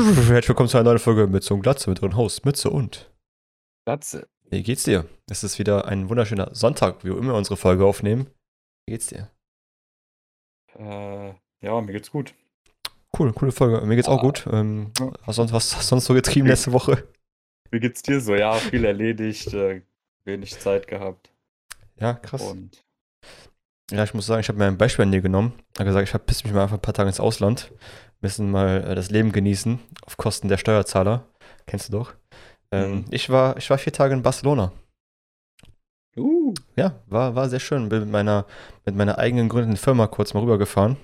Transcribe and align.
Herzlich 0.00 0.48
willkommen 0.48 0.68
zu 0.68 0.76
einer 0.76 0.84
neuen 0.90 0.98
Folge 0.98 1.26
mit 1.26 1.42
so 1.42 1.54
einem 1.54 1.62
Glatze, 1.62 1.88
mit 1.88 2.02
eurem 2.02 2.16
Host, 2.18 2.44
Mütze 2.44 2.68
und. 2.68 3.10
Glatze. 3.86 4.28
Wie 4.50 4.62
geht's 4.62 4.82
dir? 4.82 5.06
Es 5.30 5.42
ist 5.42 5.58
wieder 5.58 5.86
ein 5.86 6.10
wunderschöner 6.10 6.54
Sonntag, 6.54 7.02
wie 7.02 7.08
wir 7.08 7.16
immer 7.16 7.32
unsere 7.32 7.56
Folge 7.56 7.86
aufnehmen. 7.86 8.26
Wie 8.84 8.92
geht's 8.92 9.06
dir? 9.06 9.30
Äh, 10.78 11.28
ja, 11.62 11.80
mir 11.80 11.92
geht's 11.92 12.10
gut. 12.10 12.34
Cool, 13.18 13.32
coole 13.32 13.52
Folge. 13.52 13.80
Mir 13.86 13.96
geht's 13.96 14.06
auch 14.08 14.20
gut. 14.20 14.46
Ähm, 14.52 14.92
Ja. 14.98 15.12
was, 15.24 15.36
sonst, 15.36 15.52
was 15.54 15.74
hast 15.74 15.84
du 15.84 15.88
sonst 15.88 16.04
so 16.04 16.12
getrieben 16.12 16.46
letzte 16.46 16.72
Woche? 16.72 17.08
Wie 17.70 17.80
geht's 17.80 18.02
dir 18.02 18.20
so? 18.20 18.34
Ja, 18.34 18.52
viel 18.52 18.84
erledigt, 18.84 19.54
äh, 19.54 19.80
wenig 20.24 20.58
Zeit 20.58 20.88
gehabt. 20.88 21.32
Ja, 21.98 22.12
krass. 22.12 22.42
Und 22.42 22.84
Ja, 23.90 24.02
ich 24.02 24.14
muss 24.14 24.26
sagen, 24.26 24.40
ich 24.40 24.48
habe 24.48 24.58
mir 24.58 24.66
ein 24.66 24.78
Beispiel 24.78 25.04
an 25.04 25.12
dir 25.12 25.20
genommen. 25.20 25.52
Ich 25.74 25.78
habe 25.80 25.88
gesagt, 25.88 26.04
ich 26.04 26.10
verpiss 26.10 26.42
mich 26.44 26.52
mal 26.52 26.62
einfach 26.64 26.76
ein 26.76 26.82
paar 26.82 26.94
Tage 26.94 27.08
ins 27.08 27.20
Ausland. 27.20 27.72
Müssen 28.20 28.50
mal 28.50 28.82
äh, 28.84 28.94
das 28.94 29.10
Leben 29.10 29.30
genießen, 29.32 29.78
auf 30.06 30.16
Kosten 30.16 30.48
der 30.48 30.56
Steuerzahler. 30.58 31.24
Kennst 31.66 31.88
du 31.88 31.92
doch. 31.92 32.14
Ähm, 32.72 32.96
Mhm. 32.96 33.04
ich, 33.10 33.30
war, 33.30 33.56
ich 33.56 33.70
war 33.70 33.78
vier 33.78 33.92
Tage 33.92 34.14
in 34.14 34.22
Barcelona. 34.22 34.72
uh, 36.16 36.54
Ja, 36.76 36.94
war, 37.06 37.34
war 37.34 37.48
sehr 37.48 37.60
schön. 37.60 37.88
Bin 37.88 38.00
mit 38.00 38.10
meiner, 38.10 38.46
mit 38.84 38.96
meiner 38.96 39.18
eigenen 39.18 39.48
gründenden 39.48 39.76
Firma 39.76 40.06
kurz 40.08 40.34
mal 40.34 40.40
rübergefahren. 40.40 40.96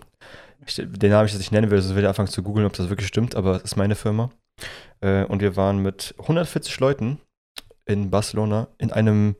Ich, 0.67 0.77
den 0.77 1.11
Namen 1.11 1.27
ich 1.27 1.33
jetzt 1.33 1.41
nicht 1.41 1.53
nennen 1.53 1.71
will, 1.71 1.79
also 1.79 1.95
will 1.95 2.03
ich 2.03 2.09
anfangen 2.09 2.29
zu 2.29 2.43
googeln, 2.43 2.67
ob 2.67 2.73
das 2.73 2.89
wirklich 2.89 3.09
stimmt, 3.09 3.35
aber 3.35 3.57
es 3.57 3.63
ist 3.65 3.77
meine 3.77 3.95
Firma. 3.95 4.31
Äh, 5.01 5.25
und 5.25 5.41
wir 5.43 5.57
waren 5.57 5.79
mit 5.79 6.15
140 6.19 6.79
Leuten 6.81 7.19
in 7.87 8.11
Barcelona 8.11 8.69
in 8.79 8.93
einem 8.93 9.37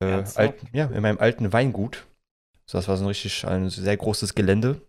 äh, 0.00 0.22
alten, 0.36 0.68
ja, 0.72 0.86
in 0.86 1.02
meinem 1.02 1.18
alten 1.18 1.52
Weingut. 1.52 2.06
So, 2.72 2.78
das 2.78 2.88
war 2.88 2.96
so 2.96 3.04
ein 3.04 3.08
richtig 3.08 3.46
ein 3.46 3.68
sehr 3.68 3.98
großes 3.98 4.34
Gelände. 4.34 4.80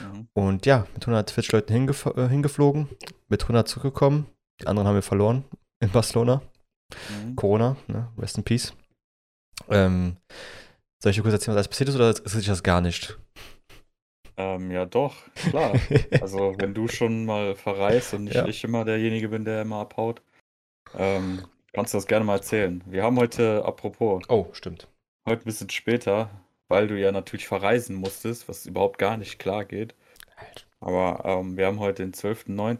mhm. 0.00 0.26
Und 0.32 0.66
ja, 0.66 0.88
mit 0.92 1.04
140 1.04 1.52
Leuten 1.52 1.72
hingef 1.72 2.06
äh, 2.06 2.28
hingeflogen, 2.28 2.88
mit 3.28 3.42
100 3.42 3.68
zurückgekommen. 3.68 4.26
Die 4.60 4.66
anderen 4.66 4.88
haben 4.88 4.96
wir 4.96 5.02
verloren 5.02 5.44
in 5.78 5.88
Barcelona. 5.90 6.42
Mhm. 7.24 7.36
Corona, 7.36 7.76
ne? 7.86 8.08
Rest 8.18 8.38
in 8.38 8.42
Peace. 8.42 8.74
Ähm, 9.68 10.16
soll 11.00 11.10
ich 11.10 11.16
dir 11.16 11.22
kurz 11.22 11.34
erzählen, 11.34 11.54
was 11.54 11.58
alles 11.58 11.68
passiert 11.68 11.90
ist 11.90 11.94
oder 11.94 12.08
interessiert 12.08 12.42
dich 12.42 12.48
das 12.48 12.62
gar 12.64 12.80
nicht? 12.80 13.16
Ähm, 14.36 14.72
ja, 14.72 14.84
doch, 14.84 15.14
klar. 15.36 15.74
Also, 16.20 16.56
wenn 16.58 16.74
du 16.74 16.88
schon 16.88 17.24
mal 17.24 17.54
verreist 17.54 18.14
und 18.14 18.24
nicht 18.24 18.34
Ja. 18.34 18.46
ich 18.48 18.64
immer 18.64 18.84
derjenige 18.84 19.28
bin, 19.28 19.44
der 19.44 19.62
immer 19.62 19.76
abhaut, 19.76 20.22
ähm, 20.98 21.46
kannst 21.72 21.94
du 21.94 21.98
das 21.98 22.08
gerne 22.08 22.24
mal 22.24 22.36
erzählen. 22.38 22.82
Wir 22.86 23.04
haben 23.04 23.16
heute, 23.16 23.64
apropos, 23.64 24.24
oh, 24.28 24.48
stimmt. 24.54 24.88
heute 25.28 25.42
ein 25.42 25.44
bisschen 25.44 25.70
später, 25.70 26.28
weil 26.72 26.88
du 26.88 26.98
ja 26.98 27.12
natürlich 27.12 27.46
verreisen 27.46 27.94
musstest, 27.96 28.48
was 28.48 28.64
überhaupt 28.64 28.98
gar 28.98 29.18
nicht 29.18 29.38
klar 29.38 29.66
geht. 29.66 29.94
Aber 30.80 31.22
ähm, 31.26 31.58
wir 31.58 31.66
haben 31.66 31.78
heute 31.78 32.02
den 32.02 32.14
12.09. 32.14 32.78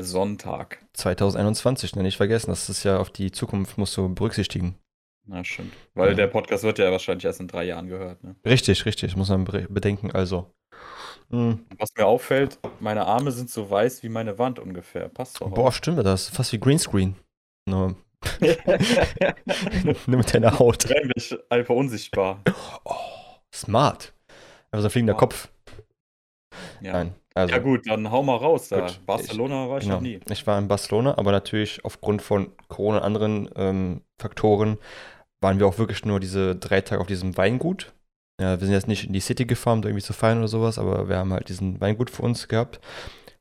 Sonntag. 0.00 0.78
2021, 0.94 1.96
ne? 1.96 2.02
nicht 2.02 2.16
vergessen, 2.16 2.50
das 2.50 2.68
ist 2.68 2.84
ja 2.84 2.98
auf 2.98 3.10
die 3.10 3.30
Zukunft 3.30 3.76
musst 3.78 3.96
du 3.96 4.08
berücksichtigen. 4.14 4.76
Na, 5.26 5.44
stimmt. 5.44 5.74
Weil 5.94 6.10
Ja. 6.10 6.14
der 6.14 6.26
Podcast 6.28 6.64
wird 6.64 6.78
ja 6.78 6.90
wahrscheinlich 6.90 7.24
erst 7.24 7.40
in 7.40 7.48
drei 7.48 7.64
Jahren 7.64 7.88
gehört. 7.88 8.22
Ne? 8.24 8.34
Richtig, 8.46 8.86
richtig, 8.86 9.16
muss 9.16 9.28
man 9.28 9.44
be- 9.44 9.66
bedenken. 9.68 10.10
Also, 10.12 10.50
hm. 11.30 11.66
Was 11.78 11.90
mir 11.96 12.06
auffällt, 12.06 12.58
meine 12.80 13.04
Arme 13.06 13.32
sind 13.32 13.50
so 13.50 13.68
weiß 13.68 14.02
wie 14.02 14.08
meine 14.08 14.38
Wand 14.38 14.58
ungefähr. 14.58 15.08
Passt 15.10 15.40
doch. 15.40 15.50
boah, 15.50 15.72
stimmt 15.72 16.04
das, 16.06 16.28
fast 16.30 16.52
wie 16.52 16.58
Greenscreen. 16.60 17.16
Nur, 17.68 17.96
nur 20.06 20.18
mit 20.18 20.34
deiner 20.34 20.58
Haut. 20.58 20.86
Nämlich 20.88 21.36
einfach 21.50 21.74
unsichtbar. 21.74 22.40
Oh, 22.84 22.94
smart. 23.54 24.12
Also 24.70 24.88
ein 24.88 24.90
fliegender 24.90 25.14
Smart. 25.14 25.20
Kopf. 25.20 25.48
Ja. 26.80 26.92
Nein, 26.92 27.14
also. 27.34 27.54
ja 27.54 27.60
gut, 27.60 27.86
dann 27.86 28.10
hau 28.10 28.22
mal 28.22 28.36
raus 28.36 28.68
da. 28.68 28.80
Gut. 28.80 29.00
Barcelona 29.06 29.68
war 29.68 29.78
ich 29.78 29.84
Genau. 29.84 29.96
noch 29.96 30.02
nie. 30.02 30.20
Ich 30.30 30.46
war 30.46 30.58
in 30.58 30.68
Barcelona, 30.68 31.16
aber 31.18 31.30
natürlich 31.32 31.84
aufgrund 31.84 32.22
von 32.22 32.52
Corona 32.68 32.98
und 32.98 33.04
anderen 33.04 33.48
ähm, 33.56 34.02
Faktoren 34.20 34.78
waren 35.40 35.58
wir 35.60 35.66
auch 35.66 35.78
wirklich 35.78 36.04
nur 36.04 36.18
diese 36.20 36.56
drei 36.56 36.80
Tage 36.80 37.00
auf 37.00 37.06
diesem 37.06 37.36
Weingut. 37.36 37.92
Ja, 38.40 38.58
wir 38.58 38.64
sind 38.66 38.74
jetzt 38.74 38.88
nicht 38.88 39.04
in 39.04 39.12
die 39.12 39.20
City 39.20 39.46
gefahren, 39.46 39.78
um 39.80 39.84
irgendwie 39.84 40.04
zu 40.04 40.12
feiern 40.12 40.38
oder 40.38 40.48
sowas, 40.48 40.78
aber 40.78 41.08
wir 41.08 41.16
haben 41.16 41.32
halt 41.32 41.48
diesen 41.48 41.80
Weingut 41.80 42.10
für 42.10 42.22
uns 42.22 42.48
gehabt. 42.48 42.80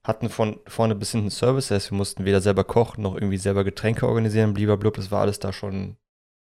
Hatten 0.08 0.30
von 0.30 0.62
vorne 0.68 0.96
bis 0.96 1.12
hinten 1.12 1.30
Service, 1.30 1.70
heißt, 1.70 1.92
wir 1.92 1.98
mussten 1.98 2.24
weder 2.24 2.40
selber 2.40 2.64
kochen 2.64 3.02
noch 3.04 3.16
irgendwie 3.16 3.38
selber 3.38 3.66
Getränke 3.66 4.08
organisieren, 4.08 4.54
blub. 4.54 4.96
Das 4.96 5.12
war 5.12 5.20
alles 5.20 5.40
da 5.40 5.52
schon 5.52 5.98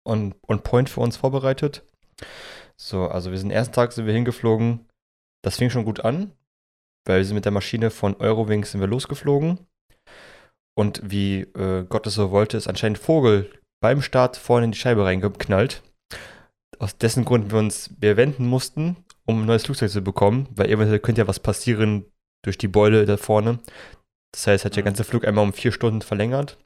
on, 0.09 0.34
on 0.48 0.62
point 0.62 0.88
für 0.88 1.00
uns 1.00 1.19
vorbereitet. 1.19 1.84
So, 2.78 3.06
also 3.09 3.31
wir 3.31 3.38
sind 3.38 3.50
ersten 3.50 3.75
Tag 3.75 3.93
sind 3.93 4.06
wir 4.06 4.15
hingeflogen. 4.15 4.88
Das 5.44 5.59
fing 5.59 5.69
schon 5.69 5.84
gut 5.84 6.00
an, 6.00 6.32
weil 7.06 7.19
wir 7.19 7.25
sind 7.26 7.34
mit 7.34 7.44
der 7.44 7.53
Maschine 7.53 7.91
von 7.91 8.16
Eurowings 8.16 8.72
sind 8.72 8.81
wir 8.81 8.88
losgeflogen. 8.88 9.59
Und 10.75 11.03
wie 11.04 11.41
äh, 11.41 11.84
Gott 11.87 12.06
es 12.06 12.15
so 12.15 12.31
wollte, 12.31 12.56
ist 12.56 12.66
anscheinend 12.66 12.99
ein 12.99 13.03
Vogel 13.03 13.53
beim 13.82 14.00
Start 14.00 14.38
vorne 14.38 14.65
in 14.65 14.72
die 14.72 14.78
Scheibe 14.78 15.04
reingeknallt. 15.04 15.82
Aus 16.78 16.97
dessen 16.97 17.26
Grund 17.26 17.53
wir 17.53 17.59
uns 17.59 17.91
bewenden 17.99 18.47
mussten, 18.47 18.97
um 19.26 19.43
ein 19.43 19.47
neues 19.47 19.65
Flugzeug 19.65 19.91
zu 19.91 20.00
bekommen, 20.00 20.49
weil 20.56 20.70
eventuell 20.70 21.00
könnte 21.00 21.20
ja 21.20 21.28
was 21.28 21.41
passieren 21.41 22.06
durch 22.42 22.58
die 22.58 22.68
Beule 22.68 23.04
da 23.06 23.16
vorne. 23.16 23.58
Das 24.32 24.46
heißt, 24.46 24.64
hat 24.64 24.76
der 24.76 24.82
Mhm. 24.82 24.86
ganze 24.86 25.04
Flug 25.04 25.26
einmal 25.26 25.44
um 25.44 25.52
vier 25.52 25.72
Stunden 25.72 26.02
verlängert. 26.02 26.58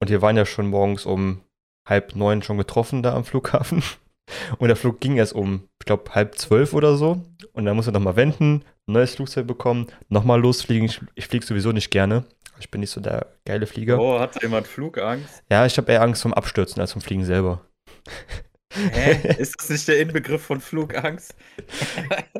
Und 0.00 0.10
wir 0.10 0.22
waren 0.22 0.36
ja 0.36 0.46
schon 0.46 0.66
morgens 0.68 1.06
um 1.06 1.42
halb 1.88 2.14
neun 2.16 2.42
schon 2.42 2.58
getroffen 2.58 3.02
da 3.02 3.14
am 3.14 3.24
Flughafen. 3.24 3.82
Und 4.58 4.68
der 4.68 4.76
Flug 4.76 5.00
ging 5.00 5.16
erst 5.16 5.34
um, 5.34 5.68
ich 5.80 5.86
glaube, 5.86 6.14
halb 6.14 6.38
zwölf 6.38 6.72
oder 6.74 6.96
so. 6.96 7.22
Und 7.52 7.64
dann 7.64 7.76
muss 7.76 7.86
er 7.86 7.92
nochmal 7.92 8.16
wenden, 8.16 8.64
ein 8.86 8.92
neues 8.92 9.16
Flugzeug 9.16 9.46
bekommen, 9.46 9.88
nochmal 10.08 10.40
losfliegen. 10.40 10.86
Ich, 10.86 11.00
ich 11.16 11.26
fliege 11.26 11.44
sowieso 11.44 11.72
nicht 11.72 11.90
gerne. 11.90 12.24
Ich 12.60 12.70
bin 12.70 12.80
nicht 12.80 12.90
so 12.90 13.00
der 13.00 13.26
geile 13.44 13.66
Flieger. 13.66 13.98
Oh, 13.98 14.20
hat 14.20 14.40
jemand 14.40 14.68
Flugangst? 14.68 15.42
Ja, 15.50 15.66
ich 15.66 15.76
habe 15.76 15.90
eher 15.90 16.02
Angst 16.02 16.22
vom 16.22 16.32
Abstürzen 16.32 16.80
als 16.80 16.92
vom 16.92 17.02
Fliegen 17.02 17.24
selber. 17.24 17.66
Hä? 18.74 19.34
Ist 19.38 19.56
das 19.60 19.70
nicht 19.70 19.88
der 19.88 20.00
Inbegriff 20.00 20.42
von 20.42 20.60
Flugangst? 20.60 21.34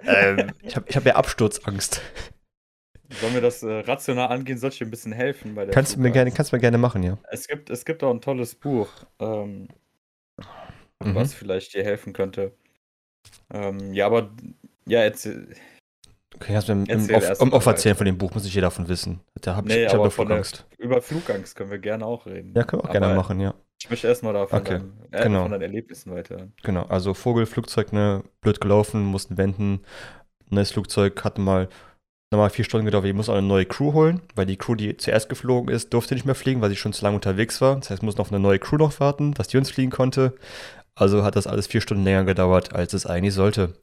ähm, 0.07 0.53
ich 0.63 0.77
habe 0.77 0.87
ich 0.89 0.97
hab 0.97 1.07
eher 1.07 1.17
Absturzangst. 1.17 2.01
Sollen 3.21 3.35
wir 3.35 3.41
das 3.43 3.63
äh, 3.63 3.71
rational 3.81 4.29
angehen? 4.29 4.57
Soll 4.59 4.71
ich 4.71 4.79
dir 4.79 4.87
ein 4.87 4.91
bisschen 4.91 5.13
helfen 5.13 5.55
bei 5.55 5.67
der 5.67 5.75
Kannst 5.75 5.95
du 5.97 6.01
mir 6.01 6.11
gerne, 6.11 6.31
kannst 6.33 6.51
du 6.53 6.57
mir 6.57 6.61
gerne 6.61 6.79
machen, 6.79 7.03
ja. 7.03 7.19
Es 7.31 7.47
gibt, 7.47 7.69
es 7.69 7.85
gibt 7.85 8.03
auch 8.03 8.11
ein 8.11 8.21
tolles 8.23 8.55
Buch, 8.55 8.89
ähm, 9.21 9.69
Mhm. 11.05 11.15
was 11.17 11.35
vielleicht 11.35 11.75
dir 11.75 11.83
helfen 11.85 12.13
könnte. 12.13 12.53
Ähm, 13.53 13.93
ja, 13.93 14.07
aber 14.07 14.31
ja, 14.87 15.01
erzähl. 15.01 15.49
Okay, 16.37 16.53
kannst 16.53 16.69
du 16.69 16.73
im, 16.73 16.87
Erzähl 16.87 17.17
auf, 17.17 17.23
erst 17.25 17.41
um, 17.43 17.51
mal 17.51 17.57
auf 17.57 17.67
erzählen 17.67 17.91
weiter. 17.91 17.99
von 17.99 18.07
dem 18.07 18.19
Buch, 18.19 18.33
muss 18.33 18.45
nicht 18.45 18.55
jeder 18.55 18.69
davon 18.69 18.89
wissen. 18.89 19.21
Da 19.41 19.57
hab 19.57 19.67
ich, 19.67 19.75
Nee, 19.75 19.85
ich 19.85 19.93
habe 19.93 20.11
Flugangst. 20.11 20.65
Über 20.79 21.03
Flugangst 21.03 21.57
können 21.57 21.71
wir 21.71 21.79
gerne 21.79 22.07
auch 22.07 22.25
reden. 22.27 22.55
Ja, 22.57 22.65
können 22.65 22.83
wir 22.83 22.89
auch 22.89 22.93
gerne 22.93 23.07
Aber 23.07 23.15
machen, 23.17 23.41
ja. 23.41 23.53
Ich 23.83 23.91
möchte 23.91 24.07
erstmal 24.07 24.33
davon 24.33 24.61
Okay, 24.61 24.79
deinem, 24.79 24.93
äh, 25.11 25.23
genau. 25.25 25.43
von 25.43 25.51
deinen 25.51 25.63
Erlebnissen 25.63 26.15
weiterhören. 26.15 26.53
Genau, 26.63 26.85
also 26.85 27.15
Vogel, 27.15 27.47
Flugzeug, 27.47 27.93
ne, 27.93 28.23
blöd 28.41 28.61
gelaufen, 28.61 29.03
mussten 29.03 29.37
wenden. 29.37 29.81
Neues 30.51 30.71
Flugzeug 30.71 31.25
hatte 31.25 31.41
mal 31.41 31.69
nochmal 32.31 32.51
vier 32.51 32.65
Stunden 32.65 32.85
gedauert. 32.85 33.07
Ich 33.07 33.13
muss 33.13 33.29
auch 33.29 33.35
eine 33.35 33.47
neue 33.47 33.67
Crew 33.67 33.93
holen, 33.93 34.21
weil 34.37 34.47
die 34.47 34.57
Crew, 34.57 34.77
die 34.77 34.97
zuerst 34.97 35.29
geflogen 35.29 35.69
ist, 35.69 35.93
durfte 35.93 36.15
nicht 36.15 36.25
mehr 36.25 36.37
fliegen, 36.37 36.61
weil 36.61 36.71
sie 36.71 36.77
schon 36.77 36.93
zu 36.93 37.05
lange 37.05 37.17
unterwegs 37.17 37.61
war. 37.61 37.75
Das 37.75 37.91
heißt, 37.91 38.05
mussten 38.05 38.21
auf 38.21 38.31
eine 38.31 38.39
neue 38.39 38.61
Crew 38.61 38.77
noch 38.77 39.01
warten, 39.01 39.35
dass 39.35 39.49
die 39.49 39.57
uns 39.57 39.73
fliegen 39.73 39.91
konnte. 39.91 40.35
Also 40.95 41.25
hat 41.25 41.35
das 41.35 41.49
alles 41.49 41.67
vier 41.67 41.81
Stunden 41.81 42.05
länger 42.05 42.23
gedauert, 42.23 42.73
als 42.77 42.93
es 42.93 43.05
eigentlich 43.05 43.35
sollte. 43.35 43.75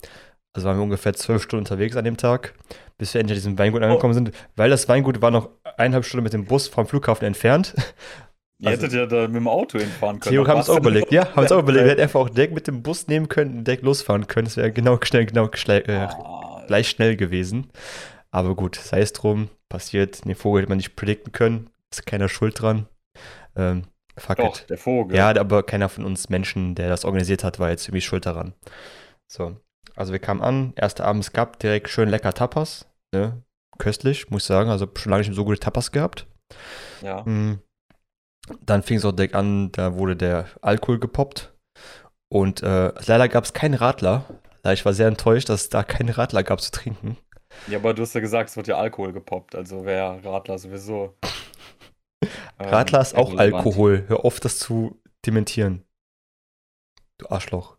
Also 0.53 0.66
waren 0.66 0.77
wir 0.77 0.83
ungefähr 0.83 1.13
zwölf 1.13 1.43
Stunden 1.43 1.66
unterwegs 1.66 1.97
an 1.97 2.05
dem 2.05 2.16
Tag, 2.16 2.53
bis 2.97 3.13
wir 3.13 3.19
endlich 3.19 3.35
an 3.35 3.41
diesem 3.41 3.59
Weingut 3.59 3.83
angekommen 3.83 4.13
sind, 4.13 4.31
weil 4.55 4.69
das 4.69 4.87
Weingut 4.87 5.21
war 5.21 5.29
noch 5.29 5.49
eineinhalb 5.77 6.05
Stunden 6.05 6.23
mit 6.23 6.33
dem 6.33 6.45
Bus 6.45 6.69
vom 6.69 6.87
Flughafen 6.87 7.27
entfernt. 7.27 7.75
Ihr 8.62 8.70
Also- 8.70 8.84
hättet 8.84 8.94
ja 8.97 9.06
da 9.06 9.28
mit 9.28 9.38
dem 9.38 9.47
Auto 9.47 9.80
hinfahren 9.80 10.20
können. 10.20 10.34
Theo 10.36 10.46
haben 10.47 10.59
es 10.59 10.70
auch 10.70 10.78
überlegt. 10.78 11.12
Ja, 11.12 11.34
haben 11.36 11.46
es 11.46 11.52
auch 11.52 11.59
überlegt. 11.64 11.86
Wir 11.86 11.92
hätten 11.92 12.02
einfach 12.02 12.20
auch 12.20 12.30
direkt 12.30 12.53
mit 12.53 12.68
dem 12.68 12.84
Bus 12.84 13.08
nehmen 13.08 13.30
können, 13.30 13.64
direkt 13.64 13.84
losfahren 13.84 14.28
können. 14.28 14.46
Das 14.46 14.58
wäre 14.58 14.72
genau 14.72 15.00
schnell, 15.02 15.25
genau 15.25 15.47
äh, 15.47 15.92
Ah, 15.92 16.64
gleich 16.68 16.90
schnell 16.90 17.16
gewesen. 17.16 17.70
Aber 18.31 18.56
gut, 18.56 18.75
sei 18.75 19.00
es 19.02 19.14
drum, 19.14 19.50
passiert. 19.70 20.25
Den 20.25 20.36
Vogel 20.36 20.62
hätte 20.62 20.70
man 20.70 20.78
nicht 20.78 20.96
predikten 20.96 21.32
können. 21.32 21.70
Ist 21.91 22.06
keiner 22.06 22.28
schuld 22.29 22.61
dran. 22.61 22.85
Ähm, 23.56 23.84
fuck 24.17 24.38
Doch, 24.38 24.59
it. 24.59 24.70
der 24.70 24.78
Vogel. 24.78 25.16
Ja, 25.17 25.29
aber 25.40 25.64
keiner 25.64 25.88
von 25.90 26.03
uns 26.05 26.29
Menschen, 26.29 26.76
der 26.76 26.90
das 26.90 27.05
organisiert 27.05 27.44
hat, 27.46 27.59
war 27.59 27.70
jetzt 27.70 27.88
irgendwie 27.88 28.02
schuld 28.02 28.26
daran. 28.26 28.53
So, 29.32 29.55
also 29.96 30.12
wir 30.12 30.20
kamen 30.20 30.41
an, 30.41 30.73
erster 30.76 31.05
Abend, 31.05 31.23
es 31.23 31.32
gab 31.34 31.59
direkt 31.59 31.90
schön 31.90 32.09
lecker 32.09 32.34
Tapas. 32.34 32.85
Ne? 33.14 33.41
Köstlich, 33.78 34.29
muss 34.29 34.44
ich 34.44 34.47
sagen. 34.47 34.70
Also 34.70 34.85
schon 34.97 35.09
lange 35.12 35.22
nicht 35.22 35.29
mehr 35.29 35.35
so 35.35 35.46
gute 35.46 35.59
Tapas 35.59 35.91
gehabt. 35.91 36.28
ja. 37.02 37.22
Mm. 37.23 37.59
Dann 38.66 38.84
fing 38.84 38.97
es 38.97 39.05
auch 39.05 39.11
direkt 39.11 39.35
an, 39.35 39.72
da 39.72 39.96
wurde 39.96 40.16
der 40.16 40.47
Alkohol 40.61 40.99
gepoppt. 40.99 41.53
Und 42.29 42.61
äh, 42.61 42.91
leider 43.05 43.28
gab 43.28 43.43
es 43.43 43.53
keinen 43.53 43.73
Radler. 43.73 44.25
Ich 44.72 44.85
war 44.85 44.93
sehr 44.93 45.07
enttäuscht, 45.07 45.49
dass 45.49 45.61
es 45.61 45.69
da 45.69 45.84
keine 45.84 46.17
Radler 46.17 46.43
gab 46.43 46.61
zu 46.61 46.72
trinken. 46.72 47.17
Ja, 47.67 47.79
aber 47.79 47.93
du 47.93 48.03
hast 48.03 48.13
ja 48.13 48.22
gesagt, 48.22 48.49
es 48.49 48.57
wird 48.57 48.67
ja 48.67 48.78
Alkohol 48.78 49.13
gepoppt, 49.13 49.55
also 49.55 49.85
wäre 49.85 50.23
Radler 50.23 50.57
sowieso. 50.59 51.17
ähm, 52.22 52.29
Radler 52.59 53.01
ist 53.01 53.16
auch 53.16 53.34
irrelevant. 53.34 53.66
Alkohol. 53.66 54.05
Hör 54.07 54.25
auf, 54.25 54.40
das 54.40 54.59
zu 54.59 55.02
dementieren. 55.25 55.84
Du 57.17 57.28
Arschloch. 57.29 57.78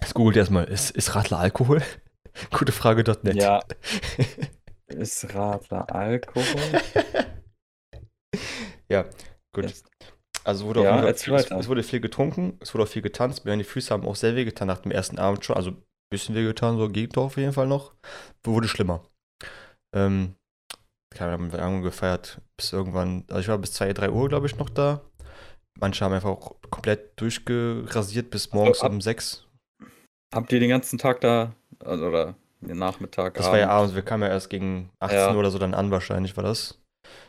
Jetzt 0.00 0.14
googelt 0.14 0.36
erstmal, 0.36 0.64
ist, 0.64 0.90
ist 0.90 1.14
Radler 1.14 1.38
Alkohol? 1.38 1.82
Gute 2.50 2.72
Frage.net. 2.72 3.36
Ja, 3.36 3.60
ist 4.86 5.34
Radler 5.34 5.92
Alkohol? 5.94 6.44
Ja, 8.92 9.04
gut. 9.54 9.64
Yes. 9.64 9.84
Also 10.44 10.66
wurde 10.66 10.82
Ja, 10.82 10.98
auch 10.98 11.02
erzähl 11.04 11.38
viel, 11.38 11.44
es, 11.44 11.50
es 11.62 11.68
wurde 11.68 11.82
viel 11.82 12.00
getrunken, 12.00 12.58
es 12.60 12.74
wurde 12.74 12.84
auch 12.84 12.88
viel 12.88 13.02
getanzt. 13.02 13.44
Mir 13.44 13.56
die 13.56 13.64
Füße 13.64 13.92
haben 13.94 14.06
auch 14.06 14.16
sehr 14.16 14.34
weh 14.34 14.44
getan 14.44 14.66
nach 14.68 14.78
dem 14.78 14.90
ersten 14.90 15.18
Abend 15.18 15.44
schon. 15.44 15.56
Also 15.56 15.70
ein 15.70 15.82
bisschen 16.10 16.34
weh 16.34 16.42
getan, 16.42 16.78
so 16.78 16.88
geht 16.88 17.16
doch 17.16 17.24
auf 17.26 17.36
jeden 17.36 17.52
Fall 17.52 17.66
noch. 17.68 17.94
Wurde 18.44 18.66
schlimmer. 18.68 19.04
Ähm, 19.94 20.34
keine 21.14 21.34
Ahnung, 21.34 21.52
wir 21.52 21.60
haben 21.60 21.82
gefeiert 21.82 22.40
bis 22.56 22.72
irgendwann, 22.72 23.24
also 23.28 23.40
ich 23.40 23.48
war 23.48 23.58
bis 23.58 23.72
2, 23.74 23.92
3 23.92 24.10
Uhr, 24.10 24.28
glaube 24.28 24.46
ich, 24.46 24.56
noch 24.56 24.70
da. 24.70 25.00
Manche 25.78 26.04
haben 26.04 26.12
einfach 26.12 26.30
auch 26.30 26.56
komplett 26.70 27.20
durchgerasiert 27.20 28.30
bis 28.30 28.52
morgens 28.52 28.80
ab- 28.80 28.90
um 28.90 29.00
6. 29.00 29.46
Habt 30.34 30.52
ihr 30.52 30.60
den 30.60 30.70
ganzen 30.70 30.98
Tag 30.98 31.20
da, 31.20 31.52
also, 31.84 32.06
oder 32.06 32.34
den 32.60 32.78
Nachmittag? 32.78 33.34
Das 33.34 33.46
war 33.46 33.58
ja 33.58 33.68
abends, 33.68 33.94
wir 33.94 34.02
kamen 34.02 34.22
ja 34.22 34.30
erst 34.30 34.50
gegen 34.50 34.90
18 34.98 35.18
Ja. 35.18 35.32
Uhr 35.32 35.38
oder 35.38 35.50
so 35.50 35.58
dann 35.58 35.74
an, 35.74 35.90
wahrscheinlich 35.90 36.36
war 36.36 36.44
das. 36.44 36.81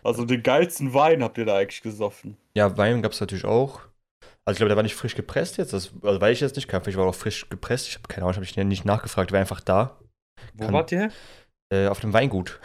Also 0.03 0.25
den 0.25 0.43
geilsten 0.43 0.93
Wein 0.93 1.23
habt 1.23 1.37
ihr 1.37 1.45
da 1.45 1.57
eigentlich 1.57 1.81
gesoffen. 1.81 2.37
Ja, 2.55 2.77
Wein 2.77 3.01
gab 3.01 3.11
es 3.13 3.19
natürlich 3.21 3.45
auch. 3.45 3.81
Also 4.45 4.55
ich 4.55 4.57
glaube, 4.57 4.69
der 4.69 4.75
war 4.75 4.83
nicht 4.83 4.95
frisch 4.95 5.15
gepresst 5.15 5.57
jetzt. 5.57 5.73
Das, 5.73 5.91
also 6.01 6.19
weil 6.21 6.33
ich 6.33 6.41
jetzt 6.41 6.55
nicht 6.55 6.67
kann, 6.67 6.83
vielleicht 6.83 6.97
war 6.97 7.05
auch 7.07 7.15
frisch 7.15 7.49
gepresst. 7.49 7.87
Ich 7.87 7.95
habe 7.95 8.07
keine 8.07 8.25
Ahnung, 8.27 8.43
ich 8.43 8.51
habe 8.57 8.65
nicht 8.65 8.85
nachgefragt, 8.85 9.31
war 9.31 9.39
einfach 9.39 9.61
da. 9.61 9.97
Wo 10.53 10.65
Kann- 10.65 10.73
wart 10.73 10.91
ihr? 10.91 11.11
Äh, 11.73 11.87
auf 11.87 11.99
dem 12.01 12.13
Weingut. 12.13 12.59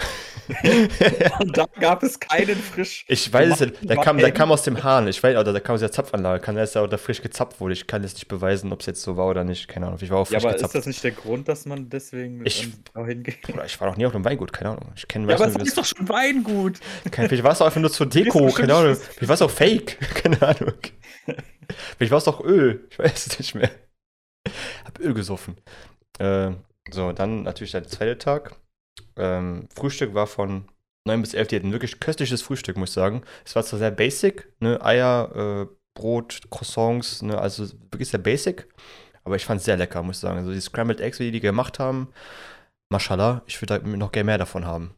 Und 1.40 1.56
da 1.56 1.66
gab 1.80 2.02
es 2.02 2.20
keinen 2.20 2.56
frisch. 2.56 3.04
ich 3.08 3.32
weiß 3.32 3.54
es 3.54 3.60
nicht. 3.60 3.88
Der 3.88 3.96
kam, 3.96 4.20
Wein. 4.20 4.34
kam 4.34 4.50
aus 4.52 4.62
dem 4.64 4.82
Hahn. 4.82 5.08
Ich 5.08 5.22
weiß, 5.22 5.36
oder 5.36 5.52
der 5.52 5.60
kam 5.62 5.74
aus 5.74 5.80
der 5.80 5.92
Zapfanlage. 5.92 6.42
Kann 6.42 6.56
dass 6.56 6.72
da 6.72 6.96
frisch 6.98 7.22
gezapft 7.22 7.60
wurde. 7.60 7.72
Ich 7.74 7.86
kann 7.86 8.02
jetzt 8.02 8.14
nicht 8.14 8.28
beweisen, 8.28 8.72
ob 8.72 8.80
es 8.80 8.86
jetzt 8.86 9.02
so 9.02 9.16
war 9.16 9.26
oder 9.26 9.44
nicht. 9.44 9.68
Keine 9.68 9.86
Ahnung. 9.86 9.98
Ich 10.02 10.10
war 10.10 10.18
auch 10.18 10.30
Ja, 10.30 10.40
frisch 10.40 10.44
aber 10.44 10.50
ist 10.56 10.62
gezapft. 10.62 10.74
das 10.74 10.86
nicht 10.86 11.04
der 11.04 11.12
Grund, 11.12 11.48
dass 11.48 11.64
man 11.64 11.88
deswegen 11.88 12.44
Ich- 12.44 12.68
da 12.94 13.04
hingeht? 13.06 13.38
Ich 13.66 13.80
war 13.80 13.88
noch 13.88 13.96
nie 13.96 14.04
auf 14.06 14.14
einem 14.14 14.24
Weingut, 14.24 14.52
keine 14.52 14.70
Ahnung. 14.70 14.92
Ich 14.96 15.08
kenne 15.08 15.28
Ja, 15.30 15.36
aber 15.36 15.46
es 15.46 15.56
ist 15.56 15.78
doch 15.78 15.84
schon 15.84 16.08
Weingut. 16.08 16.78
kein- 17.10 17.28
Vielleicht 17.28 17.44
war 17.44 17.52
es 17.52 17.62
auch 17.62 17.66
einfach 17.66 17.80
nur 17.80 17.92
zur 17.92 18.06
Deko, 18.10 18.48
keine 18.52 18.74
Ahnung. 18.74 18.94
Vielleicht 18.96 19.28
war 19.28 19.34
es 19.34 19.42
auch 19.42 19.50
Fake, 19.50 19.98
keine 20.22 20.40
Ahnung. 20.42 20.74
Vielleicht 21.96 22.10
war 22.10 22.18
es 22.18 22.24
doch 22.24 22.44
Öl, 22.44 22.86
ich 22.90 22.98
weiß 22.98 23.26
es 23.28 23.38
nicht 23.38 23.54
mehr. 23.54 23.70
Hab 24.84 24.98
Öl 25.00 25.14
gesoffen. 25.14 25.56
Äh, 26.18 26.50
so, 26.90 27.12
dann 27.12 27.42
natürlich 27.42 27.72
der 27.72 27.84
zweite 27.86 28.18
Tag. 28.18 28.54
Ähm, 29.16 29.68
Frühstück 29.74 30.14
war 30.14 30.26
von 30.26 30.68
9 31.06 31.20
bis 31.20 31.34
11. 31.34 31.48
Die 31.48 31.56
hatten 31.56 31.72
wirklich 31.72 32.00
köstliches 32.00 32.42
Frühstück, 32.42 32.76
muss 32.76 32.90
ich 32.90 32.94
sagen. 32.94 33.22
Es 33.44 33.56
war 33.56 33.64
zwar 33.64 33.78
sehr 33.78 33.90
basic, 33.90 34.52
ne, 34.60 34.80
Eier, 34.84 35.66
äh, 35.68 35.74
Brot, 35.94 36.42
Croissants, 36.50 37.22
ne, 37.22 37.38
also 37.38 37.66
wirklich 37.90 38.08
sehr 38.08 38.20
basic. 38.20 38.68
Aber 39.24 39.36
ich 39.36 39.44
fand 39.44 39.58
es 39.58 39.64
sehr 39.64 39.76
lecker, 39.76 40.02
muss 40.02 40.16
ich 40.16 40.20
sagen. 40.20 40.38
Also 40.38 40.52
die 40.52 40.60
Scrambled 40.60 41.00
Eggs, 41.00 41.18
wie 41.18 41.24
die 41.24 41.32
die 41.32 41.40
gemacht 41.40 41.78
haben, 41.78 42.08
mashallah, 42.90 43.42
ich 43.46 43.60
würde 43.60 43.86
noch 43.88 44.12
gerne 44.12 44.24
mehr 44.24 44.38
davon 44.38 44.64
haben. 44.64 44.94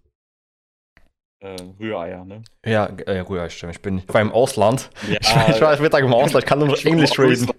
Äh, 1.43 1.57
Rühreier, 1.81 2.25
ne? 2.25 2.43
Ja, 2.65 2.85
äh, 2.87 3.21
Rührei, 3.21 3.49
stimmt. 3.49 3.75
Ich 3.75 3.81
bin 3.81 3.99
ich 3.99 4.13
war 4.13 4.21
im 4.21 4.33
Ausland. 4.33 4.91
Ja, 5.09 5.19
Ich 5.21 5.35
war, 5.35 5.49
ich 5.55 5.61
war 5.61 5.81
Mittag 5.81 6.05
im 6.05 6.13
Ausland, 6.13 6.45
ich 6.45 6.49
kann 6.49 6.59
nur 6.59 6.69
noch 6.69 6.85
Englisch 6.85 7.19
reden. 7.19 7.51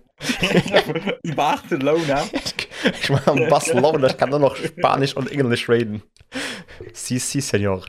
In 1.23 1.35
Barcelona. 1.35 2.23
Ich 2.83 3.09
war 3.09 3.35
in 3.35 3.49
Barcelona, 3.49 4.07
ich 4.07 4.17
kann 4.17 4.29
nur 4.29 4.39
noch 4.39 4.55
Spanisch 4.55 5.15
und 5.15 5.31
Englisch 5.31 5.69
reden. 5.69 6.03
Si, 6.93 7.19
si, 7.19 7.41
Senor. 7.41 7.85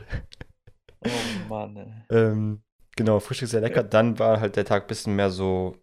Oh 1.05 1.09
Mann. 1.49 2.05
Ähm, 2.09 2.61
genau, 2.95 3.19
Frühstück 3.19 3.49
sehr 3.49 3.61
lecker. 3.61 3.83
Dann 3.83 4.19
war 4.19 4.39
halt 4.39 4.55
der 4.55 4.65
Tag 4.65 4.83
ein 4.83 4.87
bisschen 4.87 5.15
mehr 5.15 5.29
so 5.29 5.75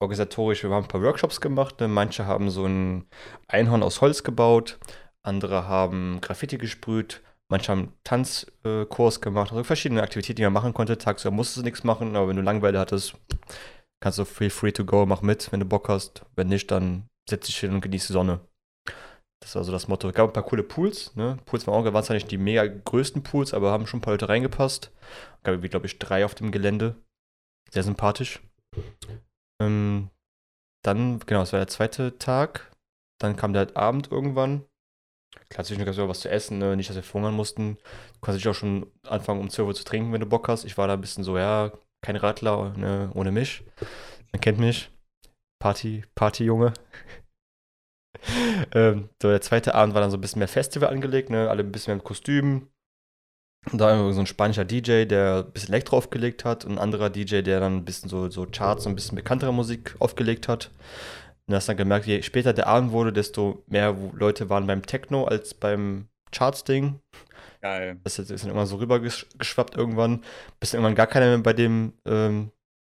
organisatorisch. 0.00 0.62
Wir 0.62 0.70
haben 0.70 0.84
ein 0.84 0.88
paar 0.88 1.02
Workshops 1.02 1.40
gemacht. 1.40 1.80
Ne? 1.80 1.88
Manche 1.88 2.26
haben 2.26 2.50
so 2.50 2.66
ein 2.66 3.06
Einhorn 3.48 3.82
aus 3.82 4.00
Holz 4.00 4.22
gebaut, 4.22 4.78
andere 5.22 5.68
haben 5.68 6.20
Graffiti 6.20 6.58
gesprüht, 6.58 7.22
manche 7.48 7.72
haben 7.72 7.92
Tanzkurs 8.04 9.20
gemacht. 9.20 9.52
Also 9.52 9.64
verschiedene 9.64 10.02
Aktivitäten, 10.02 10.36
die 10.36 10.42
man 10.42 10.52
machen 10.52 10.74
konnte. 10.74 10.98
Tagsüber 10.98 11.34
musstest 11.34 11.58
du 11.58 11.62
nichts 11.62 11.84
machen, 11.84 12.16
aber 12.16 12.28
wenn 12.28 12.36
du 12.36 12.42
Langeweile 12.42 12.78
hattest, 12.78 13.14
kannst 14.00 14.18
du 14.18 14.24
feel 14.24 14.50
free 14.50 14.72
to 14.72 14.84
go, 14.84 15.06
mach 15.06 15.22
mit, 15.22 15.50
wenn 15.52 15.60
du 15.60 15.66
Bock 15.66 15.88
hast. 15.88 16.24
Wenn 16.34 16.48
nicht, 16.48 16.70
dann 16.70 17.08
setz 17.28 17.46
dich 17.46 17.58
hin 17.58 17.72
und 17.72 17.80
genieß 17.80 18.06
die 18.06 18.12
Sonne. 18.12 18.40
Das 19.42 19.56
war 19.56 19.64
so 19.64 19.72
das 19.72 19.88
Motto. 19.88 20.08
Es 20.08 20.14
gab 20.14 20.30
ein 20.30 20.32
paar 20.32 20.44
coole 20.44 20.62
Pools. 20.62 21.14
Ne? 21.16 21.36
Pools 21.46 21.66
waren 21.66 21.74
auch, 21.74 21.92
waren 21.92 22.04
zwar 22.04 22.14
nicht 22.14 22.30
die 22.30 22.38
mega 22.38 22.64
größten 22.64 23.24
Pools, 23.24 23.52
aber 23.52 23.72
haben 23.72 23.88
schon 23.88 23.98
ein 23.98 24.02
paar 24.02 24.14
Leute 24.14 24.28
reingepasst. 24.28 24.92
Es 25.38 25.42
gab, 25.42 25.60
glaube 25.62 25.86
ich, 25.86 25.98
drei 25.98 26.24
auf 26.24 26.36
dem 26.36 26.52
Gelände. 26.52 26.94
Sehr 27.70 27.82
sympathisch. 27.82 28.40
Ähm, 29.60 30.10
dann, 30.84 31.18
genau, 31.20 31.40
das 31.40 31.52
war 31.52 31.60
der 31.60 31.68
zweite 31.68 32.18
Tag. 32.18 32.72
Dann 33.20 33.34
kam 33.34 33.52
der 33.52 33.76
Abend 33.76 34.12
irgendwann. 34.12 34.64
Klar, 35.48 35.64
zwischendurch 35.64 35.96
gab 35.96 36.04
es 36.04 36.10
was 36.10 36.20
zu 36.20 36.30
essen, 36.30 36.58
ne? 36.58 36.76
nicht, 36.76 36.88
dass 36.88 36.96
wir 36.96 37.02
verhungern 37.02 37.34
mussten. 37.34 37.78
Du 38.14 38.20
kannst 38.20 38.38
dich 38.38 38.48
auch 38.48 38.54
schon 38.54 38.86
anfangen, 39.06 39.40
um 39.40 39.50
12 39.50 39.66
Uhr 39.66 39.74
zu 39.74 39.84
trinken, 39.84 40.12
wenn 40.12 40.20
du 40.20 40.26
Bock 40.26 40.48
hast. 40.48 40.64
Ich 40.64 40.78
war 40.78 40.86
da 40.86 40.94
ein 40.94 41.00
bisschen 41.00 41.24
so, 41.24 41.36
ja, 41.36 41.72
kein 42.00 42.16
Radler 42.16 42.74
ne? 42.76 43.10
ohne 43.14 43.32
mich. 43.32 43.64
Man 44.32 44.40
kennt 44.40 44.58
mich. 44.58 44.91
Party, 45.62 46.02
Partyjunge. 46.16 46.72
ähm, 48.74 49.10
so, 49.22 49.28
der 49.28 49.40
zweite 49.40 49.76
Abend 49.76 49.94
war 49.94 50.00
dann 50.00 50.10
so 50.10 50.16
ein 50.16 50.20
bisschen 50.20 50.40
mehr 50.40 50.48
Festival 50.48 50.88
angelegt, 50.88 51.30
ne? 51.30 51.48
alle 51.48 51.62
ein 51.62 51.70
bisschen 51.70 51.92
mehr 51.92 51.96
mit 51.98 52.04
Kostümen. 52.04 52.66
Und 53.70 53.80
da 53.80 53.96
war 53.96 54.12
so 54.12 54.18
ein 54.18 54.26
spanischer 54.26 54.64
DJ, 54.64 55.04
der 55.04 55.44
ein 55.46 55.52
bisschen 55.52 55.72
Elektro 55.72 55.98
aufgelegt 55.98 56.44
hat 56.44 56.64
und 56.64 56.72
ein 56.72 56.78
anderer 56.78 57.10
DJ, 57.10 57.42
der 57.42 57.60
dann 57.60 57.76
ein 57.76 57.84
bisschen 57.84 58.08
so, 58.08 58.28
so 58.28 58.44
Charts 58.44 58.86
und 58.86 58.92
ein 58.92 58.96
bisschen 58.96 59.14
bekanntere 59.14 59.54
Musik 59.54 59.94
aufgelegt 60.00 60.48
hat. 60.48 60.72
Und 61.46 61.54
hast 61.54 61.68
dann 61.68 61.76
gemerkt, 61.76 62.06
je 62.06 62.22
später 62.22 62.52
der 62.52 62.66
Abend 62.66 62.90
wurde, 62.90 63.12
desto 63.12 63.62
mehr 63.68 63.96
Leute 64.14 64.50
waren 64.50 64.66
beim 64.66 64.84
Techno 64.84 65.26
als 65.26 65.54
beim 65.54 66.08
Charts-Ding. 66.32 66.98
Geil. 67.60 68.00
Das 68.02 68.18
ist 68.18 68.42
dann 68.42 68.50
immer 68.50 68.66
so 68.66 68.78
rübergeschwappt 68.78 69.76
irgendwann, 69.76 70.24
bis 70.58 70.74
irgendwann 70.74 70.96
gar 70.96 71.06
keiner 71.06 71.26
mehr 71.26 71.38
bei 71.38 71.52
dem 71.52 71.92
ähm, 72.04 72.50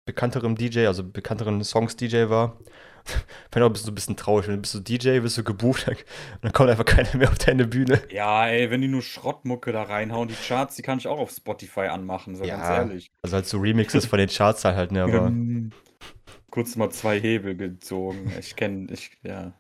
bekannteren 0.08 0.56
DJ, 0.56 0.88
also 0.88 1.04
bekannteren 1.04 1.64
Songs-DJ 1.64 2.30
war. 2.30 2.58
Fand 3.52 3.64
auch 3.64 3.76
so 3.76 3.92
ein 3.92 3.96
bisschen 3.96 4.18
traurig. 4.18 4.48
Wenn 4.48 4.56
du 4.56 4.62
bist 4.62 4.74
so 4.74 4.80
DJ, 4.80 5.20
bist 5.20 5.38
du 5.38 5.44
gebucht, 5.44 5.88
und 5.88 5.98
dann 6.42 6.52
kommt 6.52 6.70
einfach 6.70 6.86
keiner 6.86 7.16
mehr 7.16 7.30
auf 7.30 7.38
deine 7.38 7.68
Bühne. 7.68 8.02
Ja, 8.10 8.48
ey, 8.48 8.72
wenn 8.72 8.82
die 8.82 8.88
nur 8.88 9.04
Schrottmucke 9.04 9.72
da 9.72 9.84
reinhauen, 9.84 10.28
die 10.28 10.36
Charts, 10.36 10.76
die 10.76 10.82
kann 10.82 10.98
ich 10.98 11.08
auch 11.08 11.20
auf 11.20 11.30
Spotify 11.30 11.82
anmachen, 11.82 12.36
so 12.36 12.44
Ja, 12.44 12.58
ganz 12.58 12.70
ehrlich. 12.70 13.12
Also 13.22 13.36
halt 13.36 13.46
so 13.46 13.60
Remixes 13.60 14.08
von 14.08 14.18
den 14.18 14.30
Charts 14.30 14.66
halt, 14.66 14.92
ne, 14.92 15.04
aber 15.04 15.32
Kurz 16.50 16.76
mal 16.76 16.90
zwei 16.90 17.20
Hebel 17.20 17.56
gezogen. 17.56 18.32
Ich 18.40 18.56
kenne, 18.56 18.88
ich, 18.92 19.12
ja. 19.22 19.54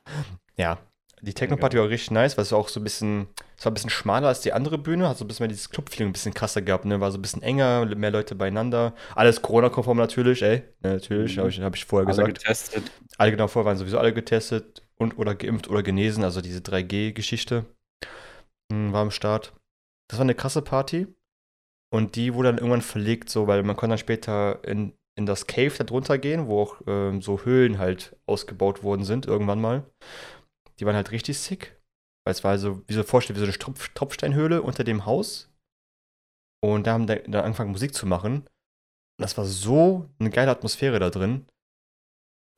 ja. 0.56 0.80
Die 1.22 1.34
Techno-Party 1.34 1.78
war 1.78 1.90
richtig 1.90 2.12
nice, 2.12 2.38
weil 2.38 2.44
es 2.44 2.52
war 2.52 2.60
auch 2.60 2.70
so 2.70 2.80
ein 2.80 2.84
bisschen, 2.84 3.28
es 3.58 3.66
war 3.66 3.72
ein 3.72 3.74
bisschen 3.74 3.90
schmaler 3.90 4.28
als 4.28 4.42
die 4.42 4.54
andere 4.54 4.78
Bühne, 4.78 5.10
hat 5.10 5.18
so 5.18 5.26
ein 5.26 5.28
bisschen 5.28 5.46
mehr 5.46 5.50
dieses 5.50 5.70
Club-Feeling 5.72 6.10
ein 6.10 6.14
bisschen 6.14 6.34
krasser 6.34 6.62
gehabt, 6.62 6.86
ne, 6.86 7.00
war 7.02 7.12
so 7.12 7.18
ein 7.18 7.22
bisschen 7.24 7.42
enger, 7.42 7.86
mehr 7.96 8.12
Leute 8.12 8.36
beieinander. 8.36 8.94
Alles 9.16 9.42
Corona-konform 9.42 9.98
natürlich, 9.98 10.44
ey, 10.44 10.64
natürlich, 10.82 11.38
Mhm. 11.38 11.42
habe 11.42 11.50
ich, 11.50 11.60
hab 11.62 11.76
ich 11.76 11.86
vorher 11.86 12.08
Alle 12.08 12.16
gesagt. 12.16 12.40
getestet. 12.40 12.92
Alle 13.18 13.32
genau 13.32 13.48
vorher 13.48 13.66
waren 13.68 13.78
sowieso 13.78 13.98
alle 13.98 14.14
getestet 14.14 14.84
und 14.98 15.18
oder 15.18 15.34
geimpft 15.34 15.70
oder 15.70 15.82
genesen, 15.82 16.24
also 16.24 16.42
diese 16.42 16.62
3G-Geschichte 16.62 17.66
hm, 18.72 18.94
war 18.94 19.02
am 19.02 19.12
Start. 19.12 19.54
Das 20.10 20.20
war 20.20 20.24
eine 20.24 20.36
krasse 20.36 20.62
Party 20.62 21.08
und 21.92 22.16
die 22.16 22.34
wurde 22.34 22.50
dann 22.50 22.58
irgendwann 22.58 22.82
verlegt, 22.82 23.30
so, 23.30 23.48
weil 23.48 23.64
man 23.64 23.76
konnte 23.76 23.92
dann 23.94 23.98
später 23.98 24.64
in, 24.64 24.94
in 25.18 25.26
das 25.26 25.48
Cave 25.48 25.74
da 25.78 25.84
drunter 25.84 26.18
gehen, 26.18 26.48
wo 26.48 26.62
auch 26.62 26.82
ähm, 26.86 27.22
so 27.22 27.44
Höhlen 27.44 27.80
halt 27.80 28.16
ausgebaut 28.28 28.84
worden 28.84 29.04
sind, 29.04 29.26
irgendwann 29.26 29.60
mal. 29.62 29.84
Die 30.80 30.86
waren 30.86 30.96
halt 30.96 31.12
richtig 31.12 31.38
sick, 31.40 31.80
weil 32.26 32.32
es 32.32 32.44
war 32.44 32.52
also, 32.52 32.82
wie 32.88 32.94
so 32.94 33.04
vorstellt, 33.04 33.38
wie 33.38 33.42
so 33.42 33.48
eine 33.48 33.58
Tropf 33.58 33.90
Tropfsteinhöhle 33.90 34.62
unter 34.62 34.84
dem 34.84 35.06
Haus. 35.06 35.52
Und 36.64 36.88
da 36.88 36.94
haben 36.94 37.08
die 37.08 37.16
dann 37.28 37.46
angefangen 37.46 37.72
Musik 37.72 37.94
zu 37.94 38.06
machen. 38.06 38.38
Und 38.40 39.22
das 39.24 39.38
war 39.38 39.46
so 39.46 40.10
eine 40.20 40.30
geile 40.30 40.52
Atmosphäre 40.52 41.00
da 41.00 41.10
drin 41.10 41.48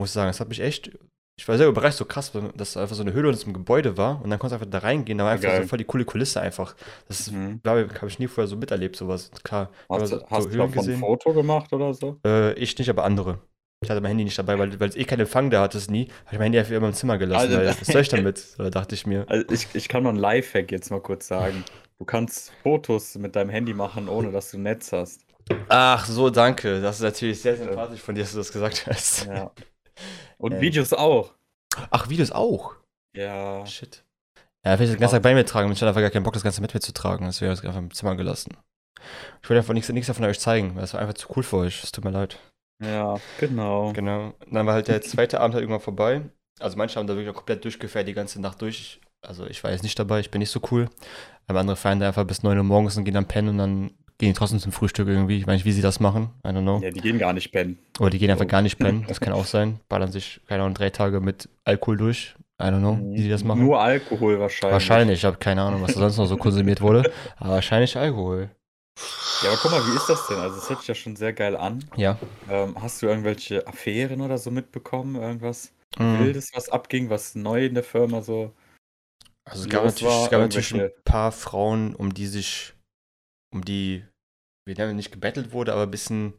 muss 0.00 0.10
ich 0.10 0.14
sagen, 0.14 0.28
das 0.28 0.40
hat 0.40 0.48
mich 0.48 0.60
echt, 0.60 0.90
ich 1.38 1.46
war 1.46 1.58
sehr 1.58 1.68
überrascht, 1.68 1.98
so 1.98 2.04
krass, 2.06 2.32
dass 2.56 2.76
einfach 2.76 2.96
so 2.96 3.02
eine 3.02 3.12
Höhle 3.12 3.28
in 3.28 3.34
so 3.34 3.44
einem 3.44 3.52
Gebäude 3.54 3.96
war 3.96 4.22
und 4.22 4.30
dann 4.30 4.38
konntest 4.38 4.60
du 4.60 4.64
einfach 4.64 4.80
da 4.80 4.86
reingehen, 4.86 5.18
da 5.18 5.24
war 5.24 5.32
einfach 5.32 5.48
Geil. 5.48 5.62
so 5.62 5.68
voll 5.68 5.78
die 5.78 5.84
coole 5.84 6.04
Kulisse 6.04 6.40
einfach. 6.40 6.74
Das 7.06 7.30
Mhm. 7.30 7.60
glaube 7.62 7.82
ich, 7.82 7.94
habe 7.96 8.08
ich 8.08 8.18
nie 8.18 8.26
vorher 8.26 8.48
so 8.48 8.56
miterlebt, 8.56 8.96
sowas. 8.96 9.30
Klar, 9.44 9.70
Hast, 9.90 10.08
so, 10.08 10.22
hast 10.28 10.44
so 10.44 10.48
du 10.48 10.56
davon 10.56 10.88
ein. 10.88 10.96
Foto 10.96 11.34
gemacht 11.34 11.72
oder 11.72 11.92
so? 11.92 12.18
Äh, 12.26 12.54
ich 12.54 12.76
nicht, 12.78 12.88
aber 12.88 13.04
andere. 13.04 13.38
Ich 13.82 13.88
hatte 13.88 14.02
mein 14.02 14.10
Handy 14.10 14.24
nicht 14.24 14.38
dabei, 14.38 14.58
weil, 14.58 14.78
weil 14.78 14.90
es 14.90 14.96
eh 14.96 15.04
keinen 15.04 15.20
Empfang 15.20 15.48
da 15.48 15.62
hatte, 15.62 15.78
es 15.78 15.88
nie. 15.88 16.08
Habe 16.26 16.32
ich 16.32 16.38
mein 16.38 16.42
Handy 16.46 16.58
einfach 16.58 16.72
immer 16.72 16.88
im 16.88 16.92
Zimmer 16.94 17.16
gelassen, 17.16 17.46
Also- 17.46 17.56
weil 17.58 17.68
was 17.68 17.86
soll 17.86 18.02
ich 18.02 18.08
damit? 18.10 18.46
Da 18.58 18.68
dachte 18.68 18.94
ich 18.94 19.06
mir. 19.06 19.24
Also 19.28 19.46
ich, 19.50 19.68
ich 19.72 19.88
kann 19.88 20.02
mal 20.02 20.10
einen 20.10 20.18
Lifehack 20.18 20.70
jetzt 20.70 20.90
mal 20.90 21.00
kurz 21.00 21.26
sagen. 21.28 21.64
Du 21.98 22.04
kannst 22.04 22.52
Fotos 22.62 23.14
mit 23.16 23.36
deinem 23.36 23.48
Handy 23.50 23.72
machen, 23.72 24.08
ohne 24.08 24.32
dass 24.32 24.50
du 24.50 24.58
ein 24.58 24.64
Netz 24.64 24.92
hast. 24.92 25.22
Ach 25.68 26.04
so, 26.06 26.28
danke. 26.28 26.80
Das 26.82 26.96
ist 26.96 27.02
natürlich 27.02 27.40
sehr 27.40 27.56
sympathisch 27.56 28.00
von 28.00 28.14
dir, 28.14 28.20
dass 28.22 28.32
du 28.32 28.38
das 28.38 28.52
gesagt 28.52 28.86
hast. 28.86 29.26
Ja. 29.26 29.50
Und 30.36 30.52
Ähm. 30.52 30.60
Videos 30.60 30.92
auch. 30.92 31.32
Ach, 31.90 32.08
Videos 32.10 32.30
auch. 32.32 32.74
Ja. 33.16 33.64
Shit. 33.66 34.04
Ja, 34.64 34.76
vielleicht 34.76 34.92
den 34.92 35.00
ganzen 35.00 35.14
Tag 35.16 35.22
bei 35.22 35.34
mir 35.34 35.46
tragen. 35.46 35.72
Ich 35.72 35.78
hatte 35.78 35.88
einfach 35.88 36.00
gar 36.02 36.10
keinen 36.10 36.22
Bock, 36.22 36.34
das 36.34 36.42
Ganze 36.42 36.60
mit 36.60 36.74
mir 36.74 36.80
zu 36.80 36.92
tragen. 36.92 37.24
Deswegen 37.24 37.48
habe 37.48 37.54
ich 37.54 37.60
es 37.60 37.66
einfach 37.66 37.80
im 37.80 37.90
Zimmer 37.94 38.14
gelassen. 38.14 38.56
Ich 39.42 39.48
wollte 39.48 39.60
einfach 39.60 39.72
nichts, 39.72 39.88
nichts 39.88 40.06
davon 40.08 40.26
euch 40.26 40.38
zeigen. 40.38 40.76
weil 40.76 40.84
es 40.84 40.92
war 40.92 41.00
einfach 41.00 41.14
zu 41.14 41.28
cool 41.34 41.42
für 41.42 41.56
euch. 41.58 41.82
Es 41.82 41.92
tut 41.92 42.04
mir 42.04 42.10
leid. 42.10 42.38
Ja, 42.82 43.16
genau. 43.38 43.92
Genau. 43.92 44.32
Und 44.44 44.54
dann 44.54 44.66
war 44.66 44.74
halt 44.74 44.88
der 44.88 45.02
zweite 45.02 45.40
Abend 45.40 45.54
halt 45.54 45.62
irgendwann 45.62 45.82
vorbei. 45.82 46.22
Also 46.58 46.76
manche 46.76 46.98
haben 46.98 47.06
da 47.06 47.14
wirklich 47.14 47.30
auch 47.30 47.36
komplett 47.36 47.64
durchgefährt 47.64 48.08
die 48.08 48.14
ganze 48.14 48.40
Nacht 48.40 48.60
durch. 48.62 49.00
Also 49.22 49.46
ich 49.46 49.62
war 49.64 49.70
jetzt 49.70 49.82
nicht 49.82 49.98
dabei, 49.98 50.20
ich 50.20 50.30
bin 50.30 50.38
nicht 50.40 50.50
so 50.50 50.60
cool. 50.70 50.88
Aber 51.46 51.60
andere 51.60 51.76
feiern 51.76 52.00
da 52.00 52.08
einfach 52.08 52.24
bis 52.24 52.42
9 52.42 52.56
Uhr 52.56 52.64
morgens 52.64 52.96
und 52.96 53.04
gehen 53.04 53.14
dann 53.14 53.26
pennen 53.26 53.48
und 53.50 53.58
dann 53.58 53.90
gehen 54.18 54.28
die 54.28 54.32
trotzdem 54.34 54.60
zum 54.60 54.72
Frühstück 54.72 55.08
irgendwie. 55.08 55.38
Ich 55.38 55.46
weiß 55.46 55.54
nicht, 55.54 55.64
wie 55.64 55.72
sie 55.72 55.82
das 55.82 56.00
machen. 56.00 56.30
I 56.46 56.50
don't 56.50 56.62
know. 56.62 56.80
Ja, 56.82 56.90
die 56.90 57.00
gehen 57.00 57.18
gar 57.18 57.32
nicht 57.32 57.52
pennen. 57.52 57.78
Oder 57.98 58.10
die 58.10 58.18
gehen 58.18 58.30
einfach 58.30 58.46
gar 58.46 58.62
nicht 58.62 58.78
pennen. 58.78 59.04
Das 59.08 59.20
kann 59.20 59.32
auch 59.34 59.46
sein. 59.46 59.80
Ballern 59.88 60.12
sich, 60.12 60.40
keine 60.46 60.62
Ahnung, 60.62 60.74
drei 60.74 60.90
Tage 60.90 61.20
mit 61.20 61.48
Alkohol 61.64 61.96
durch. 61.96 62.34
I 62.60 62.64
don't 62.64 62.80
know, 62.80 62.98
wie 63.14 63.22
sie 63.22 63.30
das 63.30 63.42
machen. 63.42 63.64
Nur 63.64 63.80
Alkohol 63.80 64.38
wahrscheinlich. 64.38 64.72
Wahrscheinlich, 64.74 65.18
ich 65.20 65.24
habe 65.24 65.38
keine 65.38 65.62
Ahnung, 65.62 65.80
was 65.80 65.94
da 65.94 66.00
sonst 66.00 66.18
noch 66.18 66.26
so 66.26 66.36
konsumiert 66.36 66.82
wurde. 66.82 67.10
Aber 67.38 67.54
wahrscheinlich 67.54 67.96
Alkohol. 67.96 68.50
Ja, 69.42 69.50
aber 69.50 69.60
guck 69.62 69.70
mal, 69.70 69.86
wie 69.86 69.96
ist 69.96 70.08
das 70.08 70.26
denn? 70.28 70.38
Also, 70.38 70.58
es 70.58 70.68
hört 70.68 70.80
sich 70.80 70.88
ja 70.88 70.94
schon 70.94 71.16
sehr 71.16 71.32
geil 71.32 71.56
an. 71.56 71.84
Ja. 71.96 72.18
Ähm, 72.48 72.74
hast 72.80 73.00
du 73.02 73.06
irgendwelche 73.06 73.66
Affären 73.66 74.20
oder 74.20 74.38
so 74.38 74.50
mitbekommen? 74.50 75.16
Irgendwas 75.16 75.72
Mhm. 75.98 76.20
Wildes, 76.20 76.50
was 76.54 76.68
abging, 76.68 77.10
was 77.10 77.34
neu 77.34 77.66
in 77.66 77.74
der 77.74 77.82
Firma 77.82 78.22
so. 78.22 78.54
Also 79.44 79.64
es 79.64 79.68
gab 79.68 79.84
natürlich, 79.84 80.12
war, 80.12 80.24
es 80.24 80.30
gab 80.30 80.40
natürlich 80.40 80.74
ein 80.74 80.90
paar 81.04 81.32
Frauen, 81.32 81.94
um 81.94 82.14
die 82.14 82.26
sich, 82.26 82.74
um 83.52 83.64
die, 83.64 84.04
wie 84.66 84.74
nennen 84.74 84.90
wir 84.90 84.94
nicht 84.94 85.12
gebettelt 85.12 85.52
wurde, 85.52 85.72
aber 85.72 85.82
ein 85.82 85.90
bisschen. 85.90 86.34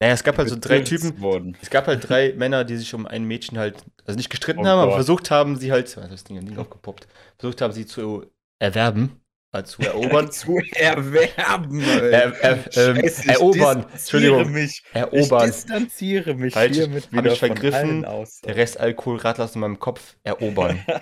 Naja, 0.00 0.14
es 0.14 0.24
gab 0.24 0.36
halt 0.36 0.48
so 0.48 0.56
drei 0.58 0.80
Typen. 0.80 1.20
Wurden. 1.20 1.56
Es 1.62 1.70
gab 1.70 1.86
halt 1.86 2.08
drei 2.08 2.32
Männer, 2.36 2.64
die 2.64 2.76
sich 2.76 2.92
um 2.92 3.06
ein 3.06 3.24
Mädchen 3.24 3.56
halt, 3.58 3.84
also 4.04 4.16
nicht 4.16 4.30
gestritten 4.30 4.62
Oh 4.62 4.66
haben, 4.66 4.80
aber 4.80 4.90
Gott. 4.90 4.96
versucht 4.96 5.30
haben, 5.30 5.56
sie 5.56 5.70
halt, 5.70 5.86
ist 5.86 5.96
das 5.96 6.24
Ding, 6.24 6.44
Ding 6.44 6.58
aufgepoppt, 6.58 7.06
versucht 7.38 7.60
haben, 7.60 7.72
sie 7.72 7.86
zu 7.86 8.26
erwerben, 8.60 9.21
zu 9.64 9.82
erobern. 9.82 10.30
zu 10.32 10.58
erwerben. 10.74 11.80
Er- 11.82 12.32
er- 12.42 12.54
ähm, 12.76 12.96
Scheiße, 12.96 13.22
ich 13.24 13.28
erobern. 13.28 13.84
distanziere 13.92 14.40
Entschuldigung. 14.40 14.52
Mich. 14.52 14.82
Ich 14.84 14.94
erobern. 14.94 15.46
distanziere 15.46 16.34
mich 16.34 16.54
Falsch, 16.54 16.76
hiermit 16.76 17.04
hab 17.04 17.12
wieder 17.12 17.32
ich 17.32 17.38
vergriffen. 17.38 18.06
Der 18.44 18.56
Rest 18.56 18.80
Alkohol, 18.80 19.18
Radlass 19.18 19.54
in 19.54 19.60
meinem 19.60 19.78
Kopf, 19.78 20.16
erobern. 20.24 20.84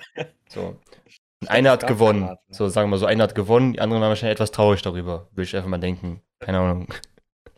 So. 0.49 0.77
Und 1.39 1.49
einer 1.49 1.71
hat 1.71 1.87
gewonnen. 1.87 2.25
ne? 2.25 2.37
So, 2.49 2.67
sagen 2.67 2.87
wir 2.87 2.91
mal 2.91 2.97
so, 2.97 3.05
einer 3.05 3.23
hat 3.23 3.35
gewonnen, 3.35 3.71
die 3.73 3.79
anderen 3.79 4.01
waren 4.01 4.09
wahrscheinlich 4.09 4.33
etwas 4.35 4.51
traurig 4.51 4.81
darüber. 4.81 5.29
Würde 5.31 5.43
ich 5.43 5.55
einfach 5.55 5.69
mal 5.69 5.77
denken. 5.79 6.21
Keine 6.39 6.59
Ahnung. 6.59 6.93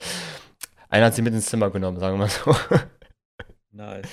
Einer 0.89 1.07
hat 1.07 1.15
sie 1.15 1.23
mit 1.23 1.33
ins 1.33 1.47
Zimmer 1.47 1.71
genommen, 1.71 1.99
sagen 1.99 2.19
wir 2.19 2.25
mal 2.25 2.29
so. 2.29 2.55
Nice. 3.71 4.07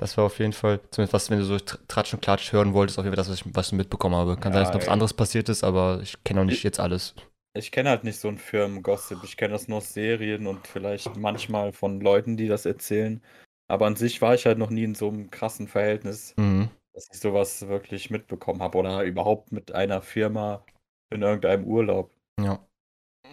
Das 0.00 0.16
war 0.16 0.24
auf 0.24 0.38
jeden 0.38 0.54
Fall, 0.54 0.80
zumindest 0.90 1.12
was, 1.12 1.28
wenn 1.28 1.38
du 1.40 1.44
so 1.44 1.56
Tr- 1.56 1.78
Tratsch 1.86 2.14
und 2.14 2.22
Klatsch 2.22 2.52
hören 2.52 2.72
wolltest, 2.72 2.98
auf 2.98 3.04
jeden 3.04 3.14
Fall 3.14 3.22
das, 3.22 3.28
was 3.28 3.40
ich, 3.46 3.54
was 3.54 3.66
ich 3.66 3.72
mitbekommen 3.74 4.14
habe. 4.14 4.36
Kann 4.36 4.54
sein, 4.54 4.62
Ja, 4.62 4.68
dass 4.68 4.74
noch 4.74 4.80
was 4.80 4.88
anderes 4.88 5.12
passiert 5.12 5.50
ist, 5.50 5.62
aber 5.62 6.00
ich 6.02 6.24
kenne 6.24 6.40
auch 6.40 6.44
nicht 6.46 6.56
Ich- 6.56 6.62
jetzt 6.62 6.80
alles. 6.80 7.14
Ich 7.52 7.70
kenne 7.70 7.90
halt 7.90 8.04
nicht 8.04 8.18
so 8.18 8.28
einen 8.28 8.38
Firmen-Gossip. 8.38 9.18
Ich 9.24 9.36
kenne 9.36 9.52
das 9.52 9.68
nur 9.68 9.78
aus 9.78 9.92
Serien 9.92 10.46
und 10.46 10.66
vielleicht 10.66 11.16
manchmal 11.16 11.72
von 11.72 12.00
Leuten, 12.00 12.36
die 12.38 12.48
das 12.48 12.64
erzählen. 12.64 13.20
Aber 13.68 13.86
an 13.86 13.96
sich 13.96 14.22
war 14.22 14.34
ich 14.34 14.46
halt 14.46 14.56
noch 14.56 14.70
nie 14.70 14.84
in 14.84 14.94
so 14.94 15.08
einem 15.08 15.30
krassen 15.30 15.68
Verhältnis, 15.68 16.32
Mhm. 16.38 16.70
dass 16.94 17.08
ich 17.12 17.20
sowas 17.20 17.68
wirklich 17.68 18.08
mitbekommen 18.08 18.62
habe 18.62 18.78
oder 18.78 19.02
überhaupt 19.02 19.52
mit 19.52 19.72
einer 19.72 20.00
Firma 20.00 20.64
in 21.12 21.20
irgendeinem 21.22 21.64
Urlaub. 21.64 22.10
Ja. 22.40 22.64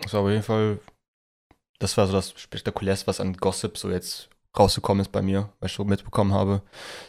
Das 0.01 0.13
war 0.13 0.21
auf 0.21 0.29
jeden 0.29 0.43
Fall, 0.43 0.79
das 1.79 1.95
war 1.95 2.07
so 2.07 2.13
das 2.13 2.31
Spektakulärste, 2.39 3.07
was 3.07 3.21
an 3.21 3.38
Gossip 3.38 3.77
so 3.77 3.89
jetzt 3.89 4.29
rausgekommen 4.59 5.01
ist 5.01 5.11
bei 5.11 5.21
mir, 5.21 5.49
was 5.59 5.71
ich 5.71 5.77
so 5.77 5.85
mitbekommen 5.85 6.33
habe. 6.33 6.61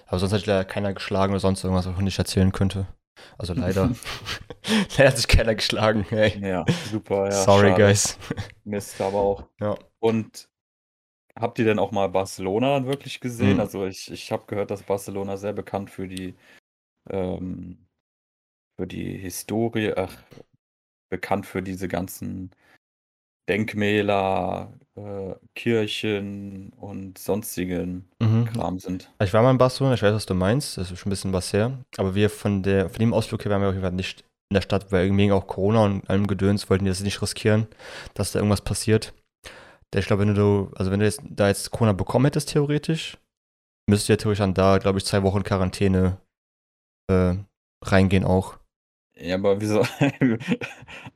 Aber 0.07 0.19
sonst 0.19 0.33
hat 0.33 0.41
sich 0.41 0.47
leider 0.47 0.65
keiner 0.65 0.93
geschlagen 0.93 1.33
oder 1.33 1.41
sonst 1.41 1.65
irgendwas, 1.65 1.87
was 1.87 1.95
ich 1.95 2.01
nicht 2.01 2.19
erzählen 2.19 2.53
könnte. 2.53 2.87
Also 3.37 3.55
leider. 3.55 3.91
leider 4.97 5.11
hat 5.11 5.17
sich 5.17 5.29
keiner 5.29 5.55
geschlagen, 5.55 6.07
ey. 6.11 6.39
Ja, 6.41 6.65
super, 6.91 7.27
ja. 7.27 7.33
Sorry, 7.33 7.71
schade. 7.71 7.83
guys. 7.83 8.19
Mist, 8.65 9.01
aber 9.01 9.19
auch. 9.19 9.45
Ja. 9.61 9.77
Und 9.99 10.49
habt 11.35 11.59
ihr 11.59 11.65
denn 11.65 11.79
auch 11.79 11.91
mal 11.91 12.09
Barcelona 12.09 12.75
dann 12.75 12.87
wirklich 12.87 13.21
gesehen? 13.21 13.55
Mhm. 13.55 13.61
Also 13.61 13.87
ich, 13.87 14.11
ich 14.11 14.33
habe 14.33 14.47
gehört, 14.47 14.71
dass 14.71 14.83
Barcelona 14.83 15.37
sehr 15.37 15.53
bekannt 15.53 15.91
für 15.91 16.09
die 16.09 16.35
ähm, 17.11 17.89
für 18.79 18.87
die 18.87 19.19
Historie, 19.19 19.93
ach, 19.97 20.17
bekannt 21.11 21.47
für 21.47 21.63
diese 21.63 21.89
ganzen 21.89 22.53
Denkmäler, 23.49 24.73
äh, 25.07 25.35
Kirchen 25.55 26.71
und 26.77 27.19
sonstigen 27.19 28.09
Mhm. 28.21 28.47
Kram 28.47 28.79
sind. 28.79 29.11
Ich 29.23 29.33
war 29.33 29.43
mal 29.43 29.51
in 29.53 29.59
Barcelona, 29.59 29.95
ich 29.95 30.03
weiß, 30.03 30.15
was 30.15 30.27
du 30.27 30.35
meinst, 30.35 30.77
das 30.77 30.91
ist 30.91 30.99
schon 30.99 31.09
ein 31.09 31.11
bisschen 31.11 31.33
was 31.33 31.53
her. 31.53 31.85
Aber 31.97 32.15
wir 32.15 32.31
von 32.31 32.63
der, 32.63 32.91
von 32.91 32.99
dem 32.99 33.15
Ausflug 33.15 33.45
her 33.45 33.53
waren 33.53 33.63
wir 33.63 33.69
auf 33.69 33.75
jeden 33.75 33.85
Fall 33.85 33.93
nicht 33.93 34.25
in 34.51 34.55
der 34.55 34.63
Stadt, 34.63 34.91
weil 34.93 35.15
wegen 35.17 35.33
auch 35.33 35.47
Corona 35.47 35.85
und 35.85 36.09
allem 36.09 36.27
Gedöns 36.27 36.69
wollten 36.71 36.85
die 36.85 36.91
das 36.91 37.01
nicht 37.01 37.21
riskieren, 37.23 37.67
dass 38.15 38.33
da 38.33 38.39
irgendwas 38.39 38.63
passiert. 38.63 39.15
Ich 39.95 40.07
glaube, 40.07 40.27
wenn 40.27 40.35
du, 40.35 40.71
also 40.75 40.91
wenn 40.91 41.01
du 41.01 41.07
jetzt 41.07 41.23
da 41.25 41.49
jetzt 41.49 41.71
Corona 41.71 41.93
bekommen 41.93 42.27
hättest, 42.27 42.51
theoretisch, 42.51 43.19
müsstest 43.89 44.09
du 44.09 44.13
ja 44.13 44.17
theoretisch 44.19 44.41
dann 44.41 44.55
da, 44.55 44.79
glaube 44.79 44.99
ich, 44.99 45.05
zwei 45.05 45.23
Wochen 45.23 45.43
Quarantäne 45.45 46.19
äh, 47.11 47.37
reingehen 47.83 48.25
auch. 48.25 48.59
Ja, 49.17 49.37
aber 49.37 49.61
wieso? 49.61 49.85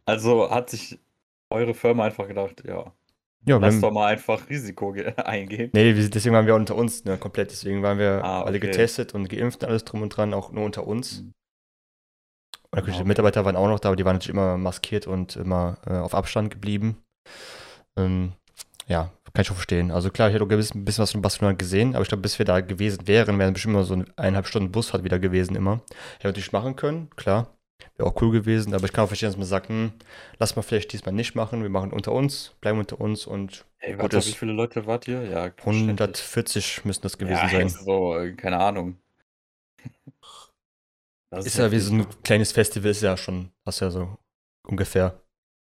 Also 0.05 0.51
hat 0.51 0.71
sich 0.71 0.99
eure 1.51 1.75
Firma 1.75 2.05
einfach 2.05 2.27
gedacht, 2.29 2.65
ja, 2.67 2.93
Ja, 3.47 3.59
lass 3.59 3.75
wenn, 3.75 3.81
doch 3.81 3.91
mal 3.93 4.07
einfach 4.13 4.49
Risiko 4.49 4.93
ge- 4.93 5.15
eingehen. 5.17 5.73
nee, 5.75 5.93
deswegen 5.95 6.35
waren 6.35 6.47
wir 6.47 6.55
unter 6.55 6.77
uns, 6.77 7.05
ne, 7.05 7.19
komplett. 7.19 7.51
Deswegen 7.51 7.83
waren 7.83 7.99
wir 7.99 8.23
Ah, 8.25 8.43
alle 8.45 8.59
okay. 8.59 8.61
getestet 8.61 9.15
und 9.15 9.29
geimpft 9.29 9.63
und 9.63 9.69
alles 9.69 9.85
drum 9.85 10.03
und 10.03 10.11
dran, 10.11 10.35
auch 10.35 10.53
nur 10.53 10.65
unter 10.65 10.87
uns. 10.87 11.23
Mhm. 11.23 11.33
Und 12.71 12.77
natürlich, 12.77 12.97
die 12.99 13.03
Okay. 13.03 13.09
Mitarbeiter 13.09 13.45
waren 13.45 13.57
auch 13.57 13.69
noch 13.69 13.81
da, 13.81 13.89
aber 13.91 13.97
die 13.97 14.05
waren 14.05 14.17
natürlich 14.17 14.35
immer 14.35 14.57
maskiert 14.57 15.07
und 15.07 15.37
immer 15.37 15.79
äh, 15.87 15.95
auf 15.99 16.15
Abstand 16.15 16.51
geblieben. 16.51 16.97
Ähm, 17.99 18.33
ja, 18.89 19.11
kann 19.35 19.43
ich 19.43 19.47
schon 19.47 19.57
verstehen. 19.57 19.91
Also 19.91 20.11
klar, 20.11 20.29
ich 20.29 20.35
hätte 20.35 20.45
auch 20.45 20.49
gewiss, 20.49 20.75
ein 20.75 20.85
bisschen 20.85 21.03
was 21.03 21.13
von 21.13 21.23
Barcelona 21.23 21.57
gesehen, 21.57 21.95
aber 21.95 22.03
ich 22.03 22.09
glaube, 22.09 22.23
bis 22.23 22.39
wir 22.39 22.47
da 22.47 22.61
gewesen 22.61 23.07
wären, 23.07 23.39
wären 23.39 23.55
bestimmt 23.55 23.75
immer 23.75 23.85
so 23.85 23.95
eine 23.95 24.07
eineinhalb 24.17 24.47
Stunden 24.47 24.73
Bus 24.73 24.93
hat 24.93 25.05
wieder 25.05 25.19
gewesen 25.19 25.57
immer. 25.57 25.75
Hätte 25.75 26.29
man 26.29 26.31
natürlich 26.31 26.53
machen 26.53 26.77
können, 26.77 27.11
klar. 27.17 27.49
Wäre 27.97 28.09
auch 28.09 28.21
cool 28.23 28.31
gewesen, 28.33 28.75
aber 28.75 28.85
ich 28.85 28.93
kann 28.93 29.05
auch 29.05 29.09
verstehen, 29.09 29.29
dass 29.29 29.37
man 29.37 29.47
sagt, 29.47 29.69
hm, 29.69 29.93
lass 30.39 30.57
mal 30.57 30.63
vielleicht 30.63 30.93
diesmal 30.93 31.15
nicht 31.15 31.35
machen, 31.35 31.63
wir 31.63 31.71
machen 31.71 31.93
unter 31.93 32.13
uns, 32.13 32.55
bleiben 32.61 32.79
unter 32.79 33.01
uns 33.01 33.27
und 33.27 33.65
Ey, 33.81 33.99
warte, 33.99 34.17
ist- 34.19 34.29
wie 34.29 34.33
viele 34.33 34.53
Leute 34.53 34.87
wart 34.87 35.09
ihr? 35.09 35.23
Ja, 35.25 35.51
verständlich. 35.51 35.65
140 35.67 36.85
müssen 36.85 37.03
das 37.03 37.19
gewesen 37.19 37.49
ja, 37.49 37.49
sein. 37.49 37.69
so, 37.69 38.17
keine 38.37 38.59
Ahnung. 38.59 38.99
Das 41.31 41.47
Ist 41.47 41.59
ja 41.59 41.71
wie 41.71 41.79
so 41.79 41.95
ein 41.95 42.07
kleines 42.23 42.53
Festival, 42.53 42.91
ist 42.91 43.03
ja 43.03 43.17
schon, 43.17 43.51
hast 43.65 43.81
ja 43.81 43.91
so 43.91 44.19
ungefähr. 44.67 45.21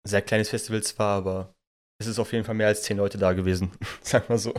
Sehr 0.07 0.21
kleines 0.21 0.49
Festival 0.49 0.83
zwar, 0.83 1.17
aber 1.19 1.55
es 1.99 2.07
ist 2.07 2.19
auf 2.19 2.33
jeden 2.33 2.45
Fall 2.45 2.55
mehr 2.55 2.67
als 2.67 2.83
zehn 2.83 2.97
Leute 2.97 3.17
da 3.17 3.33
gewesen, 3.33 3.71
sag 4.01 4.29
mal 4.29 4.37
so. 4.37 4.53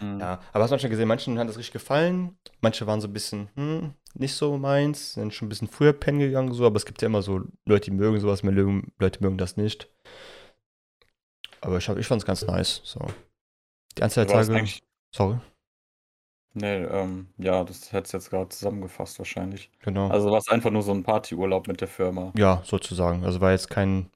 Mhm. 0.00 0.20
Ja, 0.20 0.40
aber 0.52 0.64
hast 0.64 0.70
du 0.70 0.78
schon 0.78 0.90
gesehen, 0.90 1.08
manchen 1.08 1.38
hat 1.38 1.48
das 1.48 1.58
richtig 1.58 1.72
gefallen, 1.72 2.38
manche 2.60 2.86
waren 2.86 3.00
so 3.00 3.08
ein 3.08 3.12
bisschen, 3.12 3.48
hm, 3.54 3.94
nicht 4.18 4.34
so 4.34 4.56
meins, 4.58 5.14
sind 5.14 5.34
schon 5.34 5.46
ein 5.46 5.48
bisschen 5.48 5.68
früher 5.68 5.92
pennen 5.92 6.18
gegangen, 6.18 6.52
so, 6.52 6.66
aber 6.66 6.76
es 6.76 6.86
gibt 6.86 7.02
ja 7.02 7.06
immer 7.06 7.22
so 7.22 7.42
Leute, 7.64 7.90
die 7.90 7.96
mögen 7.96 8.18
sowas, 8.20 8.42
mehr 8.42 8.52
mögen, 8.52 8.92
Leute 8.98 9.22
mögen 9.22 9.38
das 9.38 9.56
nicht. 9.56 9.88
Aber 11.60 11.78
ich, 11.78 11.88
hab, 11.88 11.98
ich 11.98 12.06
fand 12.06 12.22
es 12.22 12.26
ganz 12.26 12.46
nice, 12.46 12.80
so. 12.84 13.00
Die 13.96 14.02
Anzahl 14.02 14.26
der 14.26 14.46
Tage, 14.46 14.68
sorry, 15.14 15.38
Nee, 16.58 16.84
ähm, 16.84 17.28
ja, 17.36 17.64
das 17.64 17.92
hättest 17.92 18.14
jetzt 18.14 18.30
gerade 18.30 18.48
zusammengefasst 18.48 19.18
wahrscheinlich. 19.18 19.70
genau. 19.82 20.08
Also 20.08 20.30
war 20.30 20.38
es 20.38 20.48
einfach 20.48 20.70
nur 20.70 20.80
so 20.80 20.92
ein 20.92 21.02
Partyurlaub 21.02 21.68
mit 21.68 21.82
der 21.82 21.88
Firma. 21.88 22.32
Ja, 22.34 22.62
sozusagen. 22.64 23.26
Also 23.26 23.42
war 23.42 23.50
jetzt 23.50 23.68
kein. 23.68 24.10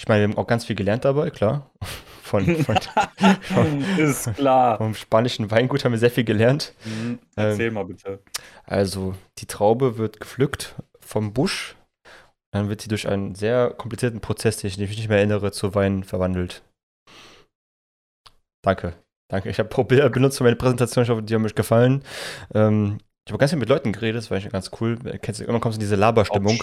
Ich 0.00 0.08
meine, 0.08 0.22
wir 0.22 0.32
haben 0.32 0.38
auch 0.38 0.46
ganz 0.46 0.64
viel 0.64 0.76
gelernt 0.76 1.04
dabei, 1.04 1.28
klar. 1.28 1.70
Von, 2.22 2.46
von, 2.58 2.76
Ist 3.98 4.32
klar. 4.34 4.78
vom 4.78 4.94
spanischen 4.94 5.50
Weingut 5.50 5.84
haben 5.84 5.90
wir 5.90 5.98
sehr 5.98 6.12
viel 6.12 6.22
gelernt. 6.22 6.74
Mhm. 6.84 7.18
Erzähl 7.34 7.72
mal 7.72 7.84
bitte. 7.84 8.20
Also, 8.64 9.16
die 9.38 9.46
Traube 9.46 9.98
wird 9.98 10.20
gepflückt 10.20 10.76
vom 11.00 11.32
Busch. 11.32 11.74
Dann 12.52 12.68
wird 12.68 12.82
sie 12.82 12.88
durch 12.88 13.08
einen 13.08 13.34
sehr 13.34 13.70
komplizierten 13.70 14.20
Prozess, 14.20 14.58
den 14.58 14.70
ich 14.70 14.78
mich 14.78 14.96
nicht 14.96 15.08
mehr 15.08 15.18
erinnere, 15.18 15.50
zu 15.50 15.74
Wein 15.74 16.04
verwandelt. 16.04 16.62
Danke. 18.62 18.92
Danke. 19.28 19.50
Ich 19.50 19.58
habe 19.58 19.84
Bilder 19.84 20.08
benutzt 20.08 20.38
für 20.38 20.44
meine 20.44 20.54
Präsentation. 20.54 21.02
Ich 21.02 21.10
hoffe, 21.10 21.24
die 21.24 21.34
haben 21.34 21.44
euch 21.44 21.56
gefallen. 21.56 22.04
Ähm, 22.54 22.98
ich 23.26 23.32
habe 23.32 23.38
ganz 23.38 23.50
viel 23.52 23.58
mit 23.58 23.68
Leuten 23.68 23.92
geredet, 23.92 24.16
das 24.18 24.30
war 24.30 24.38
eigentlich 24.38 24.52
ganz 24.52 24.70
cool. 24.80 24.98
Kennst 25.20 25.40
irgendwann 25.40 25.60
kommst 25.60 25.76
du 25.76 25.80
in 25.80 25.84
diese 25.86 25.96
Laberstimmung. 25.96 26.62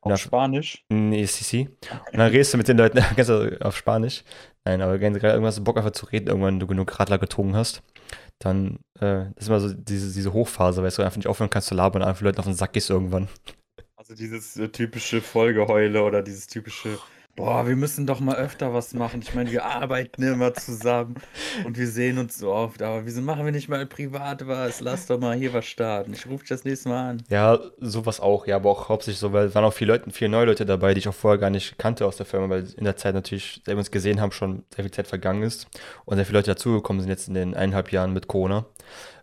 Auf 0.00 0.10
Ja. 0.10 0.16
Spanisch? 0.16 0.84
Nee, 0.88 1.26
sí, 1.26 1.44
sí. 1.44 1.68
Und 2.12 2.18
dann 2.18 2.30
redest 2.30 2.54
du 2.54 2.58
mit 2.58 2.68
den 2.68 2.78
Leuten 2.78 3.00
ganz 3.16 3.30
auf 3.30 3.76
Spanisch. 3.76 4.24
Nein, 4.64 4.80
aber 4.82 5.00
wenn 5.00 5.12
du 5.12 5.20
gerade 5.20 5.34
irgendwas 5.34 5.62
Bock 5.62 5.76
einfach 5.76 5.92
zu 5.92 6.06
reden, 6.06 6.28
irgendwann 6.28 6.58
du 6.58 6.66
genug 6.66 6.98
Radler 6.98 7.18
getrunken 7.18 7.54
hast, 7.54 7.82
dann 8.38 8.78
äh, 9.00 9.26
ist 9.36 9.48
immer 9.48 9.60
so 9.60 9.72
diese, 9.72 10.12
diese 10.12 10.32
Hochphase, 10.32 10.82
weißt 10.82 10.98
du, 10.98 11.02
einfach 11.02 11.16
nicht 11.18 11.26
aufhören 11.26 11.50
kannst 11.50 11.68
zu 11.68 11.74
labern 11.74 12.02
und 12.02 12.08
einfach 12.08 12.22
Leuten 12.22 12.38
auf 12.38 12.46
den 12.46 12.54
Sack 12.54 12.72
gehst 12.72 12.90
irgendwann. 12.90 13.28
Also 13.96 14.14
dieses 14.14 14.56
äh, 14.56 14.68
typische 14.68 15.20
Folgeheule 15.20 16.02
oder 16.02 16.22
dieses 16.22 16.46
typische, 16.46 16.98
boah, 17.40 17.66
wir 17.66 17.74
müssen 17.74 18.06
doch 18.06 18.20
mal 18.20 18.36
öfter 18.36 18.74
was 18.74 18.92
machen. 18.92 19.22
Ich 19.22 19.34
meine, 19.34 19.50
wir 19.50 19.64
arbeiten 19.64 20.22
immer 20.22 20.52
zusammen 20.52 21.14
und 21.64 21.78
wir 21.78 21.86
sehen 21.86 22.18
uns 22.18 22.36
so 22.36 22.52
oft, 22.52 22.82
aber 22.82 23.06
wieso 23.06 23.22
machen 23.22 23.46
wir 23.46 23.52
nicht 23.52 23.70
mal 23.70 23.86
privat 23.86 24.46
was? 24.46 24.82
Lass 24.82 25.06
doch 25.06 25.18
mal 25.18 25.34
hier 25.34 25.54
was 25.54 25.64
starten. 25.64 26.12
Ich 26.12 26.26
rufe 26.26 26.40
dich 26.40 26.50
das 26.50 26.64
nächste 26.64 26.90
Mal 26.90 27.10
an. 27.10 27.22
Ja, 27.30 27.58
sowas 27.78 28.20
auch, 28.20 28.46
ja, 28.46 28.56
aber 28.56 28.68
auch 28.68 28.90
hauptsächlich 28.90 29.20
so, 29.20 29.32
weil 29.32 29.46
es 29.46 29.54
waren 29.54 29.64
auch 29.64 29.72
viele 29.72 29.92
Leute, 29.92 30.10
viele 30.10 30.28
neue 30.28 30.44
Leute 30.44 30.66
dabei, 30.66 30.92
die 30.92 30.98
ich 30.98 31.08
auch 31.08 31.14
vorher 31.14 31.38
gar 31.38 31.48
nicht 31.48 31.78
kannte 31.78 32.04
aus 32.04 32.18
der 32.18 32.26
Firma, 32.26 32.50
weil 32.50 32.66
in 32.76 32.84
der 32.84 32.96
Zeit 32.96 33.14
natürlich, 33.14 33.62
seit 33.64 33.74
wir 33.74 33.78
uns 33.78 33.90
gesehen 33.90 34.20
haben, 34.20 34.32
schon 34.32 34.64
sehr 34.74 34.84
viel 34.84 34.92
Zeit 34.92 35.06
vergangen 35.06 35.42
ist 35.42 35.66
und 36.04 36.16
sehr 36.16 36.26
viele 36.26 36.40
Leute 36.40 36.50
dazugekommen 36.50 37.00
sind 37.00 37.08
jetzt 37.08 37.28
in 37.28 37.34
den 37.34 37.54
eineinhalb 37.54 37.90
Jahren 37.90 38.12
mit 38.12 38.28
Corona. 38.28 38.66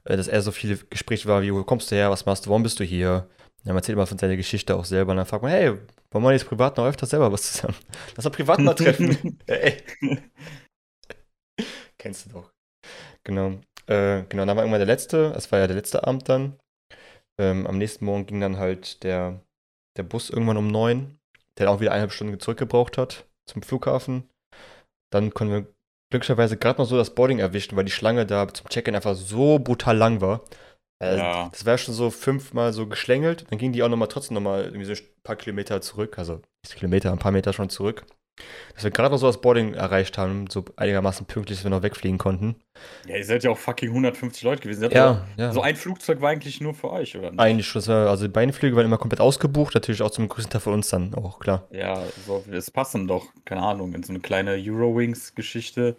Äh, 0.06 0.18
Dass 0.18 0.28
eher 0.28 0.42
so 0.42 0.52
viele 0.52 0.78
Gespräche 0.90 1.28
war, 1.28 1.44
wie, 1.44 1.54
wo 1.54 1.64
kommst 1.64 1.92
du 1.92 1.96
her, 1.96 2.10
was 2.10 2.26
machst 2.26 2.48
du, 2.48 2.50
warum 2.50 2.64
bist 2.64 2.80
du 2.80 2.84
hier? 2.84 3.28
Ja, 3.68 3.74
man 3.74 3.80
erzählt 3.80 3.98
immer 3.98 4.08
von 4.08 4.18
seiner 4.18 4.38
Geschichte 4.38 4.78
auch 4.78 4.86
selber 4.86 5.12
und 5.12 5.18
dann 5.18 5.26
fragt 5.26 5.44
man, 5.44 5.52
hey, 5.52 5.78
wollen 6.12 6.24
wir 6.24 6.32
jetzt 6.32 6.48
privat 6.48 6.78
noch 6.78 6.86
öfter 6.86 7.06
selber 7.06 7.34
was 7.34 7.52
zusammen? 7.52 7.76
Lass 8.16 8.24
mal 8.24 8.32
privat 8.32 8.60
mal 8.60 8.74
treffen. 8.74 9.40
Ey. 9.46 9.84
Kennst 12.00 12.28
du 12.28 12.30
doch. 12.30 12.54
Genau. 13.26 13.60
Äh, 13.88 14.24
genau, 14.30 14.46
dann 14.46 14.56
war 14.56 14.64
irgendwann 14.64 14.80
der 14.80 14.86
letzte, 14.86 15.34
es 15.36 15.52
war 15.52 15.60
ja 15.60 15.68
der 15.68 15.76
letzte 15.76 16.08
Abend 16.08 16.30
dann. 16.30 16.58
Ähm, 17.42 17.68
am 17.68 17.78
nächsten 17.78 18.06
Morgen 18.06 18.26
ging 18.26 18.40
dann 18.40 18.58
halt 18.58 19.04
der, 19.04 19.42
der 19.98 20.04
Bus 20.04 20.30
irgendwann 20.30 20.56
um 20.56 20.68
neun, 20.68 21.20
der 21.58 21.66
dann 21.66 21.76
auch 21.76 21.82
wieder 21.82 21.92
eineinhalb 21.92 22.14
Stunden 22.14 22.40
zurückgebraucht 22.40 22.98
hat 22.98 23.28
zum 23.50 23.64
Flughafen. 23.64 24.30
Dann 25.12 25.34
konnten 25.34 25.54
wir 25.54 25.74
glücklicherweise 26.10 26.56
gerade 26.56 26.80
noch 26.80 26.88
so 26.88 26.96
das 26.96 27.14
Boarding 27.14 27.40
erwischen, 27.40 27.76
weil 27.76 27.84
die 27.84 27.92
Schlange 27.92 28.26
da 28.26 28.48
zum 28.48 28.70
Check-in 28.70 28.96
einfach 28.96 29.16
so 29.16 29.60
brutal 29.60 29.98
lang 29.98 30.22
war. 30.22 30.46
Also, 31.00 31.24
Ja. 31.24 31.50
Das 31.52 31.66
war 31.66 31.78
schon 31.78 31.94
so 31.94 32.10
fünfmal 32.10 32.74
so 32.74 32.88
geschlängelt. 32.88 33.46
Dann 33.50 33.60
ging 33.60 33.72
die 33.72 33.84
auch 33.84 33.90
nochmal 33.90 34.08
trotzdem 34.08 34.36
nochmal 34.36 34.66
irgendwie 34.66 34.86
so 34.86 34.94
ein 34.94 35.00
paar 35.24 35.36
Kilometer 35.36 35.82
zurück. 35.82 36.18
Also 36.18 36.42
nicht 36.64 36.76
Kilometer, 36.76 37.12
ein 37.12 37.20
paar 37.20 37.32
Meter 37.32 37.54
schon 37.54 37.70
zurück. 37.70 38.06
Dass 38.76 38.84
wir 38.84 38.92
gerade 38.92 39.10
noch 39.10 39.18
so 39.18 39.26
das 39.26 39.42
Boarding 39.42 39.74
erreicht 39.74 40.20
haben, 40.20 40.46
so 40.48 40.64
einigermaßen 40.76 41.26
pünktlich, 41.26 41.58
dass 41.58 41.66
wir 41.66 41.72
noch 41.72 41.82
wegfliegen 41.82 42.20
konnten. 42.20 42.56
Ja, 43.08 43.16
ihr 43.16 43.26
seid 43.26 43.44
ja 43.44 43.50
auch 43.50 43.58
fucking 43.58 43.90
150 43.90 44.44
Leute 44.44 44.62
gewesen. 44.62 44.92
Ja, 44.92 45.26
ja. 45.38 45.52
So 45.52 45.62
ein 45.62 45.76
Flugzeug 45.76 46.22
war 46.22 46.30
eigentlich 46.30 46.62
nur 46.62 46.76
für 46.76 46.92
euch, 46.92 47.18
oder 47.18 47.32
nicht? 47.32 47.40
Eigentlich 47.40 47.68
schon. 47.68 47.82
Also 47.90 48.28
die 48.28 48.32
beiden 48.32 48.54
Flüge 48.54 48.76
waren 48.76 48.86
immer 48.86 49.00
komplett 49.00 49.22
ausgebucht, 49.22 49.74
natürlich 49.74 50.04
auch 50.04 50.12
zum 50.12 50.28
größten 50.30 50.52
Teil 50.52 50.62
von 50.62 50.74
uns 50.74 50.90
dann 50.90 51.16
auch, 51.16 51.40
klar. 51.40 51.68
Ja, 51.72 52.04
so, 52.28 52.44
es 52.52 52.70
passen 52.70 53.08
doch, 53.08 53.26
keine 53.44 53.64
Ahnung, 53.64 53.96
in 53.96 54.04
so 54.04 54.14
eine 54.14 54.20
kleine 54.20 54.52
Eurowings-Geschichte 54.52 55.96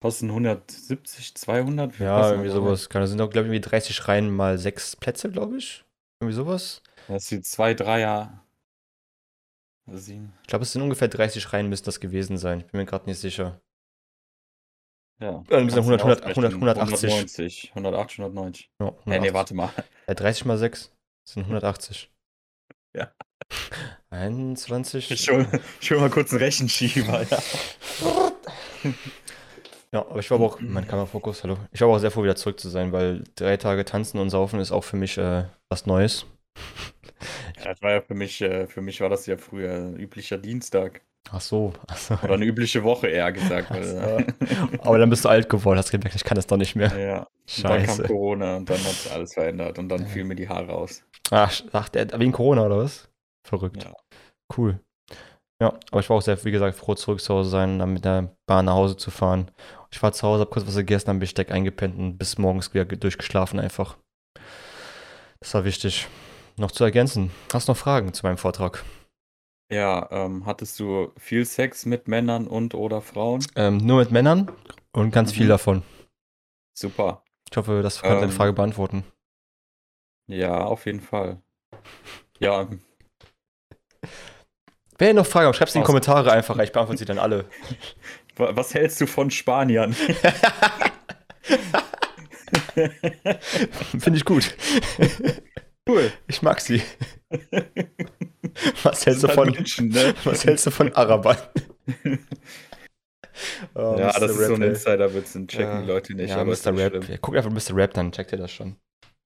kosten 0.00 0.28
170, 0.28 1.34
200? 1.34 1.98
Wie 1.98 2.04
Ja, 2.04 2.30
irgendwie 2.30 2.50
sowas. 2.50 2.88
Das 2.90 3.10
sind 3.10 3.20
auch, 3.20 3.30
glaube 3.30 3.48
ich, 3.48 3.52
irgendwie 3.54 3.68
30 3.68 4.08
Reihen 4.08 4.30
mal 4.30 4.58
sechs 4.58 4.96
Plätze, 4.96 5.30
glaube 5.30 5.56
ich. 5.58 5.84
Irgendwie 6.20 6.34
sowas. 6.36 6.82
Das 7.08 7.26
die 7.26 7.40
2, 7.40 7.72
3er. 7.72 8.30
Sieben. 9.90 10.34
Ich 10.42 10.48
glaube, 10.48 10.64
es 10.64 10.72
sind 10.72 10.82
ungefähr 10.82 11.08
30 11.08 11.52
Reihen 11.52 11.68
müssen 11.68 11.84
das 11.86 11.98
gewesen 12.00 12.36
sein. 12.36 12.60
Ich 12.60 12.66
bin 12.66 12.80
mir 12.80 12.86
gerade 12.86 13.06
nicht 13.06 13.18
sicher. 13.18 13.60
Ja. 15.20 15.42
Dann 15.48 15.64
müssen 15.64 15.76
kannst 15.76 15.88
du 15.90 15.94
100, 15.94 16.00
100, 16.02 16.22
ausrechnen. 16.24 16.54
100, 16.54 16.76
180. 16.78 17.10
190, 17.10 17.68
180, 17.70 18.18
190. 18.20 18.70
Ja, 18.80 18.86
Nee, 19.06 19.18
nee, 19.18 19.28
180. 19.30 19.34
warte 19.34 19.54
mal. 19.54 19.72
Ja, 20.06 20.14
30 20.14 20.44
mal 20.44 20.58
6 20.58 20.92
sind 21.26 21.42
180. 21.46 22.10
Ja. 22.94 23.12
21. 24.10 25.10
Ich 25.10 25.28
ich 25.80 25.90
hol 25.90 26.00
mal 26.00 26.10
kurz 26.10 26.32
einen 26.32 26.42
Rechenschieber. 26.42 27.22
Ja. 27.22 27.42
Ja, 29.92 30.00
aber 30.00 30.18
ich 30.18 30.30
war 30.30 30.38
auch, 30.40 30.60
mein 30.60 30.86
Kamerafokus, 30.86 31.42
hallo. 31.44 31.56
Ich 31.72 31.80
war 31.80 31.88
auch 31.88 31.98
sehr 31.98 32.10
froh, 32.10 32.22
wieder 32.22 32.36
zurück 32.36 32.60
zu 32.60 32.68
sein, 32.68 32.92
weil 32.92 33.24
drei 33.36 33.56
Tage 33.56 33.84
tanzen 33.84 34.18
und 34.18 34.30
saufen 34.30 34.60
ist 34.60 34.70
auch 34.70 34.84
für 34.84 34.96
mich 34.96 35.16
äh, 35.16 35.44
was 35.70 35.86
Neues. 35.86 36.26
Ja, 37.58 37.72
Das 37.72 37.82
war 37.82 37.92
ja 37.92 38.00
für 38.02 38.14
mich, 38.14 38.40
äh, 38.42 38.66
für 38.66 38.82
mich 38.82 39.00
war 39.00 39.08
das 39.08 39.26
ja 39.26 39.36
früher 39.36 39.72
ein 39.74 39.96
üblicher 39.96 40.38
Dienstag. 40.38 41.00
Ach 41.30 41.40
so, 41.40 41.72
ach 41.86 41.96
so. 41.96 42.14
Oder 42.22 42.34
eine 42.34 42.44
übliche 42.46 42.84
Woche 42.84 43.08
eher 43.08 43.32
gesagt. 43.32 43.70
Weil, 43.70 44.26
Ach 44.80 44.86
Aber 44.86 44.98
dann 44.98 45.10
bist 45.10 45.24
du 45.24 45.28
alt 45.28 45.48
geworden, 45.48 45.78
hast 45.78 45.90
gemerkt, 45.90 46.14
ich 46.16 46.24
kann 46.24 46.36
das 46.36 46.46
doch 46.46 46.56
nicht 46.56 46.74
mehr. 46.76 46.96
ja. 46.98 47.26
Und 47.56 47.64
dann 47.68 47.82
kam 47.82 47.96
Scheiße. 47.96 48.02
Corona 48.04 48.56
und 48.56 48.68
dann 48.70 48.78
hat 48.78 48.92
sich 48.92 49.10
alles 49.12 49.34
verändert 49.34 49.78
und 49.78 49.88
dann 49.88 50.06
fielen 50.06 50.28
mir 50.28 50.36
die 50.36 50.48
Haare 50.48 50.72
aus. 50.72 51.02
Ach, 51.30 51.62
ach 51.72 51.88
der, 51.88 52.18
wegen 52.18 52.32
Corona 52.32 52.66
oder 52.66 52.78
was? 52.78 53.08
Verrückt. 53.46 53.84
Ja. 53.84 53.92
Cool. 54.56 54.80
Ja, 55.60 55.74
aber 55.90 56.00
ich 56.00 56.08
war 56.08 56.16
auch 56.16 56.22
sehr, 56.22 56.42
wie 56.44 56.50
gesagt, 56.52 56.76
froh, 56.76 56.94
zurück 56.94 57.20
zu 57.20 57.34
Hause 57.34 57.50
sein 57.50 57.78
dann 57.80 57.92
mit 57.92 58.04
der 58.04 58.36
Bahn 58.46 58.66
nach 58.66 58.74
Hause 58.74 58.96
zu 58.96 59.10
fahren. 59.10 59.50
Ich 59.90 60.02
war 60.02 60.12
zu 60.12 60.26
Hause, 60.26 60.42
hab 60.42 60.50
kurz 60.50 60.66
was 60.66 60.76
gegessen, 60.76 61.10
am 61.10 61.18
Besteck 61.18 61.50
eingepennt 61.50 61.98
und 61.98 62.18
bis 62.18 62.38
morgens 62.38 62.72
wieder 62.74 62.84
ge- 62.84 62.98
durchgeschlafen 62.98 63.58
einfach. 63.58 63.96
Das 65.40 65.54
war 65.54 65.64
wichtig. 65.64 66.08
Noch 66.56 66.72
zu 66.72 66.84
ergänzen. 66.84 67.30
Hast 67.52 67.68
du 67.68 67.72
noch 67.72 67.78
Fragen 67.78 68.12
zu 68.12 68.26
meinem 68.26 68.38
Vortrag? 68.38 68.84
Ja, 69.72 70.08
ähm, 70.10 70.44
hattest 70.46 70.80
du 70.80 71.12
viel 71.16 71.44
Sex 71.44 71.86
mit 71.86 72.08
Männern 72.08 72.46
und 72.46 72.74
oder 72.74 73.00
Frauen? 73.00 73.44
Ähm, 73.54 73.76
nur 73.78 73.98
mit 74.00 74.10
Männern 74.10 74.50
und 74.92 75.10
ganz 75.10 75.32
viel 75.32 75.44
Mhm. 75.44 75.50
davon. 75.50 75.82
Super. 76.76 77.22
Ich 77.50 77.56
hoffe, 77.56 77.80
das 77.82 78.02
kann 78.02 78.12
deine 78.14 78.24
Ähm. 78.26 78.30
Frage 78.32 78.52
beantworten. 78.52 79.04
Ja, 80.26 80.64
auf 80.64 80.84
jeden 80.86 81.00
Fall. 81.00 81.40
Ja, 82.40 82.68
Wenn 84.98 85.08
ihr 85.08 85.14
noch 85.14 85.26
Fragen 85.26 85.46
habt, 85.46 85.56
schreibt 85.56 85.68
es 85.68 85.74
in 85.76 85.82
die 85.82 85.86
Kommentare 85.86 86.32
einfach. 86.32 86.58
Ich 86.58 86.72
beantworte 86.72 86.98
sie 86.98 87.04
dann 87.04 87.18
alle. 87.20 87.44
wa- 88.38 88.54
was 88.56 88.74
hältst 88.74 89.00
du 89.00 89.06
von 89.06 89.30
Spaniern? 89.30 89.92
Finde 93.98 94.16
ich 94.16 94.24
gut. 94.24 94.54
Cool. 95.88 96.12
Ich 96.26 96.42
mag 96.42 96.60
sie. 96.60 96.82
Was 98.82 99.06
hältst 99.06 99.22
du 99.22 99.28
halt 99.28 99.36
von, 99.38 99.50
Menschen, 99.50 99.88
ne? 99.88 100.14
was 100.24 100.44
hältst 100.44 100.66
du 100.66 100.70
von 100.70 100.92
Arabern? 100.94 101.36
Oh, 103.76 103.94
Ja, 103.96 104.08
Mr. 104.08 104.18
das 104.20 104.30
ist 104.32 104.46
so 104.48 104.54
ein. 104.54 104.62
Insider-Witz, 104.62 105.32
den 105.34 105.46
checken 105.46 105.68
Ja. 105.68 105.80
die 105.80 105.86
Leute 105.86 106.12
nicht. 106.14 106.30
Ja, 106.30 106.38
aber 106.40 106.46
Mr. 106.50 106.76
Rap. 106.76 107.04
schlimm. 107.04 107.20
Guckt 107.20 107.36
einfach 107.36 107.52
Mr. 107.52 107.76
Rap, 107.76 107.94
dann 107.94 108.10
checkt 108.10 108.32
ihr 108.32 108.38
das 108.38 108.50
schon. 108.50 108.74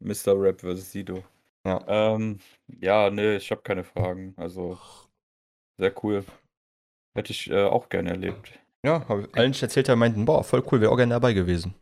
Mr. 0.01 0.39
Rap 0.39 0.61
vs. 0.61 0.93
Sido. 0.93 1.25
Ja. 1.67 1.83
Ähm, 1.89 2.39
ja, 2.69 3.09
nee, 3.09 3.37
ich 3.37 3.51
habe 3.51 3.63
keine 3.63 3.85
Fragen. 3.85 4.35
Also, 4.37 4.79
sehr 5.79 5.95
cool. 6.05 6.25
Hätte 7.17 7.33
ich 7.33 7.51
äh, 7.51 7.65
auch 7.65 7.89
gerne 7.89 8.11
erlebt. 8.11 8.53
Ja, 8.85 9.09
habe 9.09 9.23
ich 9.23 9.35
allen 9.37 9.55
erzählt, 9.55 9.89
die 9.89 9.97
meinten, 9.97 10.25
boah, 10.25 10.43
voll 10.43 10.63
cool, 10.71 10.81
wäre 10.81 10.91
auch 10.91 10.97
gerne 10.97 11.15
dabei 11.15 11.33
gewesen. 11.33 11.75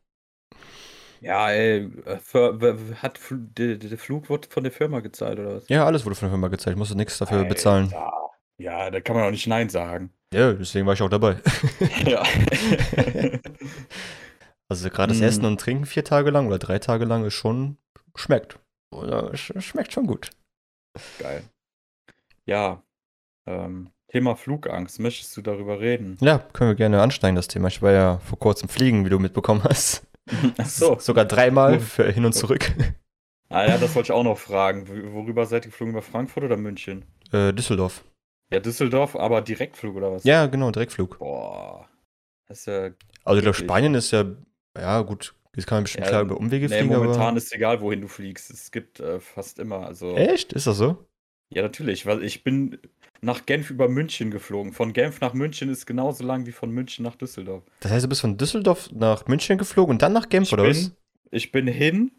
Ja, 1.20 1.50
ey, 1.50 1.90
äh, 2.06 2.94
hat 2.96 3.20
der, 3.30 3.76
der 3.76 3.98
Flug 3.98 4.30
wird 4.30 4.46
von 4.46 4.62
der 4.64 4.72
Firma 4.72 5.00
gezahlt 5.00 5.38
oder 5.38 5.56
was? 5.56 5.68
Ja, 5.68 5.84
alles 5.84 6.04
wurde 6.04 6.14
von 6.16 6.26
der 6.26 6.32
Firma 6.32 6.48
gezeigt, 6.48 6.74
ich 6.74 6.78
musste 6.78 6.96
nichts 6.96 7.18
dafür 7.18 7.44
bezahlen. 7.44 7.92
Alter. 7.92 8.12
Ja, 8.58 8.90
da 8.90 9.00
kann 9.00 9.16
man 9.16 9.26
auch 9.26 9.30
nicht 9.30 9.46
Nein 9.46 9.68
sagen. 9.68 10.12
Ja, 10.32 10.52
deswegen 10.52 10.86
war 10.86 10.94
ich 10.94 11.02
auch 11.02 11.08
dabei. 11.08 11.36
ja. 12.06 12.22
Also 14.68 14.88
gerade 14.88 15.12
das 15.12 15.20
Mm. 15.20 15.24
Essen 15.24 15.44
und 15.44 15.60
Trinken 15.60 15.84
vier 15.86 16.04
Tage 16.04 16.30
lang 16.30 16.46
oder 16.46 16.58
drei 16.58 16.78
Tage 16.78 17.04
lang 17.04 17.24
ist 17.24 17.34
schon, 17.34 17.76
schmeckt. 18.14 18.58
Oder 18.92 19.32
sch- 19.32 19.60
schmeckt 19.60 19.92
schon 19.92 20.06
gut. 20.06 20.30
Geil. 21.18 21.42
Ja, 22.46 22.82
ähm, 23.50 23.90
Thema 24.08 24.36
Flugangst. 24.36 24.98
Möchtest 25.00 25.36
du 25.36 25.42
darüber 25.42 25.80
reden? 25.80 26.16
Ja, 26.20 26.38
können 26.38 26.70
wir 26.70 26.74
gerne 26.74 27.00
ansteigen, 27.00 27.36
das 27.36 27.48
Thema. 27.48 27.68
Ich 27.68 27.80
war 27.82 27.92
ja 27.92 28.18
vor 28.18 28.38
kurzem 28.38 28.68
fliegen, 28.68 29.04
wie 29.04 29.10
du 29.10 29.18
mitbekommen 29.18 29.62
hast. 29.64 30.06
Ach 30.58 30.66
so. 30.66 30.96
Sogar 31.00 31.24
dreimal 31.24 31.80
für 31.80 32.10
hin 32.10 32.24
und 32.24 32.32
zurück. 32.32 32.72
Ah 33.48 33.66
ja, 33.66 33.78
das 33.78 33.94
wollte 33.94 34.08
ich 34.08 34.12
auch 34.12 34.24
noch 34.24 34.38
fragen. 34.38 34.86
Worüber 35.12 35.46
seid 35.46 35.64
ihr 35.64 35.70
geflogen? 35.70 35.92
Über 35.92 36.02
Frankfurt 36.02 36.44
oder 36.44 36.56
München? 36.56 37.04
Äh, 37.32 37.52
Düsseldorf. 37.52 38.04
Ja, 38.52 38.60
Düsseldorf, 38.60 39.16
aber 39.16 39.42
Direktflug 39.42 39.96
oder 39.96 40.12
was? 40.12 40.24
Ja, 40.24 40.46
genau, 40.46 40.70
Direktflug. 40.70 41.18
Boah. 41.18 41.88
Das 42.48 42.60
ist 42.60 42.66
ja. 42.66 42.90
Also 43.24 43.38
ich 43.38 43.42
glaube? 43.42 43.54
Spanien 43.54 43.94
ist 43.94 44.10
ja, 44.10 44.24
ja 44.76 45.02
gut, 45.02 45.34
jetzt 45.54 45.66
kann 45.66 45.76
man 45.76 45.84
bestimmt 45.84 46.06
Ja, 46.06 46.10
klar 46.10 46.22
über 46.22 46.36
Umwege 46.36 46.68
Nee, 46.68 46.78
fliegen, 46.78 46.94
momentan 46.94 47.28
aber... 47.28 47.36
ist 47.36 47.54
egal, 47.54 47.80
wohin 47.80 48.00
du 48.00 48.08
fliegst. 48.08 48.50
Es 48.50 48.72
gibt 48.72 48.98
äh, 48.98 49.20
fast 49.20 49.60
immer. 49.60 49.86
Also. 49.86 50.16
Echt? 50.16 50.52
Ist 50.52 50.66
das 50.66 50.76
so? 50.76 51.06
Ja, 51.52 51.62
natürlich, 51.62 52.06
weil 52.06 52.22
ich 52.24 52.44
bin 52.44 52.78
nach 53.22 53.46
Genf 53.46 53.70
über 53.70 53.88
München 53.88 54.30
geflogen. 54.30 54.72
Von 54.72 54.92
Genf 54.92 55.20
nach 55.20 55.34
München 55.34 55.68
ist 55.68 55.86
genauso 55.86 56.24
lang 56.24 56.46
wie 56.46 56.52
von 56.52 56.70
München 56.70 57.04
nach 57.04 57.16
Düsseldorf. 57.16 57.64
Das 57.80 57.92
heißt, 57.92 58.04
du 58.04 58.08
bist 58.08 58.20
von 58.22 58.36
Düsseldorf 58.38 58.90
nach 58.92 59.26
München 59.26 59.58
geflogen 59.58 59.92
und 59.94 60.02
dann 60.02 60.12
nach 60.12 60.28
Genf, 60.28 60.48
Ich 60.48 60.52
oder 60.52 60.64
was? 60.68 60.88
bin, 60.88 60.96
ich 61.30 61.52
bin 61.52 61.66
hin 61.66 62.12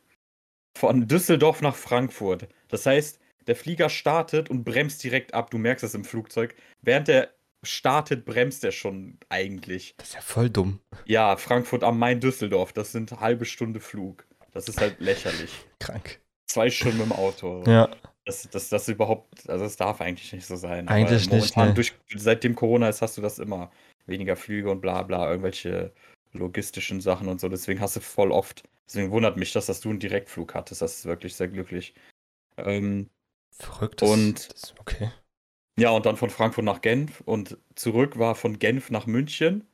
von 0.78 1.08
Düsseldorf 1.08 1.62
nach 1.62 1.76
Frankfurt. 1.76 2.48
Das 2.70 2.86
heißt, 2.86 3.20
der 3.48 3.56
Flieger 3.56 3.90
startet 3.90 4.50
und 4.50 4.64
bremst 4.64 5.04
direkt 5.04 5.34
ab. 5.34 5.50
Du 5.52 5.58
merkst 5.58 5.84
das 5.84 5.94
im 5.96 6.04
Flugzeug. 6.06 6.56
Während 6.82 7.10
er 7.10 7.30
startet, 7.64 8.26
bremst 8.26 8.64
er 8.64 8.72
schon 8.72 9.18
eigentlich. 9.30 9.96
Das 9.98 10.10
ist 10.10 10.14
ja 10.16 10.22
voll 10.22 10.50
dumm. 10.50 10.80
Ja, 11.06 11.36
Frankfurt 11.38 11.84
am 11.84 11.98
Main 12.00 12.20
Düsseldorf, 12.20 12.74
das 12.74 12.92
sind 12.92 13.20
halbe 13.20 13.46
Stunde 13.46 13.80
Flug. 13.80 14.26
Das 14.54 14.68
ist 14.68 14.80
halt 14.80 15.00
lächerlich. 15.00 15.52
Krank. 15.80 16.20
Zwei 16.46 16.70
Stunden 16.70 17.02
im 17.02 17.12
Auto. 17.12 17.64
Ja, 17.66 17.90
Das, 18.32 18.50
das, 18.50 18.70
das 18.70 18.88
überhaupt, 18.88 19.50
also 19.50 19.66
das 19.66 19.76
darf 19.76 20.00
eigentlich 20.00 20.32
nicht 20.32 20.46
so 20.46 20.56
sein. 20.56 20.88
Eigentlich 20.88 21.30
nicht, 21.30 21.32
momentan 21.32 21.68
ne. 21.70 21.74
Durch, 21.74 21.94
seitdem 22.16 22.56
Corona 22.56 22.88
ist, 22.88 23.02
hast 23.02 23.18
du 23.18 23.22
das 23.22 23.40
immer. 23.40 23.72
Weniger 24.06 24.36
Flüge 24.38 24.72
und 24.72 24.80
bla 24.82 25.04
bla, 25.04 25.30
irgendwelche 25.30 25.92
logistischen 26.32 27.02
Sachen 27.02 27.28
und 27.28 27.42
so. 27.42 27.50
Deswegen 27.50 27.82
hast 27.82 27.98
du 27.98 28.00
voll 28.00 28.32
oft. 28.32 28.64
Deswegen 28.88 29.12
wundert 29.12 29.36
mich 29.38 29.52
das, 29.52 29.66
dass 29.66 29.82
du 29.82 29.90
einen 29.90 30.00
Direktflug 30.00 30.54
hattest. 30.56 30.82
Das 30.82 30.96
ist 31.00 31.06
wirklich 31.06 31.36
sehr 31.36 31.50
glücklich. 31.50 31.94
Ähm, 32.58 33.10
verrückt. 33.52 34.02
Und- 34.02 34.50
Das, 34.54 34.74
okay. 34.80 35.12
ja, 35.78 35.90
und 35.92 36.06
dann 36.06 36.16
von 36.18 36.30
Frankfurt 36.30 36.66
nach 36.66 36.82
Genf 36.82 37.22
und 37.26 37.58
zurück 37.76 38.18
war 38.18 38.36
von 38.36 38.60
Genf 38.60 38.90
nach 38.92 39.08
München. 39.08 39.68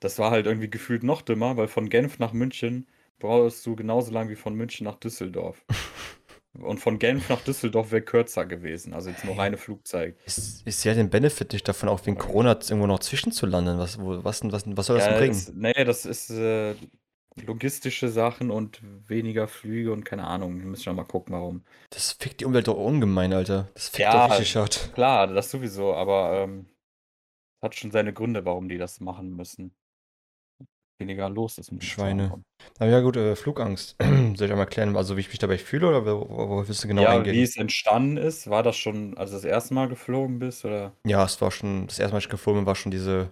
Das 0.00 0.18
war 0.18 0.30
halt 0.30 0.44
irgendwie 0.46 0.70
gefühlt 0.70 1.02
noch 1.02 1.22
dümmer, 1.22 1.56
weil 1.56 1.68
von 1.68 1.88
Genf 1.88 2.18
nach 2.18 2.32
München 2.34 2.86
brauchst 3.18 3.64
du 3.64 3.74
genauso 3.74 4.12
lang 4.12 4.28
wie 4.28 4.36
von 4.36 4.54
München 4.54 4.84
nach 4.84 4.96
Düsseldorf. 4.96 5.64
Und 6.58 6.78
von 6.78 6.98
Genf 7.00 7.28
nach 7.28 7.40
Düsseldorf 7.42 7.90
wäre 7.90 8.02
kürzer 8.02 8.46
gewesen, 8.46 8.94
also 8.94 9.10
jetzt 9.10 9.24
nur 9.24 9.36
reine 9.36 9.56
Flugzeit. 9.56 10.16
Ist, 10.24 10.64
ist 10.66 10.84
ja 10.84 10.94
den 10.94 11.10
Benefit 11.10 11.52
nicht 11.52 11.66
davon, 11.66 11.88
auch 11.88 12.06
wegen 12.06 12.16
Corona 12.16 12.52
irgendwo 12.52 12.86
noch 12.86 13.00
zwischenzulanden? 13.00 13.78
Was, 13.78 14.00
wo, 14.00 14.22
was, 14.22 14.40
denn- 14.40 14.52
was, 14.52 14.64
was 14.66 14.86
soll 14.86 14.96
das 14.96 15.04
denn 15.06 15.14
Ja, 15.14 15.18
bringen? 15.18 15.32
das, 15.32 15.52
nee, 15.52 15.84
das 15.84 16.06
ist, 16.06 16.30
äh, 16.30 16.74
logistische 17.44 18.08
Sachen 18.08 18.50
und 18.50 18.80
weniger 19.08 19.48
Flüge 19.48 19.92
und 19.92 20.04
keine 20.04 20.24
Ahnung. 20.26 20.58
Wir 20.60 20.66
müssen 20.66 20.84
schon 20.84 20.96
mal 20.96 21.04
gucken, 21.04 21.34
warum. 21.34 21.64
Das 21.90 22.12
fickt 22.12 22.40
die 22.40 22.44
Umwelt 22.44 22.68
doch 22.68 22.76
ungemein, 22.76 23.32
Alter. 23.32 23.68
Das 23.74 23.88
fickt 23.88 24.00
Ja, 24.00 24.28
doch 24.28 24.34
richtig 24.38 24.56
hart. 24.56 24.90
Klar, 24.94 25.26
das 25.26 25.50
sowieso, 25.50 25.94
aber 25.94 26.42
ähm, 26.44 26.66
hat 27.60 27.74
schon 27.74 27.90
seine 27.90 28.12
Gründe, 28.12 28.44
warum 28.44 28.68
die 28.68 28.78
das 28.78 29.00
machen 29.00 29.34
müssen. 29.34 29.74
Weniger 30.98 31.28
los 31.28 31.58
ist 31.58 31.72
Schweine. 31.82 32.42
Aber 32.78 32.88
ja 32.90 33.00
gut, 33.00 33.16
äh, 33.16 33.34
Flugangst. 33.34 33.96
Soll 34.00 34.32
ich 34.34 34.42
einmal 34.42 34.58
erklären, 34.60 34.96
also 34.96 35.16
wie 35.16 35.20
ich 35.20 35.28
mich 35.28 35.38
dabei 35.38 35.58
fühle 35.58 35.88
oder 35.88 36.06
wo- 36.06 36.28
wo- 36.28 36.48
worauf 36.50 36.68
willst 36.68 36.84
du 36.84 36.88
genau 36.88 37.02
ja, 37.02 37.10
eingehen? 37.10 37.34
wie 37.34 37.42
es 37.42 37.56
entstanden 37.56 38.16
ist, 38.16 38.48
war 38.48 38.62
das 38.62 38.76
schon, 38.76 39.16
als 39.18 39.30
du 39.30 39.36
das 39.36 39.44
erste 39.44 39.74
Mal 39.74 39.88
geflogen 39.88 40.38
bist, 40.38 40.64
oder? 40.64 40.92
Ja, 41.04 41.24
es 41.24 41.40
war 41.40 41.50
schon, 41.50 41.88
das 41.88 41.98
erste 41.98 42.12
Mal, 42.12 42.18
als 42.18 42.24
ich 42.26 42.30
geflogen 42.30 42.60
bin, 42.60 42.66
war 42.66 42.76
schon 42.76 42.92
diese 42.92 43.30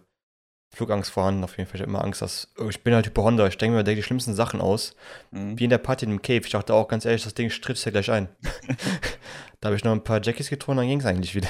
Flugangst 0.75 1.11
vorhanden. 1.13 1.45
Auf 1.45 1.57
jeden 1.57 1.69
Fall. 1.69 1.77
Ich 1.77 1.83
hatte 1.83 1.89
immer 1.91 2.03
Angst, 2.05 2.21
dass. 2.23 2.53
oh, 2.59 2.69
Ich 2.69 2.83
bin 2.83 2.95
halt 2.95 3.07
Hypochonder. 3.07 3.47
Ich 3.47 3.59
denke 3.59 3.77
mir 3.77 3.85
direkt 3.85 3.99
die 3.99 4.03
schlimmsten 4.07 4.35
Sachen 4.35 4.61
aus. 4.61 4.97
Mhm. 5.31 5.59
Wie 5.59 5.65
in 5.65 5.71
der 5.71 5.79
Party 5.79 6.05
in 6.07 6.11
dem 6.11 6.23
Cave. 6.23 6.41
Ich 6.45 6.51
dachte 6.51 6.75
auch 6.75 6.89
ganz 6.89 7.05
ehrlich, 7.05 7.23
das 7.25 7.35
Ding 7.35 7.51
stritzt 7.51 7.85
ja 7.85 7.93
gleich 7.93 8.11
ein. 8.11 8.29
da 9.61 9.69
habe 9.69 9.77
ich 9.77 9.85
noch 9.85 9.93
ein 9.93 10.03
paar 10.03 10.21
Jackies 10.23 10.51
getrunken, 10.51 10.79
dann 10.79 10.89
ging 10.89 11.01
es 11.01 11.07
eigentlich 11.07 11.35
wieder. 11.35 11.49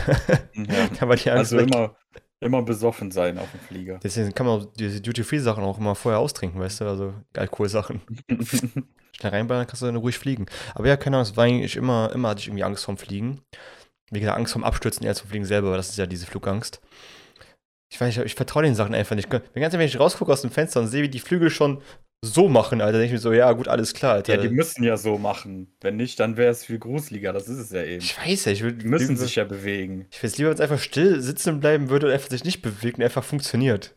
Ja. 0.55 0.89
da 1.01 1.09
war 1.09 1.17
die 1.17 1.31
Angst 1.31 1.53
Also 1.55 1.59
weg. 1.59 1.73
immer, 1.73 1.97
immer 2.43 2.63
besoffen 2.63 3.11
sein 3.11 3.39
auf 3.39 3.51
dem 3.51 3.61
Flieger. 3.61 4.01
Deswegen 4.03 4.35
kann 4.35 4.47
man 4.47 4.67
diese 4.79 5.01
Duty-Free-Sachen 5.01 5.65
auch 5.65 5.79
immer 5.79 5.95
vorher 5.95 6.19
austrinken, 6.19 6.61
weißt 6.61 6.81
du? 6.81 6.85
Also 6.87 7.15
Alkoholsachen. 7.37 8.01
Schnell 9.17 9.33
reinballern, 9.33 9.67
kannst 9.67 9.83
du 9.83 9.87
dann 9.87 9.97
ruhig 9.97 10.19
fliegen. 10.19 10.47
Aber 10.75 10.89
ja, 10.89 10.97
keine 10.97 11.17
Ahnung, 11.17 11.31
es 11.31 11.37
war 11.37 11.45
eigentlich 11.45 11.77
immer, 11.77 12.11
immer 12.15 12.31
hatte 12.31 12.41
ich 12.41 12.49
irgendwie 12.49 12.65
Angst 12.65 12.85
vorm 12.85 12.99
Fliegen. 12.99 13.41
Wie 14.11 14.21
gesagt, 14.21 14.39
Angst 14.39 14.53
vorm 14.53 14.65
Abstürzen 14.65 15.07
eher 15.07 15.15
zum 15.15 15.29
Fliegen 15.29 15.45
selber, 15.45 15.71
weil 15.71 15.77
das 15.77 15.91
ist 15.91 15.99
ja 15.99 16.07
diese 16.07 16.27
Flugangst. 16.27 16.81
Ich 17.93 18.01
weiß 18.01 18.17
nicht, 18.17 18.25
ich 18.25 18.35
vertraue 18.35 18.63
den 18.63 18.75
Sachen 18.75 18.95
einfach 18.95 19.17
nicht. 19.17 19.31
Wenn 19.31 19.41
ganz 19.41 19.75
ehrlich, 19.75 19.79
wenn 19.79 19.87
ich 19.87 20.01
rausgucke 20.01 20.33
aus 20.33 20.41
dem 20.41 20.51
Fenster 20.51 20.81
und 20.81 20.89
sehe, 20.89 21.03
wie 21.03 21.11
die 21.11 21.21
Flügel 21.21 21.51
schon 21.51 21.83
so 22.25 22.49
machen, 22.49 22.81
Alter, 22.81 22.99
denke 22.99 23.07
ich 23.07 23.13
mir 23.13 23.19
so, 23.19 23.33
ja, 23.33 23.51
gut, 23.53 23.67
alles 23.67 23.95
klar, 23.95 24.15
Alter. 24.15 24.37
Ja, 24.37 24.41
die 24.41 24.49
müssen 24.49 24.85
ja 24.85 24.97
so 24.97 25.19
machen. 25.19 25.75
Wenn 25.81 25.97
nicht, 25.97 26.21
dann 26.21 26.37
wäre 26.37 26.53
es 26.53 26.65
viel 26.65 26.79
gruseliger. 26.79 27.33
Das 27.33 27.49
ist 27.49 27.59
es 27.59 27.71
ja 27.71 27.83
eben. 27.83 28.03
ich 28.03 28.17
weiß 28.17 28.45
ja, 28.45 28.53
ich 28.53 28.63
würde 28.63 28.79
Die 28.79 28.87
müssen 28.87 29.17
sich 29.17 29.35
ja 29.35 29.45
bewegen. 29.45 30.07
Ich 30.13 30.23
weiß 30.23 30.39
lieber, 30.39 30.51
wenn 30.51 30.55
es 30.55 30.61
einfach 30.61 30.79
still 30.79 31.21
sitzen 31.21 31.59
bleiben 31.59 31.91
würde 31.91 32.07
und 32.07 32.13
einfach 32.13 32.31
sich 32.31 32.45
nicht 32.45 32.63
bewegt 32.63 32.99
und 32.99 33.05
einfach 33.05 33.25
funktioniert. 33.25 33.95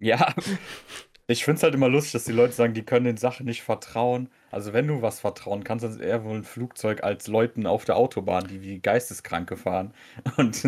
Ja, 0.00 0.34
ich 1.26 1.44
finde 1.44 1.56
es 1.58 1.62
halt 1.62 1.74
immer 1.74 1.88
lustig, 1.88 2.12
dass 2.12 2.24
die 2.24 2.32
Leute 2.32 2.52
sagen, 2.52 2.74
die 2.74 2.82
können 2.84 3.06
den 3.06 3.16
Sachen 3.16 3.46
nicht 3.46 3.62
vertrauen. 3.62 4.28
Also 4.50 4.72
wenn 4.72 4.86
du 4.86 5.00
was 5.02 5.20
vertrauen 5.20 5.64
kannst, 5.64 5.84
dann 5.84 5.92
ist 5.92 6.00
eher 6.00 6.22
wohl 6.24 6.36
ein 6.36 6.44
Flugzeug 6.44 7.02
als 7.02 7.26
Leuten 7.28 7.66
auf 7.66 7.84
der 7.84 7.96
Autobahn, 7.96 8.46
die 8.46 8.62
wie 8.62 8.78
Geisteskranke 8.78 9.56
fahren 9.56 9.94
und 10.36 10.62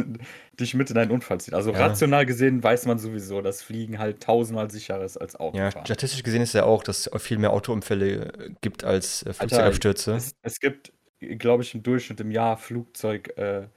dich 0.59 0.75
mit 0.75 0.91
in 0.91 0.99
einen 0.99 1.11
Unfall 1.11 1.41
ziehen. 1.41 1.55
Also 1.55 1.73
Ja. 1.73 1.87
rational 1.87 2.25
gesehen 2.27 2.63
weiß 2.63 2.87
man 2.87 2.99
sowieso, 2.99 3.43
dass 3.43 3.63
Fliegen 3.63 3.99
halt 3.99 4.23
tausendmal 4.23 4.71
sicherer 4.71 5.05
ist 5.05 5.19
als 5.19 5.35
Ja, 5.35 5.41
Autofahren. 5.41 5.85
statistisch 5.85 6.23
gesehen 6.23 6.43
ist 6.43 6.55
ja 6.55 6.65
auch, 6.65 6.83
dass 6.83 7.07
es 7.07 7.23
viel 7.23 7.39
mehr 7.39 7.53
Autounfälle 7.53 8.33
äh, 8.33 8.51
gibt 8.61 8.83
als 8.85 9.25
äh, 9.25 9.33
Flugzeugabstürze. 9.33 10.17
Es, 10.17 10.35
es 10.43 10.59
gibt, 10.61 10.93
glaube 11.21 11.63
ich, 11.63 11.75
im 11.75 11.83
Durchschnitt 11.83 12.21
im 12.21 12.31
Jahr 12.31 12.57
Flugzeug 12.57 13.37
äh, 13.37 13.69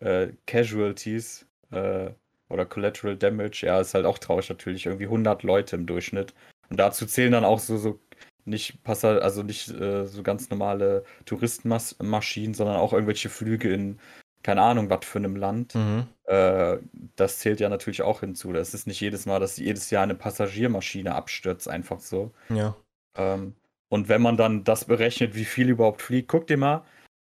äh, 0.00 0.32
Casualties 0.46 1.46
äh, 1.70 2.10
oder 2.48 2.66
Collateral 2.66 3.16
Damage. 3.16 3.66
Ja, 3.66 3.80
ist 3.80 3.94
halt 3.94 4.06
auch 4.06 4.18
traurig 4.18 4.48
natürlich. 4.48 4.86
Irgendwie 4.86 5.04
100 5.04 5.42
Leute 5.42 5.76
im 5.76 5.86
Durchschnitt. 5.86 6.34
Und 6.70 6.78
dazu 6.78 7.06
zählen 7.06 7.32
dann 7.32 7.44
auch 7.44 7.58
so, 7.58 7.76
so 7.76 8.00
nicht 8.44 8.82
Passa 8.84 9.18
also 9.18 9.42
nicht 9.42 9.68
äh, 9.70 10.06
so 10.06 10.22
ganz 10.22 10.50
normale 10.50 11.04
Touristenmaschinen, 11.24 12.54
sondern 12.54 12.76
auch 12.76 12.92
irgendwelche 12.92 13.28
Flüge 13.28 13.72
in, 13.72 13.98
keine 14.42 14.62
Ahnung, 14.62 14.90
was 14.90 15.04
für 15.04 15.18
einem 15.18 15.36
Land. 15.36 15.74
Mhm. 15.74 16.06
Äh, 16.24 16.78
das 17.16 17.38
zählt 17.38 17.60
ja 17.60 17.68
natürlich 17.68 18.02
auch 18.02 18.20
hinzu. 18.20 18.52
Das 18.52 18.74
ist 18.74 18.86
nicht 18.86 19.00
jedes 19.00 19.26
Mal, 19.26 19.40
dass 19.40 19.56
jedes 19.56 19.90
Jahr 19.90 20.02
eine 20.02 20.14
Passagiermaschine 20.14 21.14
abstürzt, 21.14 21.68
einfach 21.68 22.00
so. 22.00 22.32
Ja. 22.50 22.76
Ähm, 23.16 23.54
und 23.88 24.08
wenn 24.08 24.22
man 24.22 24.36
dann 24.36 24.64
das 24.64 24.84
berechnet, 24.84 25.34
wie 25.34 25.44
viel 25.44 25.70
überhaupt 25.70 26.02
fliegt, 26.02 26.28
guck 26.28 26.46
dir 26.46 26.56
mal, 26.56 26.84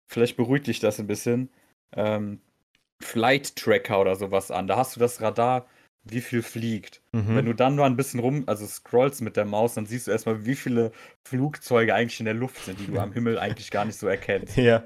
vielleicht 0.08 0.38
beruhigt 0.38 0.67
dich 0.67 0.80
das 0.80 0.99
ein 0.99 1.08
bisschen, 1.08 1.49
ähm, 1.93 2.41
Flight 3.01 3.55
Tracker 3.55 4.01
oder 4.01 4.15
sowas 4.15 4.51
an. 4.51 4.67
Da 4.67 4.77
hast 4.77 4.95
du 4.95 4.99
das 4.99 5.21
Radar, 5.21 5.67
wie 6.03 6.21
viel 6.21 6.43
fliegt. 6.43 7.01
Mhm. 7.12 7.36
Wenn 7.36 7.45
du 7.45 7.53
dann 7.53 7.75
mal 7.75 7.86
ein 7.86 7.95
bisschen 7.97 8.19
rum, 8.19 8.43
also 8.47 8.65
scrollst 8.65 9.21
mit 9.21 9.36
der 9.38 9.45
Maus, 9.45 9.73
dann 9.73 9.86
siehst 9.86 10.08
du 10.08 10.12
erstmal, 10.12 10.45
wie 10.45 10.55
viele 10.55 10.91
Flugzeuge 11.23 11.93
eigentlich 11.93 12.19
in 12.19 12.25
der 12.25 12.36
Luft 12.36 12.63
sind, 12.63 12.79
die 12.79 12.88
du 12.88 12.99
am 12.99 13.12
Himmel 13.12 13.39
eigentlich 13.39 13.71
gar 13.71 13.86
nicht 13.86 13.97
so 13.97 14.08
erkennst. 14.08 14.55
ja. 14.58 14.84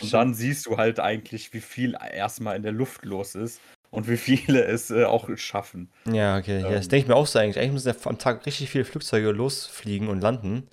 Und 0.00 0.12
dann 0.12 0.34
siehst 0.34 0.66
du 0.66 0.76
halt 0.76 1.00
eigentlich, 1.00 1.52
wie 1.52 1.60
viel 1.60 1.96
erstmal 2.12 2.56
in 2.56 2.62
der 2.62 2.72
Luft 2.72 3.04
los 3.04 3.34
ist 3.34 3.60
und 3.90 4.08
wie 4.08 4.16
viele 4.16 4.64
es 4.64 4.90
äh, 4.90 5.04
auch 5.04 5.28
schaffen. 5.36 5.90
Ja, 6.06 6.38
okay. 6.38 6.60
ja, 6.60 6.70
das 6.70 6.86
Ähm. 6.86 6.90
denke 6.90 7.04
ich 7.04 7.08
mir 7.08 7.16
auch 7.16 7.26
so 7.26 7.38
eigentlich. 7.38 7.58
Eigentlich 7.58 7.72
müssen 7.72 7.88
ja 7.88 7.94
am 8.04 8.18
Tag 8.18 8.46
richtig 8.46 8.70
viele 8.70 8.84
Flugzeuge 8.84 9.30
losfliegen 9.32 10.08
und 10.08 10.20
landen, 10.20 10.68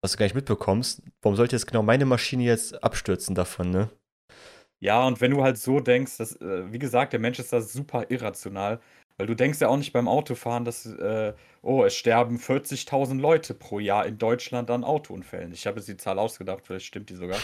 was 0.00 0.12
du 0.12 0.18
gar 0.18 0.26
nicht 0.26 0.34
mitbekommst. 0.34 1.02
Warum 1.22 1.36
sollte 1.36 1.56
jetzt 1.56 1.66
genau 1.66 1.82
meine 1.82 2.06
Maschine 2.06 2.44
jetzt 2.44 2.82
abstürzen 2.82 3.34
davon, 3.34 3.70
ne? 3.70 3.90
Ja, 4.80 5.04
und 5.06 5.20
wenn 5.20 5.32
du 5.32 5.42
halt 5.42 5.58
so 5.58 5.80
denkst, 5.80 6.18
dass, 6.18 6.36
äh, 6.40 6.72
wie 6.72 6.78
gesagt, 6.78 7.12
der 7.12 7.20
Mensch 7.20 7.38
ist 7.38 7.52
da 7.52 7.60
super 7.60 8.06
irrational, 8.10 8.80
weil 9.16 9.26
du 9.26 9.34
denkst 9.34 9.60
ja 9.60 9.68
auch 9.68 9.76
nicht 9.76 9.92
beim 9.92 10.06
Autofahren, 10.06 10.64
dass, 10.64 10.86
äh, 10.86 11.34
oh, 11.62 11.82
es 11.84 11.96
sterben 11.96 12.38
40.000 12.38 13.20
Leute 13.20 13.54
pro 13.54 13.80
Jahr 13.80 14.06
in 14.06 14.18
Deutschland 14.18 14.70
an 14.70 14.84
Autounfällen. 14.84 15.52
Ich 15.52 15.66
habe 15.66 15.78
jetzt 15.78 15.88
die 15.88 15.96
Zahl 15.96 16.18
ausgedacht, 16.20 16.64
vielleicht 16.66 16.86
stimmt 16.86 17.10
die 17.10 17.16
sogar. 17.16 17.40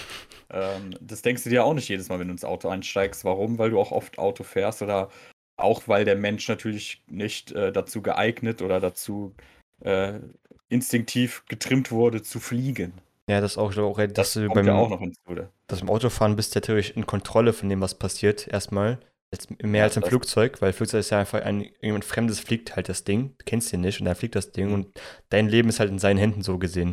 ähm, 0.51 0.95
das 1.01 1.23
denkst 1.23 1.43
du 1.45 1.51
dir 1.51 1.65
auch 1.65 1.75
nicht 1.75 1.89
jedes 1.89 2.09
Mal, 2.09 2.21
wenn 2.21 2.29
du 2.29 2.33
ins 2.33 2.45
Auto 2.45 2.69
einsteigst. 2.69 3.25
Warum? 3.25 3.59
Weil 3.59 3.71
du 3.71 3.81
auch 3.81 3.91
oft 3.91 4.19
Auto 4.19 4.45
fährst 4.45 4.83
oder 4.83 5.11
auch 5.57 5.89
weil 5.89 6.05
der 6.05 6.17
Mensch 6.17 6.49
natürlich 6.49 7.03
nicht 7.09 7.53
äh, 7.53 7.73
dazu 7.73 8.03
geeignet 8.03 8.63
oder 8.63 8.81
dazu 8.81 9.35
äh, 9.81 10.21
instinktiv 10.69 11.45
getrimmt 11.49 11.91
wurde 11.93 12.23
zu 12.23 12.41
fliegen. 12.41 12.95
Ja, 13.29 13.41
das 13.41 13.57
auch, 13.57 13.71
ich 13.71 13.75
glaube 13.77 13.89
auch, 13.89 13.97
dass 14.13 14.13
Das 14.13 14.33
du 14.35 14.49
beim, 14.51 14.67
ja 14.67 14.75
auch 14.75 14.91
noch 14.91 15.01
hinzu. 15.01 15.21
ne? 15.33 15.51
dass 15.67 15.81
du 15.81 15.87
beim 15.87 15.95
Autofahren 15.95 16.37
bist, 16.37 16.55
ja 16.55 16.61
natürlich 16.61 16.97
in 16.97 17.07
Kontrolle 17.07 17.53
von 17.53 17.69
dem, 17.69 17.81
was 17.81 17.95
passiert, 17.99 18.47
erstmal. 18.49 18.99
Jetzt 19.33 19.51
mehr 19.63 19.79
Ja, 19.81 19.85
als 19.85 19.97
im 19.97 20.03
Flugzeug, 20.05 20.61
weil 20.63 20.73
Flugzeug 20.73 21.01
ist 21.01 21.11
ja 21.11 21.19
einfach 21.19 21.41
ein, 21.43 21.63
irgendjemand 21.63 22.05
Fremdes 22.05 22.39
fliegt 22.39 22.77
halt 22.77 22.89
das 22.89 23.03
Ding, 23.05 23.35
du 23.39 23.45
kennst 23.45 23.73
den 23.73 23.81
nicht 23.81 24.01
und 24.01 24.07
er 24.07 24.15
fliegt 24.15 24.37
das 24.37 24.53
Ding 24.53 24.73
und 24.73 24.89
dein 25.31 25.49
Leben 25.49 25.69
ist 25.69 25.81
halt 25.81 25.91
in 25.91 25.99
seinen 25.99 26.19
Händen 26.19 26.43
so 26.43 26.59
gesehen. 26.59 26.91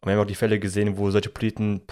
Und 0.00 0.06
wir 0.08 0.12
haben 0.12 0.20
auch 0.20 0.26
die 0.26 0.34
Fälle 0.34 0.58
gesehen, 0.58 0.98
wo 0.98 1.10
solche 1.10 1.30
Piloten, 1.30 1.82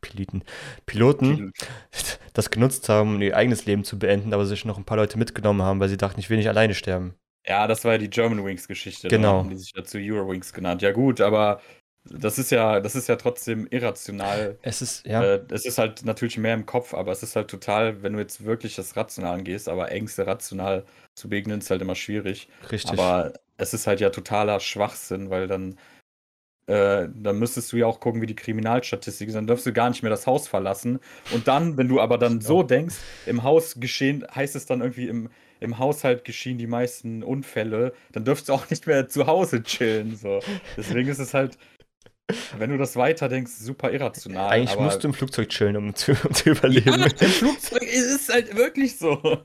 Piloten, 0.00 0.42
Piloten 0.86 1.52
das 2.32 2.50
genutzt 2.50 2.88
haben, 2.88 3.16
um 3.16 3.22
ihr 3.22 3.36
eigenes 3.36 3.66
Leben 3.66 3.84
zu 3.84 3.98
beenden, 3.98 4.32
aber 4.32 4.46
sich 4.46 4.64
noch 4.64 4.78
ein 4.78 4.84
paar 4.84 4.96
Leute 4.96 5.18
mitgenommen 5.18 5.62
haben, 5.62 5.78
weil 5.78 5.88
sie 5.88 5.96
dachten, 5.98 6.20
ich 6.20 6.30
will 6.30 6.38
nicht 6.38 6.48
alleine 6.48 6.74
sterben. 6.74 7.14
Ja, 7.46 7.66
das 7.66 7.84
war 7.84 7.92
ja 7.92 7.98
die 7.98 8.08
German 8.08 8.44
Wings 8.44 8.66
Geschichte. 8.66 9.08
Genau. 9.08 9.44
Die 9.44 9.56
sich 9.56 9.72
dazu 9.72 9.98
Eurowings 9.98 10.52
genannt. 10.52 10.80
Ja 10.80 10.92
gut, 10.92 11.20
aber 11.20 11.60
das 12.04 12.38
ist 12.38 12.50
ja, 12.50 12.80
das 12.80 12.94
ist 12.94 13.08
ja 13.08 13.16
trotzdem 13.16 13.66
irrational. 13.70 14.58
Es 14.62 14.82
ist, 14.82 15.06
ja, 15.06 15.22
Äh, 15.22 15.44
es 15.50 15.64
ist 15.64 15.78
halt 15.78 16.04
natürlich 16.04 16.36
mehr 16.36 16.54
im 16.54 16.66
Kopf, 16.66 16.92
aber 16.92 17.12
es 17.12 17.22
ist 17.22 17.34
halt 17.34 17.48
total, 17.48 18.02
wenn 18.02 18.12
du 18.12 18.18
jetzt 18.18 18.44
wirklich 18.44 18.76
das 18.76 18.96
rational 18.96 19.34
angehst, 19.34 19.68
aber 19.68 19.90
Ängste 19.90 20.26
rational 20.26 20.84
zu 21.14 21.28
begegnen, 21.28 21.60
ist 21.60 21.70
halt 21.70 21.80
immer 21.82 21.94
schwierig. 21.94 22.48
richtig. 22.70 22.92
Aber 22.92 23.32
es 23.56 23.72
ist 23.72 23.86
halt 23.86 24.00
ja 24.00 24.10
totaler 24.10 24.60
Schwachsinn, 24.60 25.30
weil 25.30 25.46
dann, 25.48 25.78
äh, 26.66 27.08
dann 27.14 27.38
müsstest 27.38 27.72
du 27.72 27.76
ja 27.78 27.86
auch 27.86 28.00
gucken, 28.00 28.20
wie 28.20 28.26
die 28.26 28.36
Kriminalstatistik 28.36 29.28
ist. 29.28 29.34
Dann 29.34 29.46
darfst 29.46 29.64
du 29.66 29.72
gar 29.72 29.88
nicht 29.88 30.02
mehr 30.02 30.10
das 30.10 30.26
Haus 30.26 30.46
verlassen. 30.48 30.98
Und 31.32 31.48
dann, 31.48 31.76
wenn 31.76 31.88
du 31.88 32.00
aber 32.00 32.18
dann 32.18 32.40
so 32.40 32.62
denkst, 32.62 32.96
im 33.26 33.42
Haus 33.42 33.76
geschehen, 33.80 34.26
heißt 34.34 34.56
es 34.56 34.66
dann 34.66 34.80
irgendwie 34.80 35.08
im, 35.08 35.30
im 35.60 35.78
Haushalt 35.78 36.24
geschehen 36.24 36.58
die 36.58 36.66
meisten 36.66 37.22
Unfälle, 37.22 37.94
dann 38.12 38.24
dürfst 38.24 38.48
du 38.48 38.52
auch 38.52 38.68
nicht 38.70 38.86
mehr 38.86 39.08
zu 39.08 39.26
Hause 39.26 39.62
chillen. 39.62 40.16
So. 40.16 40.40
Deswegen 40.76 41.08
ist 41.08 41.18
es 41.18 41.32
halt, 41.32 41.56
wenn 42.58 42.70
du 42.70 42.78
das 42.78 42.96
weiterdenkst, 42.96 43.52
super 43.52 43.92
irrational. 43.92 44.50
Eigentlich 44.50 44.78
musst 44.78 45.02
du 45.04 45.08
im 45.08 45.14
Flugzeug 45.14 45.48
chillen, 45.50 45.76
um 45.76 45.94
zu, 45.94 46.12
um 46.12 46.34
zu 46.34 46.50
überleben. 46.50 47.00
ja, 47.00 47.06
im 47.06 47.30
Flugzeug 47.30 47.82
ist 47.82 48.10
es 48.10 48.28
halt 48.28 48.56
wirklich 48.56 48.98
so. 48.98 49.42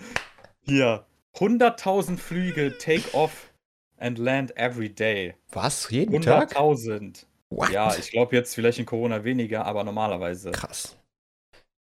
Hier, 0.60 1.04
100.000 1.36 2.16
Flüge 2.18 2.78
take 2.78 3.14
off 3.14 3.52
and 3.98 4.18
land 4.18 4.56
every 4.56 4.88
day. 4.88 5.34
Was? 5.50 5.90
Jeden 5.90 6.22
Tag? 6.22 6.56
100.000. 6.56 7.26
What? 7.50 7.70
Ja, 7.70 7.94
ich 7.96 8.10
glaube 8.10 8.34
jetzt 8.34 8.54
vielleicht 8.54 8.78
in 8.78 8.86
Corona 8.86 9.24
weniger, 9.24 9.64
aber 9.66 9.84
normalerweise 9.84 10.50
Krass. 10.50 10.96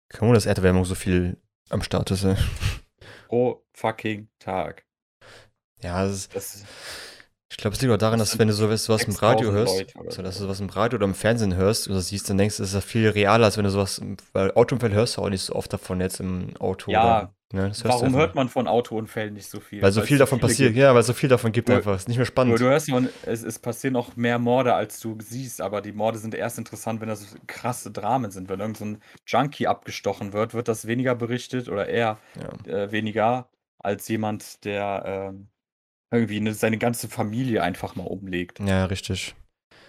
Kaum, 0.10 0.34
dass 0.34 0.45
Erderwärmung 0.45 0.86
so 0.86 0.95
viel 0.95 1.38
am 1.69 1.82
Start 1.82 2.12
ist. 2.12 2.23
ey. 2.23 2.36
pro 3.27 3.63
fucking 3.73 4.27
Tag. 4.39 4.86
Ja, 5.82 6.03
das 6.03 6.15
ist, 6.15 6.36
Das, 6.36 6.63
ich 7.49 7.57
glaube, 7.57 7.75
es 7.75 7.81
liegt 7.81 7.93
auch 7.93 7.97
daran, 7.97 8.19
Das 8.19 8.31
dass 8.31 8.39
wenn 8.39 8.47
du 8.49 8.53
sowas, 8.53 8.83
sowas 8.86 9.03
im 9.03 9.13
Radio 9.15 9.51
6000 9.51 9.55
hörst, 9.57 9.77
Leute 9.79 9.99
oder 9.99 10.12
so, 10.12 10.21
dass 10.21 10.38
du 10.38 10.43
sowas 10.43 10.60
im 10.60 10.69
Radio 10.69 10.97
oder 10.97 11.05
im 11.05 11.15
Fernsehen 11.15 11.55
hörst 11.55 11.88
oder 11.89 12.01
siehst, 12.01 12.29
dann 12.29 12.38
denkst 12.38 12.57
du, 12.57 12.63
das 12.63 12.69
ist 12.69 12.75
ja 12.75 12.81
viel 12.81 13.07
realer, 13.10 13.45
als 13.45 13.57
wenn 13.57 13.63
du 13.63 13.69
sowas, 13.69 13.99
im- 13.99 14.17
weil 14.33 14.51
Autounfälle 14.51 14.93
hörst 14.95 15.17
du 15.17 15.21
auch 15.21 15.29
nicht 15.29 15.41
so 15.43 15.53
oft 15.55 15.71
davon 15.71 16.01
jetzt 16.01 16.19
im 16.19 16.55
Auto. 16.60 16.91
Ja, 16.91 17.03
oder, 17.03 17.33
ne, 17.53 17.69
das 17.69 17.86
warum 17.86 18.15
hört 18.17 18.36
man 18.36 18.49
von 18.49 18.67
Autounfällen 18.67 19.33
nicht 19.33 19.49
so 19.49 19.62
viel? 19.62 19.81
Weil 19.81 19.93
so 19.93 20.01
es 20.01 20.07
viel 20.07 20.17
davon 20.17 20.41
passiert, 20.41 20.69
gibt. 20.73 20.79
ja, 20.79 20.93
weil 20.93 21.03
so 21.03 21.13
viel 21.13 21.29
davon 21.29 21.53
gibt 21.53 21.69
Nur- 21.69 21.77
einfach. 21.77 21.95
Ist 21.95 22.10
nicht 22.10 22.17
mehr 22.17 22.25
spannend. 22.25 22.60
du 22.60 22.65
hörst 22.65 22.89
immer, 22.89 23.03
es, 23.25 23.43
es 23.43 23.60
passieren 23.60 23.95
auch 23.95 24.17
mehr 24.17 24.39
Morde, 24.39 24.73
als 24.73 24.99
du 24.99 25.17
siehst, 25.21 25.62
aber 25.62 25.81
die 25.81 25.93
Morde 25.93 26.19
sind 26.19 26.36
erst 26.36 26.57
interessant, 26.57 26.99
wenn 26.99 27.07
das 27.07 27.33
krasse 27.47 27.91
Dramen 27.91 28.29
sind. 28.31 28.49
Wenn 28.49 28.60
irgend 28.60 28.75
so 28.77 28.83
ein 28.86 29.01
Junkie 29.25 29.67
abgestochen 29.67 30.33
wird, 30.33 30.53
wird 30.53 30.67
das 30.67 30.86
weniger 30.86 31.15
berichtet 31.15 31.69
oder 31.69 31.88
eher 31.88 32.17
Ja. 32.67 32.71
äh, 32.73 32.91
weniger 32.91 33.47
als 33.79 34.05
jemand, 34.10 34.65
der 34.65 35.03
ähm, 35.31 35.47
irgendwie 36.12 36.38
eine, 36.38 36.54
seine 36.54 36.78
ganze 36.78 37.10
Familie 37.10 37.63
einfach 37.63 37.96
mal 37.96 38.08
umlegt. 38.08 38.60
Ja, 38.60 38.86
richtig. 38.86 39.36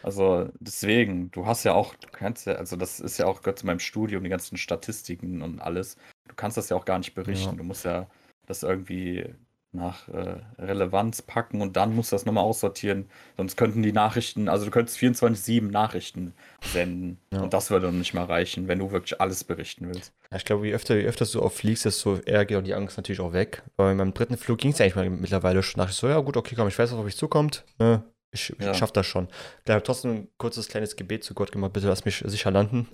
Also 0.02 0.48
deswegen, 0.60 1.30
du 1.30 1.46
hast 1.46 1.64
ja 1.64 1.74
auch, 1.74 1.94
du 1.94 2.08
kannst 2.10 2.46
ja, 2.46 2.54
also 2.54 2.76
das 2.76 3.00
ist 3.00 3.18
ja 3.18 3.26
auch 3.26 3.40
gehört 3.40 3.58
zu 3.58 3.66
meinem 3.66 3.80
Studium, 3.80 4.22
die 4.22 4.30
ganzen 4.30 4.56
Statistiken 4.56 5.42
und 5.42 5.60
alles. 5.60 5.96
Du 6.28 6.34
kannst 6.34 6.56
das 6.56 6.68
ja 6.68 6.76
auch 6.76 6.84
gar 6.84 6.98
nicht 6.98 7.14
berichten. 7.14 7.50
Ja. 7.50 7.56
Du 7.56 7.64
musst 7.64 7.84
ja 7.84 8.08
das 8.46 8.62
irgendwie 8.62 9.34
nach 9.72 10.08
äh, 10.08 10.36
Relevanz 10.58 11.20
packen 11.22 11.60
und 11.60 11.76
dann 11.76 11.94
musst 11.94 12.10
du 12.10 12.16
das 12.16 12.24
nochmal 12.24 12.44
aussortieren. 12.44 13.10
Sonst 13.36 13.56
könnten 13.56 13.82
die 13.82 13.92
Nachrichten, 13.92 14.48
also 14.48 14.64
du 14.64 14.70
könntest 14.70 14.96
24-7 14.98 15.70
Nachrichten 15.70 16.32
senden. 16.62 17.18
Ja. 17.32 17.40
Und 17.42 17.52
das 17.52 17.70
würde 17.70 17.86
dann 17.86 17.98
nicht 17.98 18.14
mal 18.14 18.24
reichen, 18.24 18.66
wenn 18.66 18.78
du 18.78 18.90
wirklich 18.92 19.20
alles 19.20 19.44
berichten 19.44 19.86
willst. 19.88 20.12
Ja, 20.30 20.38
ich 20.38 20.44
glaube, 20.46 20.66
je 20.66 20.74
öfter, 20.74 20.96
je 20.96 21.06
öfter 21.06 21.26
du 21.26 21.42
auch 21.42 21.52
fliegst, 21.52 21.84
desto 21.84 22.16
eher 22.16 22.46
geht 22.46 22.66
die 22.66 22.74
Angst 22.74 22.96
natürlich 22.96 23.20
auch 23.20 23.32
weg. 23.34 23.62
Weil 23.76 23.94
beim 23.94 24.14
dritten 24.14 24.38
Flug 24.38 24.58
ging 24.58 24.72
es 24.72 24.80
eigentlich 24.80 24.96
mal 24.96 25.08
mittlerweile 25.10 25.62
schon. 25.62 25.78
Dachte 25.80 25.90
ich 25.92 25.96
so, 25.98 26.08
ja 26.08 26.18
gut, 26.20 26.36
okay, 26.38 26.54
komm, 26.56 26.68
ich 26.68 26.78
weiß, 26.78 26.90
was 26.92 26.98
auf 26.98 27.04
mich 27.04 27.16
zukommt. 27.16 27.64
Ne? 27.78 28.02
Ich, 28.30 28.50
ich 28.58 28.64
Ja. 28.64 28.74
schaff 28.74 28.92
das 28.92 29.06
schon. 29.06 29.28
Da 29.64 29.72
habe 29.74 29.78
ich 29.80 29.86
trotzdem 29.86 30.10
ein 30.12 30.28
kurzes 30.36 30.68
kleines 30.68 30.96
Gebet 30.96 31.24
zu 31.24 31.32
Gott 31.34 31.50
gemacht, 31.52 31.72
bitte 31.72 31.88
lass 31.88 32.04
mich 32.04 32.22
sicher 32.26 32.50
landen. 32.50 32.86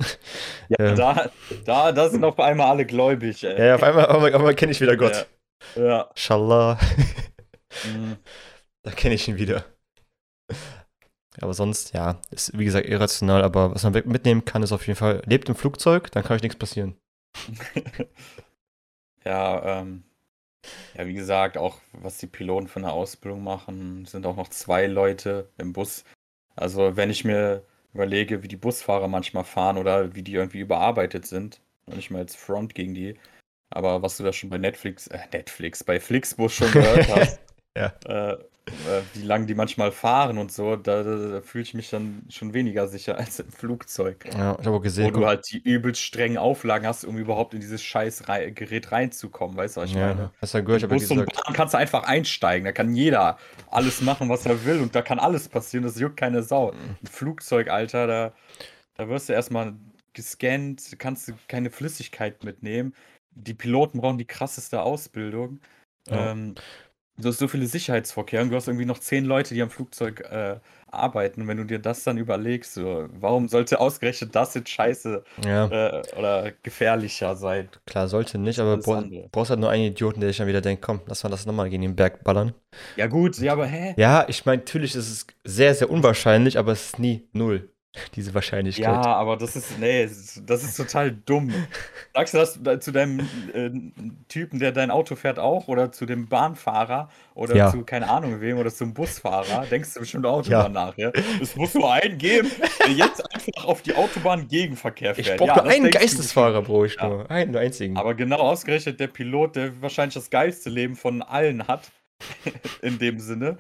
Ja, 0.68 0.76
Ähm. 0.86 0.96
da, 0.96 1.30
da, 1.64 1.92
da 1.92 2.08
sind 2.08 2.22
auf 2.24 2.38
einmal 2.38 2.68
alle 2.70 2.84
gläubig, 2.86 3.42
ey. 3.44 3.58
ja, 3.58 3.64
ja, 3.64 3.74
auf 3.76 3.82
einmal, 3.82 4.06
auf 4.06 4.14
einmal, 4.14 4.30
auf 4.30 4.40
einmal 4.40 4.54
kenne 4.54 4.70
ich 4.72 4.80
wieder 4.80 4.96
Gott. 4.96 5.26
Ja. 5.76 6.10
Inshallah. 6.14 6.78
Mhm. 7.84 8.16
Da 8.84 8.90
kenne 8.90 9.14
ich 9.14 9.26
ihn 9.26 9.38
wieder. 9.38 9.64
Aber 11.40 11.54
sonst, 11.54 11.94
ja, 11.94 12.20
ist 12.30 12.56
wie 12.56 12.66
gesagt 12.66 12.86
irrational, 12.86 13.42
aber 13.42 13.74
was 13.74 13.82
man 13.82 13.94
mitnehmen 13.94 14.44
kann, 14.44 14.62
ist 14.62 14.72
auf 14.72 14.86
jeden 14.86 14.98
Fall, 14.98 15.22
lebt 15.24 15.48
im 15.48 15.54
Flugzeug, 15.54 16.12
dann 16.12 16.22
kann 16.22 16.36
euch 16.36 16.42
nichts 16.42 16.58
passieren. 16.58 16.96
Ja, 19.24 19.80
ähm, 19.80 20.04
ja, 20.96 21.06
wie 21.06 21.14
gesagt, 21.14 21.56
auch 21.58 21.78
was 21.92 22.18
die 22.18 22.26
Piloten 22.26 22.68
für 22.68 22.78
eine 22.80 22.92
Ausbildung 22.92 23.42
machen, 23.42 24.06
sind 24.06 24.26
auch 24.26 24.36
noch 24.36 24.48
zwei 24.48 24.86
Leute 24.86 25.48
im 25.58 25.72
Bus. 25.72 26.04
Also 26.56 26.96
wenn 26.96 27.10
ich 27.10 27.24
mir 27.24 27.64
überlege, 27.94 28.42
wie 28.42 28.48
die 28.48 28.56
Busfahrer 28.56 29.08
manchmal 29.08 29.44
fahren 29.44 29.78
oder 29.78 30.14
wie 30.14 30.22
die 30.22 30.34
irgendwie 30.34 30.60
überarbeitet 30.60 31.26
sind, 31.26 31.60
noch 31.86 31.96
nicht 31.96 32.10
mal 32.10 32.20
jetzt 32.20 32.36
Front 32.36 32.74
gegen 32.74 32.94
die, 32.94 33.16
aber 33.74 34.02
was 34.02 34.16
du 34.16 34.22
da 34.22 34.32
schon 34.32 34.50
bei 34.50 34.58
Netflix, 34.58 35.08
äh, 35.08 35.18
Netflix, 35.32 35.82
bei 35.82 35.98
Flixbus 35.98 36.54
schon 36.54 36.70
gehört 36.70 37.08
hast, 37.08 37.40
Ja. 37.76 37.92
äh, 38.06 38.34
äh, 38.34 39.02
wie 39.14 39.22
lange 39.22 39.46
die 39.46 39.54
manchmal 39.54 39.90
fahren 39.90 40.38
und 40.38 40.52
so, 40.52 40.76
da, 40.76 41.02
da, 41.02 41.40
fühle 41.42 41.62
ich 41.62 41.74
mich 41.74 41.90
dann 41.90 42.22
schon 42.30 42.54
weniger 42.54 42.86
sicher 42.86 43.18
als 43.18 43.40
im 43.40 43.50
Flugzeug. 43.50 44.24
Ja, 44.32 44.56
ich 44.60 44.66
habe 44.66 44.80
gesehen, 44.80 45.06
Wo 45.06 45.10
du 45.10 45.26
halt 45.26 45.44
die 45.50 45.58
übelst 45.58 46.00
strengen 46.00 46.38
Auflagen 46.38 46.86
hast, 46.86 47.04
um 47.04 47.18
überhaupt 47.18 47.52
in 47.52 47.60
dieses 47.60 47.82
scheiß 47.82 48.28
Rei 48.28 48.50
Gerät 48.50 48.92
reinzukommen, 48.92 49.56
weißt 49.56 49.76
du, 49.76 49.80
was 49.80 49.90
ich 49.90 49.96
ja, 49.96 50.06
meine? 50.06 50.30
hast 50.40 50.54
du 50.54 50.58
ja 50.58 50.64
gehört, 50.64 50.82
ich 50.84 50.88
Bus 50.88 51.10
und 51.10 51.26
Bahn 51.26 51.52
kannst 51.52 51.74
du 51.74 51.78
einfach 51.78 52.04
einsteigen, 52.04 52.64
da 52.64 52.72
kann 52.72 52.94
jeder 52.94 53.38
alles 53.70 54.00
machen, 54.00 54.28
was 54.28 54.46
er 54.46 54.64
will 54.64 54.80
und 54.80 54.94
da 54.94 55.02
kann 55.02 55.18
alles 55.18 55.48
passieren, 55.48 55.84
das 55.84 55.98
juckt 55.98 56.16
keine 56.16 56.44
Sau. 56.44 56.70
Ein 56.70 57.06
Flugzeug, 57.10 57.68
Alter, 57.68 58.06
da, 58.06 58.32
da 58.96 59.08
wirst 59.08 59.28
du 59.28 59.32
erstmal 59.32 59.74
gescannt, 60.14 60.94
kannst 60.98 61.28
du 61.28 61.32
keine 61.48 61.70
Flüssigkeit 61.70 62.44
mitnehmen. 62.44 62.94
Die 63.34 63.54
Piloten 63.54 64.00
brauchen 64.00 64.18
die 64.18 64.26
krasseste 64.26 64.82
Ausbildung. 64.82 65.60
Ja. 66.08 66.32
Ähm, 66.32 66.54
du 67.16 67.28
hast 67.28 67.38
so 67.38 67.48
viele 67.48 67.66
Sicherheitsvorkehrungen, 67.66 68.50
du 68.50 68.56
hast 68.56 68.68
irgendwie 68.68 68.86
noch 68.86 68.98
zehn 68.98 69.24
Leute, 69.24 69.54
die 69.54 69.62
am 69.62 69.70
Flugzeug 69.70 70.20
äh, 70.20 70.58
arbeiten. 70.90 71.42
Und 71.42 71.48
wenn 71.48 71.56
du 71.56 71.64
dir 71.64 71.78
das 71.78 72.04
dann 72.04 72.18
überlegst, 72.18 72.74
so, 72.74 73.08
warum 73.12 73.48
sollte 73.48 73.80
ausgerechnet 73.80 74.34
das 74.34 74.54
jetzt 74.54 74.70
scheiße 74.70 75.24
ja, 75.44 75.66
äh, 75.66 76.02
oder 76.16 76.52
gefährlicher 76.62 77.36
sein? 77.36 77.68
klar, 77.86 78.08
sollte 78.08 78.38
nicht, 78.38 78.58
aber 78.58 78.76
bra 78.78 78.98
andere. 78.98 79.28
brauchst 79.30 79.50
halt 79.50 79.60
nur 79.60 79.70
einen 79.70 79.84
Idioten, 79.84 80.20
der 80.20 80.30
sich 80.30 80.38
dann 80.38 80.48
wieder 80.48 80.60
denkt, 80.60 80.82
komm, 80.82 81.00
lass 81.06 81.22
mal 81.22 81.30
das 81.30 81.46
nochmal 81.46 81.70
gegen 81.70 81.82
den 81.82 81.96
Berg 81.96 82.24
ballern. 82.24 82.54
Ja, 82.96 83.06
gut, 83.06 83.38
ja, 83.38 83.52
aber 83.52 83.66
hä? 83.66 83.94
Ja, 83.96 84.24
ich 84.28 84.46
meine, 84.46 84.58
natürlich 84.58 84.94
ist 84.94 85.10
es 85.10 85.26
sehr, 85.44 85.74
sehr 85.74 85.90
unwahrscheinlich, 85.90 86.58
aber 86.58 86.72
es 86.72 86.86
ist 86.86 86.98
nie 86.98 87.28
null, 87.32 87.70
diese 88.14 88.34
Wahrscheinlichkeit. 88.34 88.84
Ja, 88.84 89.02
aber 89.02 89.36
das 89.36 89.54
ist, 89.56 89.78
nee, 89.78 90.04
das 90.04 90.64
ist- 90.64 90.76
total 90.76 91.12
dumm. 91.12 91.52
Sagst 92.12 92.34
du 92.34 92.38
das 92.38 92.58
da- 92.62 92.80
zu 92.80 92.90
deinem 92.92 93.20
äh, 93.52 93.70
Typen, 94.28 94.58
der 94.58 94.72
dein 94.72 94.90
Auto 94.90 95.14
fährt, 95.16 95.38
auch? 95.38 95.68
Oder 95.68 95.92
zu 95.92 96.04
dem 96.06 96.28
Bahnfahrer? 96.28 97.08
Oder 97.34 97.54
Ja. 97.56 97.70
zu, 97.70 97.84
keine 97.84 98.08
Ahnung 98.10 98.40
wem, 98.40 98.58
oder 98.58 98.70
zum 98.70 98.94
Busfahrer? 98.94 99.66
Denkst 99.66 99.94
du 99.94 100.00
bestimmt 100.00 100.26
auch 100.26 100.44
Ja. 100.46 100.68
nach, 100.68 100.96
ja? 100.96 101.12
Es 101.40 101.54
muss 101.56 101.74
nur 101.74 101.92
einen 101.92 102.18
geben, 102.18 102.50
der 102.84 102.92
jetzt 102.92 103.22
einfach 103.34 103.64
auf 103.64 103.82
die 103.82 103.94
Autobahn 103.94 104.48
Gegenverkehr 104.48 105.14
fährt. 105.14 105.28
Ich 105.28 105.36
brauche 105.36 105.48
Ja, 105.48 105.62
nur 105.62 105.72
einen 105.72 105.90
Geistesfahrer, 105.90 106.62
brauche 106.62 106.86
ich 106.86 107.00
nur. 107.00 107.30
Einen 107.30 107.56
einzigen. 107.56 107.96
Aber 107.96 108.14
genau 108.14 108.38
ausgerechnet 108.38 108.98
der 109.00 109.06
Pilot, 109.08 109.56
der 109.56 109.80
wahrscheinlich 109.82 110.14
das 110.14 110.30
geilste 110.30 110.68
Leben 110.70 110.96
von 110.96 111.22
allen 111.22 111.66
hat, 111.68 111.90
in 112.82 112.98
dem 112.98 113.18
Sinne. 113.20 113.58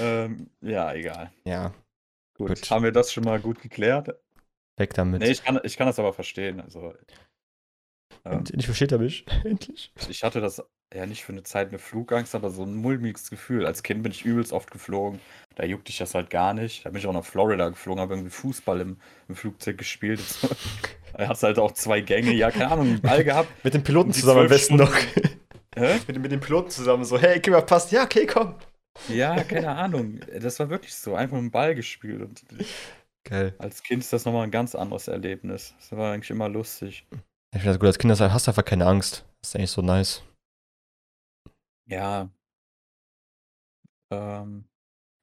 Ähm, 0.00 0.50
ja, 0.60 0.92
egal. 0.92 1.30
ja, 1.44 1.72
Gut. 2.38 2.48
Gut. 2.48 2.70
Haben 2.70 2.84
wir 2.84 2.92
das 2.92 3.12
schon 3.12 3.24
mal 3.24 3.40
gut 3.40 3.60
geklärt? 3.60 4.14
weg 4.78 4.94
damit. 4.94 5.20
Nee, 5.20 5.30
ich 5.30 5.44
kann, 5.44 5.60
ich 5.62 5.76
kann 5.76 5.86
das 5.86 5.98
aber 5.98 6.12
verstehen. 6.12 6.60
Also, 6.60 6.94
ähm, 8.24 8.38
Endlich 8.38 8.66
versteht 8.66 8.92
er 8.92 8.98
mich. 8.98 9.26
Endlich. 9.44 9.92
ich 10.08 10.24
hatte 10.24 10.40
das 10.40 10.62
ja 10.94 11.04
nicht 11.06 11.24
für 11.24 11.32
eine 11.32 11.42
Zeit 11.42 11.68
eine 11.68 11.78
Flugangst, 11.78 12.34
aber 12.34 12.50
so 12.50 12.62
ein 12.62 12.74
mulmiges 12.74 13.30
Gefühl. 13.30 13.66
Als 13.66 13.82
Kind 13.82 14.02
bin 14.02 14.12
ich 14.12 14.24
übelst 14.24 14.52
oft 14.52 14.70
geflogen. 14.70 15.20
Da 15.56 15.64
juckte 15.64 15.90
ich 15.90 15.98
das 15.98 16.14
halt 16.14 16.30
gar 16.30 16.54
nicht. 16.54 16.86
Da 16.86 16.90
bin 16.90 16.98
ich 16.98 17.06
auch 17.06 17.12
nach 17.12 17.24
Florida 17.24 17.68
geflogen, 17.68 18.00
habe 18.00 18.14
irgendwie 18.14 18.30
Fußball 18.30 18.80
im, 18.80 18.98
im 19.28 19.36
Flugzeug 19.36 19.76
gespielt. 19.76 20.20
Da 21.12 21.28
hast 21.28 21.42
halt 21.42 21.58
auch 21.58 21.72
zwei 21.72 22.00
Gänge. 22.00 22.32
Ja, 22.32 22.50
keine 22.50 22.70
Ahnung, 22.70 22.86
einen 22.86 23.00
Ball 23.00 23.24
gehabt. 23.24 23.48
Mit 23.64 23.74
den 23.74 23.82
Piloten 23.84 24.12
zusammen 24.12 24.40
am 24.40 24.48
besten 24.48 24.76
noch. 24.76 24.94
Hä? 25.76 25.98
mit, 26.06 26.18
mit 26.18 26.32
den 26.32 26.40
Piloten 26.40 26.70
zusammen 26.70 27.04
so, 27.04 27.18
hey, 27.18 27.40
gib 27.40 27.52
mal 27.52 27.62
passt. 27.62 27.92
Ja, 27.92 28.04
okay, 28.04 28.26
komm. 28.26 28.54
Ja, 29.08 29.42
keine 29.44 29.70
Ahnung. 29.70 30.20
Das 30.40 30.58
war 30.58 30.70
wirklich 30.70 30.94
so. 30.94 31.14
Einfach 31.14 31.36
einen 31.36 31.50
Ball 31.50 31.74
gespielt. 31.74 32.22
Und 32.22 32.44
Geil. 33.24 33.54
als 33.58 33.82
Kind 33.82 34.02
ist 34.02 34.12
das 34.12 34.24
nochmal 34.24 34.44
ein 34.44 34.50
ganz 34.50 34.74
anderes 34.74 35.08
Erlebnis. 35.08 35.74
Das 35.78 35.92
war 35.92 36.12
eigentlich 36.12 36.30
immer 36.30 36.48
lustig. 36.48 37.06
Ich 37.54 37.60
finde 37.60 37.68
das 37.68 37.78
gut, 37.78 37.86
als 37.86 37.98
Kind 37.98 38.12
hast 38.20 38.46
du 38.46 38.50
einfach 38.50 38.64
keine 38.64 38.86
Angst. 38.86 39.24
Das 39.40 39.50
ist 39.50 39.56
eigentlich 39.56 39.70
so 39.70 39.82
nice. 39.82 40.22
Ja. 41.86 42.28
Ähm, 44.10 44.64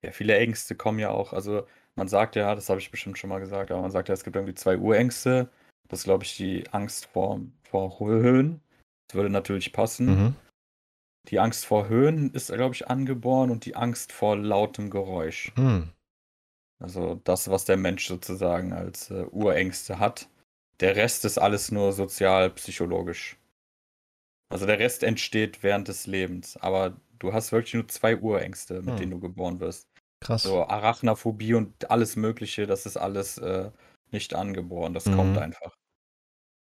ja, 0.03 0.11
viele 0.11 0.37
Ängste 0.37 0.75
kommen 0.75 0.99
ja 0.99 1.09
auch. 1.09 1.33
Also, 1.33 1.67
man 1.95 2.07
sagt 2.07 2.35
ja, 2.35 2.55
das 2.55 2.69
habe 2.69 2.79
ich 2.79 2.91
bestimmt 2.91 3.17
schon 3.17 3.29
mal 3.29 3.39
gesagt, 3.39 3.71
aber 3.71 3.81
man 3.81 3.91
sagt 3.91 4.09
ja, 4.09 4.13
es 4.13 4.23
gibt 4.23 4.35
irgendwie 4.35 4.55
zwei 4.55 4.77
Urängste. 4.77 5.49
Das 5.87 5.99
ist, 5.99 6.05
glaube 6.05 6.23
ich, 6.23 6.35
die 6.37 6.67
Angst 6.71 7.05
vor, 7.05 7.41
vor 7.63 7.99
Höhen. 7.99 8.61
Das 9.07 9.15
würde 9.15 9.29
natürlich 9.29 9.71
passen. 9.71 10.05
Mhm. 10.05 10.35
Die 11.27 11.39
Angst 11.39 11.65
vor 11.65 11.87
Höhen 11.87 12.31
ist, 12.33 12.51
glaube 12.51 12.75
ich, 12.75 12.87
angeboren 12.87 13.49
und 13.49 13.65
die 13.65 13.75
Angst 13.75 14.11
vor 14.11 14.37
lautem 14.37 14.89
Geräusch. 14.89 15.51
Hm. 15.55 15.89
Also 16.79 17.15
das, 17.23 17.49
was 17.49 17.65
der 17.65 17.77
Mensch 17.77 18.07
sozusagen 18.07 18.73
als 18.73 19.09
äh, 19.09 19.25
Urängste 19.31 19.99
hat. 19.99 20.29
Der 20.81 20.95
Rest 20.95 21.25
ist 21.25 21.37
alles 21.37 21.71
nur 21.71 21.93
sozial-psychologisch. 21.93 23.37
Also 24.49 24.65
der 24.65 24.77
Rest 24.79 25.03
entsteht 25.03 25.63
während 25.63 25.87
des 25.87 26.05
Lebens. 26.05 26.57
Aber 26.57 26.99
du 27.19 27.33
hast 27.33 27.51
wirklich 27.51 27.73
nur 27.73 27.87
zwei 27.87 28.17
Urängste, 28.17 28.81
mit 28.81 28.89
Hm. 28.89 28.97
denen 28.97 29.11
du 29.11 29.19
geboren 29.19 29.59
wirst. 29.59 29.87
Krass. 30.19 30.43
So 30.43 30.65
Arachnophobie 30.67 31.53
und 31.53 31.89
alles 31.89 32.15
Mögliche, 32.15 32.67
das 32.67 32.85
ist 32.85 32.97
alles 32.97 33.37
äh, 33.37 33.71
nicht 34.11 34.33
angeboren. 34.35 34.93
Das 34.93 35.05
Mhm. 35.05 35.15
kommt 35.15 35.37
einfach 35.37 35.75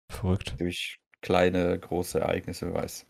Verrückt. 0.10 0.56
durch 0.60 0.98
kleine, 1.22 1.78
große 1.80 2.20
Ereignisse, 2.20 2.68
wer 2.68 2.82
weiß. 2.82 3.06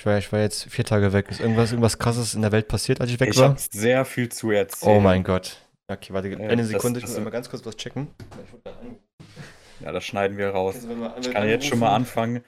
Ich 0.00 0.06
war, 0.06 0.16
ich 0.16 0.32
war 0.32 0.40
jetzt 0.40 0.64
vier 0.70 0.86
Tage 0.86 1.12
weg. 1.12 1.26
Ist 1.30 1.40
irgendwas, 1.40 1.72
irgendwas 1.72 1.98
krasses 1.98 2.32
in 2.32 2.40
der 2.40 2.52
Welt 2.52 2.68
passiert, 2.68 3.02
als 3.02 3.10
ich 3.10 3.20
weg 3.20 3.28
Ich 3.32 3.36
war? 3.36 3.50
habe 3.50 3.60
sehr 3.60 4.06
viel 4.06 4.30
zu 4.30 4.50
erzählen. 4.50 4.96
Oh 4.96 4.98
mein 5.00 5.22
Gott. 5.22 5.58
Okay, 5.88 6.14
warte, 6.14 6.28
Ja, 6.28 6.38
eine 6.38 6.56
das- 6.62 6.68
Sekunde. 6.68 7.00
Ich 7.00 7.04
das- 7.04 7.14
muss 7.16 7.22
mal 7.24 7.28
ganz 7.28 7.50
kurz 7.50 7.66
was 7.66 7.76
checken. 7.76 8.08
Ich 8.18 9.84
Ja, 9.84 9.92
das 9.92 10.02
schneiden 10.02 10.38
wir 10.38 10.48
raus. 10.52 10.76
angerufen. 10.84 11.20
Ich 11.20 11.30
kann 11.30 11.46
jetzt 11.46 11.66
schon 11.66 11.80
mal 11.80 11.94
anfangen. 11.94 12.42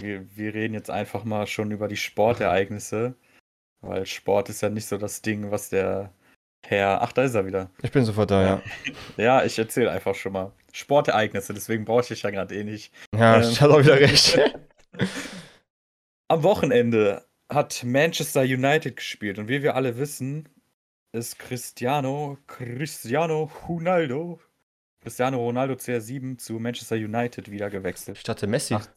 Wir, 0.00 0.24
wir 0.36 0.54
reden 0.54 0.74
jetzt 0.74 0.90
einfach 0.90 1.24
mal 1.24 1.48
schon 1.48 1.72
über 1.72 1.88
die 1.88 1.96
Sportereignisse, 1.96 3.16
weil 3.80 4.06
Sport 4.06 4.48
ist 4.50 4.60
ja 4.62 4.68
nicht 4.70 4.86
so 4.86 4.96
das 4.96 5.22
Ding, 5.22 5.50
was 5.50 5.70
der 5.70 6.12
Herr. 6.64 7.02
Ach, 7.02 7.10
da 7.10 7.24
ist 7.24 7.34
er 7.34 7.44
wieder. 7.46 7.68
Ich 7.82 7.90
bin 7.90 8.04
sofort 8.04 8.30
da, 8.30 8.42
ja. 8.44 8.62
Ja, 9.16 9.44
ich 9.44 9.58
erzähle 9.58 9.90
einfach 9.90 10.14
schon 10.14 10.34
mal. 10.34 10.52
Sportereignisse, 10.72 11.52
deswegen 11.52 11.84
brauche 11.84 12.02
ich 12.02 12.08
dich 12.08 12.22
ja 12.22 12.30
gerade 12.30 12.54
eh 12.54 12.62
nicht. 12.62 12.92
Ja, 13.12 13.38
Ähm. 13.38 13.42
ich 13.50 13.60
hatte 13.60 13.74
auch 13.74 13.80
wieder 13.80 13.98
recht. 13.98 14.38
Am 16.32 16.44
Wochenende 16.44 17.28
hat 17.50 17.84
Manchester 17.84 18.40
United 18.40 18.96
gespielt 18.96 19.38
und 19.38 19.48
wie 19.48 19.62
wir 19.62 19.76
alle 19.76 19.98
wissen, 19.98 20.48
ist 21.12 21.38
Cristiano, 21.38 22.38
Cristiano 22.46 23.50
Ronaldo, 23.68 24.40
Cristiano 25.02 25.36
Ronaldo 25.36 25.74
CR7 25.74 26.38
zu 26.38 26.54
Manchester 26.54 26.96
United 26.96 27.50
wieder 27.50 27.68
gewechselt. 27.68 28.16
Ich 28.16 28.22
dachte 28.22 28.46
Messi. 28.46 28.72
Nach, 28.72 28.88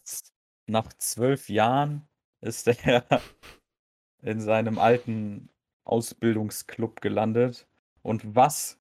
nach 0.68 0.94
zwölf 0.94 1.50
Jahren 1.50 2.08
ist 2.40 2.70
er 2.70 3.04
in 4.22 4.40
seinem 4.40 4.80
alten 4.80 5.50
Ausbildungsclub 5.84 7.02
gelandet. 7.02 7.68
Und 8.02 8.34
was 8.34 8.80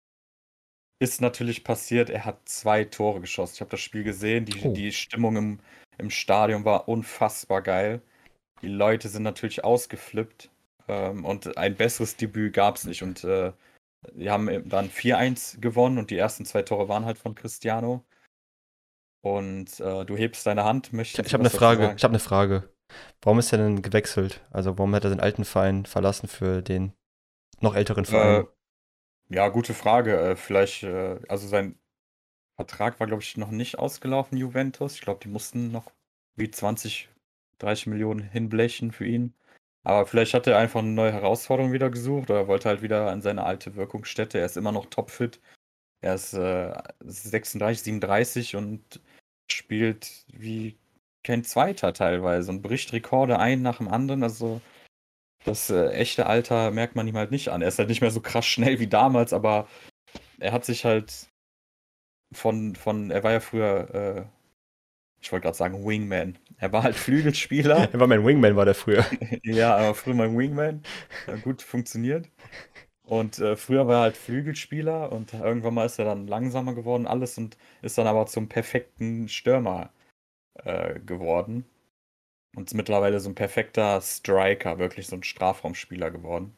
ist 1.00 1.20
natürlich 1.20 1.64
passiert? 1.64 2.08
Er 2.08 2.24
hat 2.24 2.48
zwei 2.48 2.84
Tore 2.84 3.20
geschossen. 3.20 3.56
Ich 3.56 3.61
habe 3.61 3.72
das 3.72 3.80
Spiel 3.80 4.04
gesehen. 4.04 4.46
Die, 4.46 4.62
Oh. 4.64 4.72
die 4.72 4.90
Stimmung 4.92 5.37
im, 5.37 5.61
im 5.98 6.08
Stadion 6.08 6.64
war 6.64 6.88
unfassbar 6.88 7.61
geil. 7.61 8.00
Die 8.62 8.68
Leute 8.68 9.08
sind 9.08 9.22
natürlich 9.22 9.64
ausgeflippt. 9.64 10.50
Ähm, 10.88 11.24
und 11.24 11.56
ein 11.56 11.76
besseres 11.76 12.16
Debüt 12.16 12.54
gab 12.54 12.76
es 12.76 12.84
nicht. 12.84 13.02
Und 13.02 13.24
äh, 13.24 13.52
die 14.12 14.30
haben 14.30 14.68
dann 14.68 14.90
4-1 14.90 15.60
gewonnen 15.60 15.98
und 15.98 16.10
die 16.10 16.16
ersten 16.16 16.44
zwei 16.44 16.62
Tore 16.62 16.88
waren 16.88 17.04
halt 17.04 17.18
von 17.18 17.34
Cristiano. 17.34 18.04
Und 19.22 19.80
äh, 19.80 20.04
du 20.04 20.16
hebst 20.16 20.46
deine 20.46 20.64
Hand, 20.64 20.92
möchtest 20.92 21.18
Ich, 21.18 21.26
ich 21.26 21.34
habe 21.34 21.42
eine 21.42 21.50
Frage. 21.50 21.94
Ich 21.96 22.04
habe 22.04 22.12
eine 22.12 22.20
Frage. 22.20 22.72
Warum 23.20 23.38
ist 23.38 23.52
er 23.52 23.58
denn 23.58 23.82
gewechselt? 23.82 24.40
Also 24.50 24.78
warum 24.78 24.94
hat 24.94 25.04
er 25.04 25.10
den 25.10 25.20
alten 25.20 25.44
Verein 25.44 25.84
verlassen 25.84 26.28
für 26.28 26.62
den 26.62 26.92
noch 27.60 27.74
älteren 27.74 28.04
Verein? 28.04 28.44
Äh, 28.44 29.34
ja, 29.34 29.48
gute 29.48 29.74
Frage. 29.74 30.18
Äh, 30.18 30.36
vielleicht, 30.36 30.84
äh, 30.84 31.18
also 31.28 31.48
sein 31.48 31.78
Vertrag 32.56 32.98
war, 33.00 33.06
glaube 33.06 33.22
ich, 33.22 33.36
noch 33.36 33.50
nicht 33.50 33.78
ausgelaufen, 33.78 34.38
Juventus. 34.38 34.94
Ich 34.94 35.00
glaube, 35.02 35.20
die 35.22 35.28
mussten 35.28 35.70
noch 35.70 35.92
wie 36.36 36.50
20, 36.50 37.08
30 37.58 37.88
Millionen 37.88 38.22
hinblechen 38.22 38.92
für 38.92 39.06
ihn. 39.06 39.34
Aber 39.84 40.06
vielleicht 40.06 40.34
hat 40.34 40.46
er 40.46 40.58
einfach 40.58 40.80
eine 40.80 40.90
neue 40.90 41.12
Herausforderung 41.12 41.72
wieder 41.72 41.90
gesucht 41.90 42.30
oder 42.30 42.48
wollte 42.48 42.68
halt 42.68 42.82
wieder 42.82 43.10
an 43.10 43.22
seine 43.22 43.44
alte 43.44 43.76
Wirkungsstätte. 43.76 44.38
Er 44.38 44.46
ist 44.46 44.56
immer 44.56 44.72
noch 44.72 44.86
topfit. 44.86 45.40
Er 46.00 46.14
ist 46.14 46.34
äh, 46.34 46.74
36, 47.00 47.82
37 47.82 48.56
und 48.56 49.00
spielt 49.50 50.26
wie 50.32 50.78
kein 51.24 51.44
Zweiter 51.44 51.92
teilweise 51.92 52.50
und 52.50 52.62
bricht 52.62 52.92
Rekorde 52.92 53.38
ein 53.38 53.62
nach 53.62 53.78
dem 53.78 53.88
anderen. 53.88 54.22
Also 54.22 54.60
das 55.44 55.70
äh, 55.70 55.90
echte 55.92 56.26
Alter 56.26 56.70
merkt 56.70 56.96
man 56.96 57.08
ihm 57.08 57.16
halt 57.16 57.30
nicht 57.30 57.48
an. 57.50 57.62
Er 57.62 57.68
ist 57.68 57.78
halt 57.78 57.88
nicht 57.88 58.00
mehr 58.00 58.10
so 58.10 58.20
krass 58.20 58.46
schnell 58.46 58.78
wie 58.80 58.88
damals, 58.88 59.32
aber 59.32 59.68
er 60.38 60.52
hat 60.52 60.64
sich 60.64 60.84
halt 60.84 61.28
von, 62.32 62.76
von 62.76 63.10
er 63.10 63.22
war 63.24 63.32
ja 63.32 63.40
früher, 63.40 63.94
äh, 63.94 64.38
ich 65.20 65.33
wollte 65.33 65.44
gerade 65.44 65.57
sagen 65.57 65.85
Wingman. 65.85 66.38
Er 66.59 66.72
war 66.72 66.83
halt 66.83 66.96
Flügelspieler. 66.96 67.88
er 67.92 68.00
war 68.00 68.07
mein 68.07 68.24
Wingman, 68.24 68.57
war 68.57 68.64
der 68.64 68.74
früher. 68.74 69.04
ja, 69.42 69.76
aber 69.76 69.94
früher 69.94 70.14
mein 70.14 70.37
Wingman. 70.37 70.83
gut 71.42 71.62
funktioniert. 71.62 72.28
Und 73.09 73.38
äh, 73.38 73.57
früher 73.57 73.87
war 73.88 73.96
er 73.96 74.02
halt 74.02 74.16
Flügelspieler 74.18 75.11
und 75.12 75.33
irgendwann 75.33 75.74
mal 75.74 75.87
ist 75.87 75.98
er 75.98 76.04
dann 76.04 76.26
langsamer 76.26 76.74
geworden, 76.74 77.07
alles 77.07 77.38
und 77.38 77.57
ist 77.81 77.96
dann 77.96 78.07
aber 78.07 78.26
zum 78.26 78.50
perfekten 78.50 79.28
Stürmer 79.31 79.90
äh, 80.64 81.00
geworden. 81.00 81.64
Und 82.57 82.68
ist 82.68 82.74
mittlerweile 82.74 83.20
so 83.20 83.31
ein 83.31 83.35
perfekter 83.35 84.00
Striker, 84.02 84.78
wirklich 84.78 85.07
so 85.07 85.16
ein 85.16 85.22
Strafraumspieler 85.22 86.11
geworden. 86.11 86.57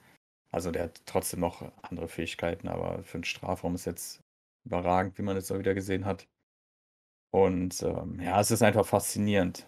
Also 0.52 0.70
der 0.72 0.84
hat 0.84 1.02
trotzdem 1.06 1.40
noch 1.40 1.70
andere 1.82 2.08
Fähigkeiten, 2.08 2.68
aber 2.68 3.02
für 3.04 3.18
den 3.18 3.24
Strafraum 3.24 3.74
ist 3.76 3.86
jetzt 3.86 4.20
überragend, 4.64 5.18
wie 5.18 5.22
man 5.22 5.36
jetzt 5.36 5.52
auch 5.52 5.58
wieder 5.58 5.74
gesehen 5.74 6.04
hat. 6.04 6.26
Und 7.32 7.82
ähm, 7.82 8.20
ja, 8.20 8.40
es 8.40 8.50
ist 8.50 8.62
einfach 8.62 8.86
faszinierend. 8.86 9.66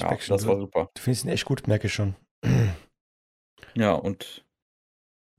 Ja, 0.00 0.14
das 0.14 0.46
war 0.46 0.56
super. 0.56 0.90
Du 0.94 1.02
findest 1.02 1.24
ihn 1.24 1.30
echt 1.30 1.46
gut, 1.46 1.66
merke 1.66 1.86
ich 1.86 1.94
schon. 1.94 2.14
Ja, 3.74 3.92
und 3.92 4.46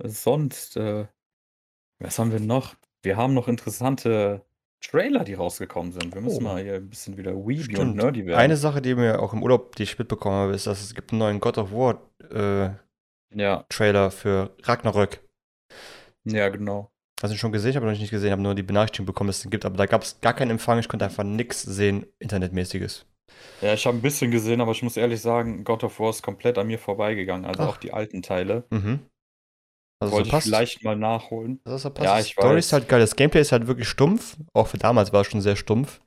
sonst, 0.03 0.77
äh, 0.77 1.07
was 1.99 2.19
haben 2.19 2.31
wir 2.31 2.39
noch? 2.39 2.75
Wir 3.01 3.17
haben 3.17 3.33
noch 3.33 3.47
interessante 3.47 4.45
Trailer, 4.79 5.23
die 5.23 5.33
rausgekommen 5.33 5.91
sind. 5.91 6.13
Wir 6.13 6.21
müssen 6.21 6.45
oh. 6.45 6.49
mal 6.49 6.61
hier 6.61 6.75
ein 6.75 6.89
bisschen 6.89 7.17
wieder 7.17 7.33
Weeby 7.33 7.63
Stimmt. 7.63 7.79
und 7.79 7.95
Nerdy 7.95 8.25
werden. 8.25 8.39
Eine 8.39 8.57
Sache, 8.57 8.81
die 8.81 8.93
mir 8.93 9.21
auch 9.21 9.33
im 9.33 9.41
Urlaub, 9.41 9.75
die 9.75 9.83
ich 9.83 9.97
mitbekommen 9.97 10.35
habe, 10.35 10.53
ist, 10.53 10.67
dass 10.67 10.83
es 10.83 10.93
gibt 10.93 11.11
einen 11.11 11.19
neuen 11.19 11.39
God 11.39 11.57
of 11.57 11.71
War 11.71 11.99
äh, 12.29 12.69
ja. 13.35 13.65
Trailer 13.69 14.11
für 14.11 14.55
Ragnarök. 14.63 15.19
Ja, 16.25 16.49
genau. 16.49 16.91
Hast 17.21 17.33
du 17.33 17.37
schon 17.37 17.51
gesehen? 17.51 17.71
Ich 17.71 17.75
habe 17.75 17.85
noch 17.85 17.97
nicht 17.97 18.11
gesehen, 18.11 18.31
habe 18.31 18.41
nur 18.41 18.53
die 18.53 18.63
Benachrichtigung 18.63 19.07
bekommen, 19.07 19.27
dass 19.27 19.37
es 19.37 19.41
den 19.43 19.51
gibt, 19.51 19.65
aber 19.65 19.77
da 19.77 19.87
gab 19.87 20.03
es 20.03 20.21
gar 20.21 20.33
keinen 20.33 20.51
Empfang, 20.51 20.77
ich 20.79 20.87
konnte 20.87 21.05
einfach 21.05 21.23
nichts 21.23 21.63
sehen, 21.63 22.05
Internetmäßiges. 22.19 23.05
Ja, 23.61 23.73
ich 23.73 23.85
habe 23.87 23.97
ein 23.97 24.01
bisschen 24.01 24.29
gesehen, 24.29 24.61
aber 24.61 24.71
ich 24.71 24.83
muss 24.83 24.97
ehrlich 24.97 25.19
sagen, 25.21 25.63
God 25.63 25.83
of 25.83 25.99
War 25.99 26.11
ist 26.11 26.21
komplett 26.21 26.57
an 26.59 26.67
mir 26.67 26.77
vorbeigegangen. 26.77 27.45
Also 27.45 27.63
Ach. 27.63 27.69
auch 27.69 27.77
die 27.77 27.91
alten 27.91 28.21
Teile. 28.21 28.65
Mhm. 28.69 28.99
Also 29.99 30.13
Wollte 30.13 30.29
so 30.29 30.37
ich 30.37 30.43
vielleicht 30.43 30.83
mal 30.83 30.95
nachholen. 30.95 31.59
Das 31.63 31.83
ist 31.83 31.97
ja, 31.99 32.19
ich 32.19 32.33
Story 32.33 32.57
weiß. 32.57 32.65
ist 32.65 32.73
halt 32.73 32.87
geil. 32.87 32.99
Das 32.99 33.15
Gameplay 33.15 33.41
ist 33.41 33.51
halt 33.51 33.65
wirklich 33.65 33.87
stumpf. 33.87 34.37
Auch 34.53 34.67
für 34.67 34.77
damals 34.77 35.11
war 35.11 35.21
es 35.21 35.27
schon 35.27 35.41
sehr 35.41 35.55
stumpf. 35.55 36.01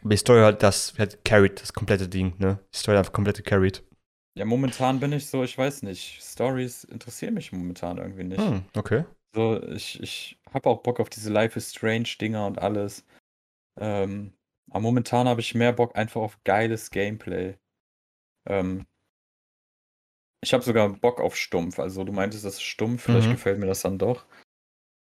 Aber 0.00 0.10
die 0.10 0.16
Story 0.16 0.40
halt, 0.40 0.62
das 0.62 0.94
hat 0.98 1.24
carried, 1.24 1.60
das 1.60 1.74
komplette 1.74 2.08
Ding, 2.08 2.34
ne? 2.38 2.58
Die 2.72 2.78
Story 2.78 2.96
einfach 2.96 3.12
komplett 3.12 3.44
carried. 3.44 3.82
Ja, 4.38 4.44
momentan 4.44 5.00
bin 5.00 5.12
ich 5.12 5.26
so, 5.26 5.42
ich 5.42 5.58
weiß 5.58 5.82
nicht. 5.82 6.22
Stories 6.22 6.84
interessieren 6.84 7.34
mich 7.34 7.52
momentan 7.52 7.98
irgendwie 7.98 8.24
nicht. 8.24 8.40
Hm, 8.40 8.64
okay. 8.76 9.04
So, 9.34 9.62
ich, 9.62 10.00
ich 10.00 10.37
habe 10.54 10.68
auch 10.68 10.82
Bock 10.82 11.00
auf 11.00 11.10
diese 11.10 11.32
Life 11.32 11.58
is 11.58 11.70
Strange 11.70 12.08
Dinger 12.20 12.46
und 12.46 12.58
alles. 12.58 13.04
Ähm, 13.78 14.32
aber 14.70 14.80
momentan 14.80 15.28
habe 15.28 15.40
ich 15.40 15.54
mehr 15.54 15.72
Bock 15.72 15.96
einfach 15.96 16.20
auf 16.20 16.42
geiles 16.44 16.90
Gameplay. 16.90 17.56
Ähm, 18.46 18.86
ich 20.42 20.52
habe 20.52 20.62
sogar 20.62 20.88
Bock 20.90 21.20
auf 21.20 21.36
stumpf. 21.36 21.78
Also 21.78 22.04
du 22.04 22.12
meintest, 22.12 22.44
das 22.44 22.54
ist 22.54 22.62
stumpf, 22.62 23.02
vielleicht 23.02 23.28
mhm. 23.28 23.32
gefällt 23.32 23.58
mir 23.58 23.66
das 23.66 23.82
dann 23.82 23.98
doch. 23.98 24.26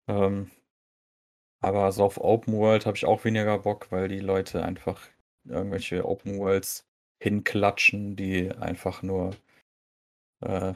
Ähm, 0.08 0.50
aber 1.62 1.92
so 1.92 2.04
auf 2.04 2.20
Open 2.20 2.56
World 2.56 2.86
habe 2.86 2.98
ich 2.98 3.06
auch 3.06 3.24
weniger 3.24 3.60
Bock, 3.60 3.92
weil 3.92 4.08
die 4.08 4.20
Leute 4.20 4.64
einfach 4.64 5.08
irgendwelche 5.46 6.06
Open 6.06 6.40
Worlds 6.40 6.88
hinklatschen, 7.22 8.16
die 8.16 8.52
einfach 8.52 9.04
nur 9.04 9.36
äh, 10.42 10.74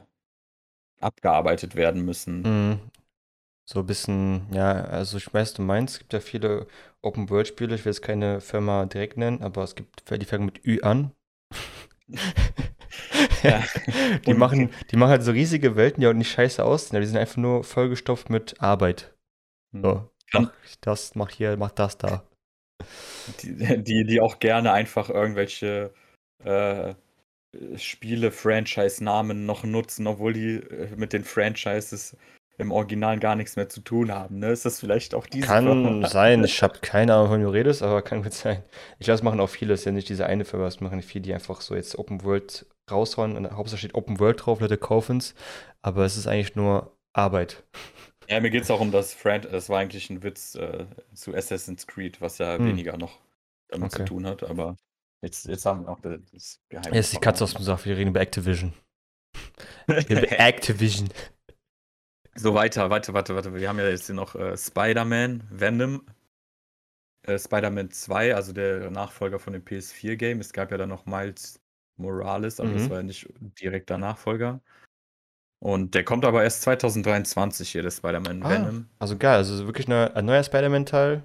abgearbeitet 1.00 1.74
werden 1.74 2.04
müssen. 2.04 2.42
Mhm. 2.42 2.80
So 3.68 3.80
ein 3.80 3.86
bisschen, 3.86 4.46
ja, 4.52 4.72
also 4.84 5.16
ich 5.16 5.32
weiß, 5.32 5.54
du 5.54 5.62
meinst, 5.62 5.94
es 5.94 5.98
gibt 5.98 6.12
ja 6.12 6.20
viele 6.20 6.68
Open-World-Spiele, 7.02 7.74
ich 7.74 7.84
will 7.84 7.92
jetzt 7.92 8.02
keine 8.02 8.40
Firma 8.40 8.86
direkt 8.86 9.16
nennen, 9.16 9.42
aber 9.42 9.64
es 9.64 9.74
gibt, 9.74 10.08
die 10.08 10.24
fangen 10.24 10.44
mit 10.44 10.64
Ü 10.64 10.80
an. 10.82 11.12
ja. 13.42 13.64
die, 14.26 14.34
machen, 14.34 14.70
die 14.90 14.96
machen 14.96 15.10
halt 15.10 15.24
so 15.24 15.32
riesige 15.32 15.74
Welten, 15.74 16.00
die 16.00 16.06
auch 16.06 16.12
nicht 16.12 16.30
scheiße 16.30 16.64
aussehen, 16.64 17.00
die 17.00 17.06
sind 17.06 17.16
einfach 17.16 17.38
nur 17.38 17.64
vollgestopft 17.64 18.30
mit 18.30 18.60
Arbeit. 18.62 19.14
Hm. 19.74 19.82
So, 19.82 20.10
mach 20.32 20.52
das, 20.80 21.14
mach 21.16 21.30
hier, 21.30 21.56
mach 21.56 21.72
das 21.72 21.98
da. 21.98 22.24
Die, 23.42 23.82
die, 23.82 24.04
die 24.04 24.20
auch 24.20 24.38
gerne 24.38 24.70
einfach 24.70 25.10
irgendwelche 25.10 25.92
äh, 26.44 26.94
Spiele, 27.76 28.30
Franchise-Namen 28.30 29.46
noch 29.46 29.64
nutzen, 29.64 30.06
obwohl 30.06 30.34
die 30.34 30.56
äh, 30.56 30.94
mit 30.94 31.12
den 31.12 31.24
Franchises 31.24 32.16
im 32.58 32.72
Original 32.72 33.18
gar 33.18 33.36
nichts 33.36 33.56
mehr 33.56 33.68
zu 33.68 33.80
tun 33.80 34.12
haben. 34.12 34.38
Ne? 34.38 34.50
Ist 34.50 34.64
das 34.64 34.80
vielleicht 34.80 35.14
auch 35.14 35.26
diese 35.26 35.46
Kann 35.46 35.64
Firma? 35.64 36.08
sein, 36.08 36.42
ich 36.44 36.62
habe 36.62 36.78
keine 36.80 37.14
Ahnung, 37.14 37.28
von 37.28 37.40
du 37.42 37.48
redest, 37.48 37.82
aber 37.82 38.02
kann 38.02 38.22
gut 38.22 38.32
sein. 38.32 38.62
Ich 38.98 39.04
glaube, 39.04 39.16
es 39.16 39.22
machen 39.22 39.40
auch 39.40 39.48
viele, 39.48 39.74
es 39.74 39.80
ist 39.80 39.86
ja 39.86 39.92
nicht 39.92 40.08
diese 40.08 40.26
eine 40.26 40.44
Firma, 40.44 40.66
es 40.66 40.80
machen 40.80 41.02
viele, 41.02 41.22
die 41.22 41.34
einfach 41.34 41.60
so 41.60 41.74
jetzt 41.74 41.98
Open 41.98 42.24
World 42.24 42.66
raushauen. 42.90 43.36
Und 43.36 43.50
Hauptsache 43.50 43.78
steht 43.78 43.94
Open 43.94 44.18
World 44.20 44.44
drauf, 44.44 44.60
Leute 44.60 44.78
kaufen 44.78 45.18
es, 45.18 45.34
aber 45.82 46.04
es 46.04 46.16
ist 46.16 46.26
eigentlich 46.26 46.56
nur 46.56 46.96
Arbeit. 47.12 47.62
Ja, 48.28 48.40
mir 48.40 48.50
geht 48.50 48.64
es 48.64 48.72
auch 48.72 48.80
um 48.80 48.90
das 48.90 49.14
Friend, 49.14 49.46
das 49.52 49.68
war 49.68 49.78
eigentlich 49.78 50.10
ein 50.10 50.24
Witz 50.24 50.56
äh, 50.56 50.86
zu 51.14 51.32
Assassin's 51.32 51.86
Creed, 51.86 52.20
was 52.20 52.38
ja 52.38 52.58
hm. 52.58 52.66
weniger 52.66 52.96
noch 52.96 53.20
damit 53.68 53.94
okay. 53.94 53.98
zu 53.98 54.04
tun 54.04 54.26
hat, 54.26 54.42
aber 54.42 54.76
jetzt, 55.22 55.46
jetzt 55.46 55.64
haben 55.64 55.84
wir 55.84 55.90
auch 55.90 56.00
das 56.00 56.58
Geheimnis. 56.68 56.92
Jetzt 56.92 57.12
die 57.12 57.18
Katze 57.18 57.44
aus 57.44 57.54
dem 57.54 57.62
Saft, 57.62 57.86
wir 57.86 57.96
reden 57.96 58.10
über 58.10 58.20
Activision. 58.20 58.72
über 59.86 60.40
Activision. 60.40 61.08
So, 62.38 62.52
weiter, 62.52 62.90
weiter, 62.90 63.14
weiter, 63.14 63.34
weiter. 63.34 63.54
Wir 63.54 63.68
haben 63.68 63.78
ja 63.78 63.88
jetzt 63.88 64.06
hier 64.06 64.14
noch 64.14 64.34
äh, 64.34 64.56
Spider-Man, 64.56 65.42
Venom, 65.50 66.04
äh, 67.22 67.38
Spider-Man 67.38 67.90
2, 67.90 68.34
also 68.34 68.52
der 68.52 68.90
Nachfolger 68.90 69.38
von 69.38 69.54
dem 69.54 69.62
PS4-Game. 69.62 70.40
Es 70.40 70.52
gab 70.52 70.70
ja 70.70 70.76
dann 70.76 70.90
noch 70.90 71.06
Miles 71.06 71.60
Morales, 71.96 72.60
aber 72.60 72.68
mhm. 72.68 72.74
das 72.74 72.90
war 72.90 72.96
ja 72.98 73.02
nicht 73.02 73.26
direkt 73.62 73.88
der 73.88 73.96
Nachfolger. 73.98 74.60
Und 75.60 75.94
der 75.94 76.04
kommt 76.04 76.26
aber 76.26 76.44
erst 76.44 76.60
2023 76.62 77.70
hier, 77.70 77.82
der 77.82 77.90
Spider-Man 77.90 78.42
ah, 78.42 78.50
Venom. 78.50 78.88
Also 78.98 79.16
geil, 79.16 79.36
also 79.36 79.66
wirklich 79.66 79.86
eine, 79.86 80.14
ein 80.14 80.26
neuer 80.26 80.44
Spider-Man-Teil 80.44 81.22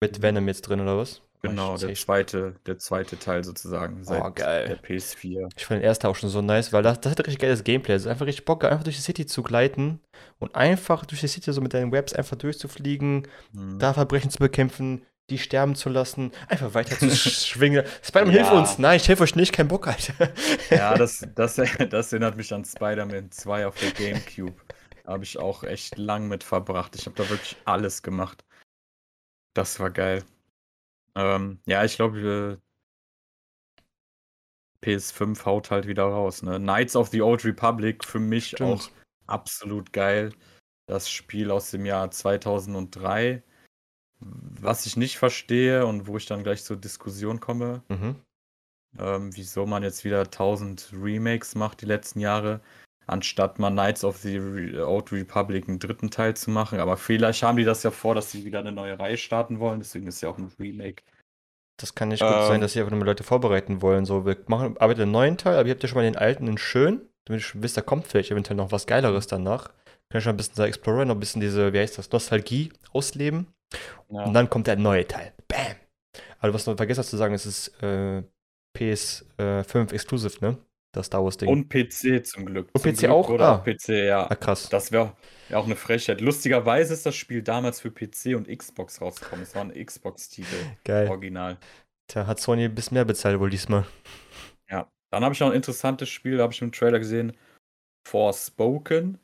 mit 0.00 0.22
Venom 0.22 0.46
jetzt 0.46 0.62
drin, 0.62 0.80
oder 0.80 0.96
was? 0.96 1.22
Genau, 1.42 1.76
der 1.76 1.92
zweite, 1.94 2.54
der 2.66 2.78
zweite 2.78 3.18
Teil 3.18 3.42
sozusagen 3.42 4.04
seit 4.04 4.22
oh, 4.22 4.30
geil. 4.32 4.68
der 4.68 4.80
PS4. 4.80 5.50
Ich 5.56 5.66
fand 5.66 5.80
den 5.80 5.84
ersten 5.84 6.06
auch 6.06 6.14
schon 6.14 6.30
so 6.30 6.40
nice, 6.40 6.72
weil 6.72 6.84
das, 6.84 7.00
das 7.00 7.10
hat 7.10 7.18
richtig 7.18 7.40
geiles 7.40 7.64
Gameplay. 7.64 7.94
Es 7.94 8.02
ist 8.02 8.08
einfach 8.08 8.26
richtig 8.26 8.44
Bock, 8.44 8.62
einfach 8.64 8.84
durch 8.84 8.94
die 8.94 9.02
City 9.02 9.26
zu 9.26 9.42
gleiten 9.42 10.00
und 10.38 10.54
einfach 10.54 11.04
durch 11.04 11.20
die 11.20 11.26
City 11.26 11.52
so 11.52 11.60
mit 11.60 11.74
deinen 11.74 11.90
Webs 11.90 12.12
einfach 12.12 12.36
durchzufliegen, 12.36 13.26
mhm. 13.52 13.78
da 13.80 13.92
Verbrechen 13.92 14.30
zu 14.30 14.38
bekämpfen, 14.38 15.04
die 15.30 15.38
sterben 15.38 15.74
zu 15.74 15.88
lassen, 15.88 16.30
einfach 16.46 16.74
weiter 16.74 16.96
zu 16.96 17.10
schwingen. 17.10 17.84
Spider-Man, 18.02 18.34
ja. 18.34 18.42
hilf 18.42 18.52
uns! 18.52 18.78
Nein, 18.78 18.98
ich 18.98 19.08
helfe 19.08 19.24
euch 19.24 19.34
nicht, 19.34 19.52
kein 19.52 19.66
Bock, 19.66 19.88
Alter. 19.88 20.32
ja, 20.70 20.94
das, 20.96 21.26
das, 21.34 21.56
das 21.56 22.12
erinnert 22.12 22.36
mich 22.36 22.54
an 22.54 22.64
Spider-Man 22.64 23.32
2 23.32 23.66
auf 23.66 23.74
der 23.80 23.90
Gamecube. 23.90 24.54
Da 25.04 25.12
habe 25.14 25.24
ich 25.24 25.38
auch 25.38 25.64
echt 25.64 25.98
lang 25.98 26.28
mit 26.28 26.44
verbracht. 26.44 26.94
Ich 26.94 27.06
habe 27.06 27.16
da 27.16 27.28
wirklich 27.28 27.56
alles 27.64 28.04
gemacht. 28.04 28.44
Das 29.54 29.80
war 29.80 29.90
geil. 29.90 30.22
Ähm, 31.14 31.60
ja, 31.66 31.84
ich 31.84 31.96
glaube, 31.96 32.60
PS5 34.82 35.44
haut 35.44 35.70
halt 35.70 35.86
wieder 35.86 36.04
raus. 36.04 36.42
Ne? 36.42 36.58
Knights 36.58 36.96
of 36.96 37.08
the 37.08 37.22
Old 37.22 37.44
Republic 37.44 38.04
für 38.04 38.18
mich 38.18 38.48
Stimmt. 38.48 38.62
auch 38.62 38.90
absolut 39.26 39.92
geil. 39.92 40.32
Das 40.86 41.10
Spiel 41.10 41.50
aus 41.50 41.70
dem 41.70 41.86
Jahr 41.86 42.10
2003. 42.10 43.42
Was 44.20 44.86
ich 44.86 44.96
nicht 44.96 45.18
verstehe 45.18 45.86
und 45.86 46.06
wo 46.06 46.16
ich 46.16 46.26
dann 46.26 46.44
gleich 46.44 46.62
zur 46.62 46.76
Diskussion 46.76 47.40
komme, 47.40 47.82
mhm. 47.88 48.16
ähm, 48.98 49.34
wieso 49.34 49.66
man 49.66 49.82
jetzt 49.82 50.04
wieder 50.04 50.20
1000 50.20 50.92
Remakes 50.92 51.56
macht 51.56 51.80
die 51.80 51.86
letzten 51.86 52.20
Jahre, 52.20 52.60
anstatt 53.06 53.58
mal 53.58 53.70
Knights 53.70 54.04
of 54.04 54.18
the 54.18 54.38
Old 54.78 55.12
Republic 55.12 55.68
einen 55.68 55.78
dritten 55.78 56.10
Teil 56.10 56.34
zu 56.34 56.50
machen. 56.50 56.80
Aber 56.80 56.96
vielleicht 56.96 57.42
haben 57.42 57.56
die 57.56 57.64
das 57.64 57.82
ja 57.82 57.90
vor, 57.90 58.14
dass 58.14 58.30
sie 58.30 58.44
wieder 58.44 58.60
eine 58.60 58.72
neue 58.72 58.98
Reihe 58.98 59.16
starten 59.16 59.58
wollen, 59.58 59.80
deswegen 59.80 60.06
ist 60.06 60.20
ja 60.20 60.28
auch 60.28 60.38
ein 60.38 60.52
Remake. 60.58 61.02
Das 61.78 61.94
kann 61.94 62.08
nicht 62.08 62.20
gut 62.20 62.30
sein, 62.30 62.56
Ähm. 62.56 62.60
dass 62.60 62.74
sie 62.74 62.80
einfach 62.80 62.92
nur 62.92 63.04
Leute 63.04 63.24
vorbereiten 63.24 63.82
wollen. 63.82 64.04
So, 64.04 64.24
wir 64.24 64.36
machen, 64.46 64.76
arbeiten 64.78 65.02
einen 65.02 65.10
neuen 65.10 65.36
Teil, 65.36 65.56
aber 65.56 65.66
ihr 65.66 65.74
habt 65.74 65.82
ja 65.82 65.88
schon 65.88 65.96
mal 65.96 66.04
den 66.04 66.16
alten 66.16 66.46
in 66.46 66.58
schön, 66.58 67.02
damit 67.24 67.54
ihr 67.54 67.62
wisst, 67.62 67.76
da 67.76 67.80
kommt 67.80 68.06
vielleicht 68.06 68.30
eventuell 68.30 68.56
noch 68.56 68.72
was 68.72 68.86
Geileres 68.86 69.26
danach. 69.26 69.70
Kann 70.08 70.18
ich 70.18 70.24
schon 70.24 70.34
ein 70.34 70.36
bisschen 70.36 70.56
da 70.56 70.66
Explorer, 70.66 71.04
noch 71.04 71.14
ein 71.16 71.20
bisschen 71.20 71.40
diese, 71.40 71.72
wie 71.72 71.78
heißt 71.78 71.98
das, 71.98 72.12
Nostalgie 72.12 72.72
ausleben. 72.92 73.46
Ja. 74.10 74.24
Und 74.24 74.34
dann 74.34 74.50
kommt 74.50 74.66
der 74.66 74.76
neue 74.76 75.08
Teil. 75.08 75.32
Bam! 75.48 75.76
Aber 76.38 76.54
was 76.54 76.64
du 76.64 76.76
vergessen 76.76 77.00
hast 77.00 77.10
zu 77.10 77.16
sagen, 77.16 77.34
es 77.34 77.46
ist 77.46 77.82
äh, 77.82 78.22
PS5 78.76 79.92
Exclusive, 79.92 80.36
ne? 80.40 80.58
Das 80.92 81.06
Star 81.06 81.24
Wars 81.24 81.38
Ding. 81.38 81.48
Und 81.48 81.68
PC 81.70 82.24
zum 82.26 82.44
Glück. 82.44 82.68
Und 82.72 82.82
zum 82.82 82.92
PC 82.92 82.98
Glück 82.98 83.10
auch? 83.10 83.28
Oder 83.30 83.48
Ah. 83.48 83.58
PC, 83.58 83.88
ja. 84.06 84.30
ah, 84.30 84.34
krass. 84.34 84.68
Das 84.68 84.92
wäre 84.92 85.14
ja 85.48 85.56
auch 85.56 85.64
eine 85.64 85.74
Frechheit. 85.76 86.20
Lustigerweise 86.20 86.92
ist 86.92 87.06
das 87.06 87.14
Spiel 87.16 87.42
damals 87.42 87.80
für 87.80 87.90
PC 87.90 88.36
und 88.36 88.46
Xbox 88.48 89.00
rausgekommen. 89.00 89.42
Es 89.42 89.54
war 89.54 89.62
ein 89.62 89.72
Xbox-Titel, 89.72 90.54
Geil. 90.84 91.08
original. 91.08 91.56
Tja, 92.08 92.26
hat 92.26 92.40
Sony 92.40 92.64
ein 92.66 92.74
bisschen 92.74 92.94
mehr 92.96 93.06
bezahlt 93.06 93.40
wohl 93.40 93.48
diesmal. 93.48 93.86
Ja. 94.68 94.86
Dann 95.10 95.24
habe 95.24 95.32
ich 95.34 95.40
noch 95.40 95.48
ein 95.48 95.54
interessantes 95.54 96.08
Spiel, 96.10 96.36
da 96.36 96.42
habe 96.42 96.52
ich 96.52 96.60
im 96.60 96.72
Trailer 96.72 96.98
gesehen. 96.98 97.32
Forspoken. 98.06 99.18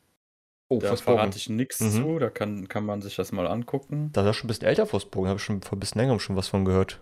Oh, 0.71 0.79
Da 0.81 0.89
Forspoken. 0.89 1.19
verrate 1.19 1.37
ich 1.39 1.49
nichts 1.49 1.81
Mhm. 1.81 1.91
zu. 1.91 2.19
Da 2.19 2.31
kann, 2.31 2.69
kann 2.69 2.85
man 2.85 3.01
sich 3.03 3.17
das 3.17 3.33
mal 3.33 3.47
angucken. 3.47 4.11
Das 4.13 4.27
ist 4.27 4.37
schon 4.37 4.47
ein 4.47 4.49
bisschen 4.49 4.67
älter, 4.69 4.87
Forspoken. 4.87 5.29
Habe 5.29 5.39
ich 5.39 5.45
schon 5.45 5.63
vor 5.63 5.77
ein 5.77 5.81
bisschen 5.81 6.01
längerem 6.01 6.21
schon 6.21 6.37
was 6.37 6.49
von 6.49 6.65
gehört. 6.65 7.01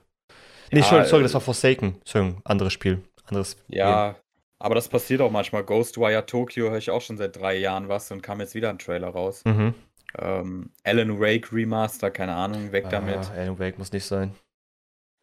Nee, 0.72 0.80
Ja, 0.80 0.84
sorry, 0.86 1.04
sorry, 1.06 1.20
äh, 1.20 1.24
das 1.24 1.34
war 1.34 1.40
Forsaken. 1.40 2.00
Sorry, 2.04 2.34
anderes 2.44 2.72
Spiel. 2.72 3.02
Anderes 3.26 3.56
Ja, 3.68 4.16
aber 4.58 4.74
das 4.74 4.88
passiert 4.88 5.20
auch 5.20 5.30
manchmal. 5.30 5.64
Ghostwire 5.64 6.26
Tokyo 6.26 6.70
höre 6.70 6.78
ich 6.78 6.90
auch 6.90 7.02
schon 7.02 7.16
seit 7.16 7.36
drei 7.36 7.56
Jahren 7.56 7.88
was 7.88 8.10
und 8.10 8.22
kam 8.22 8.40
jetzt 8.40 8.54
wieder 8.54 8.70
ein 8.70 8.78
Trailer 8.78 9.08
raus. 9.08 9.42
Mhm. 9.44 9.74
Ähm, 10.18 10.70
Alan 10.84 11.20
Wake 11.20 11.52
Remaster, 11.52 12.10
keine 12.10 12.34
Ahnung, 12.34 12.72
weg 12.72 12.88
damit. 12.90 13.18
Ah, 13.30 13.34
Alan 13.34 13.58
Wake 13.58 13.78
muss 13.78 13.92
nicht 13.92 14.06
sein. 14.06 14.34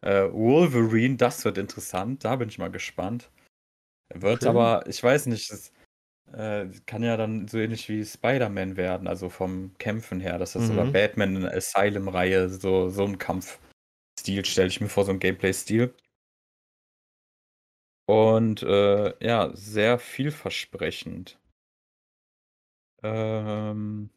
Äh, 0.02 0.30
Wolverine, 0.32 1.16
das 1.16 1.44
wird 1.44 1.58
interessant. 1.58 2.24
Da 2.24 2.36
bin 2.36 2.48
ich 2.48 2.58
mal 2.58 2.70
gespannt. 2.70 3.30
Wird 4.14 4.42
Okay. 4.42 4.48
aber, 4.48 4.86
ich 4.86 5.02
weiß 5.02 5.26
nicht, 5.26 5.50
es 5.50 5.72
äh, 6.32 6.66
kann 6.86 7.02
ja 7.02 7.16
dann 7.16 7.48
so 7.48 7.58
ähnlich 7.58 7.88
wie 7.88 8.04
Spider-Man 8.04 8.76
werden, 8.76 9.08
also 9.08 9.30
vom 9.30 9.72
Kämpfen 9.78 10.20
her. 10.20 10.38
Das 10.38 10.54
ist 10.54 10.70
Mhm. 10.70 10.78
oder 10.78 10.92
Batman 10.92 11.46
Asylum-Reihe, 11.46 12.48
so, 12.50 12.88
so 12.90 13.04
ein 13.04 13.18
Kampfstil, 13.18 14.44
stelle 14.44 14.68
ich 14.68 14.80
mir 14.80 14.88
vor, 14.88 15.04
so 15.04 15.12
ein 15.12 15.18
Gameplay-Stil. 15.18 15.94
Und 18.06 18.62
äh, 18.62 19.14
ja, 19.24 19.50
sehr 19.54 19.98
vielversprechend. 19.98 21.38
Ähm, 23.02 24.10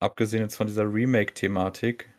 abgesehen 0.00 0.42
jetzt 0.42 0.56
von 0.56 0.66
dieser 0.66 0.84
Remake-Thematik, 0.92 2.10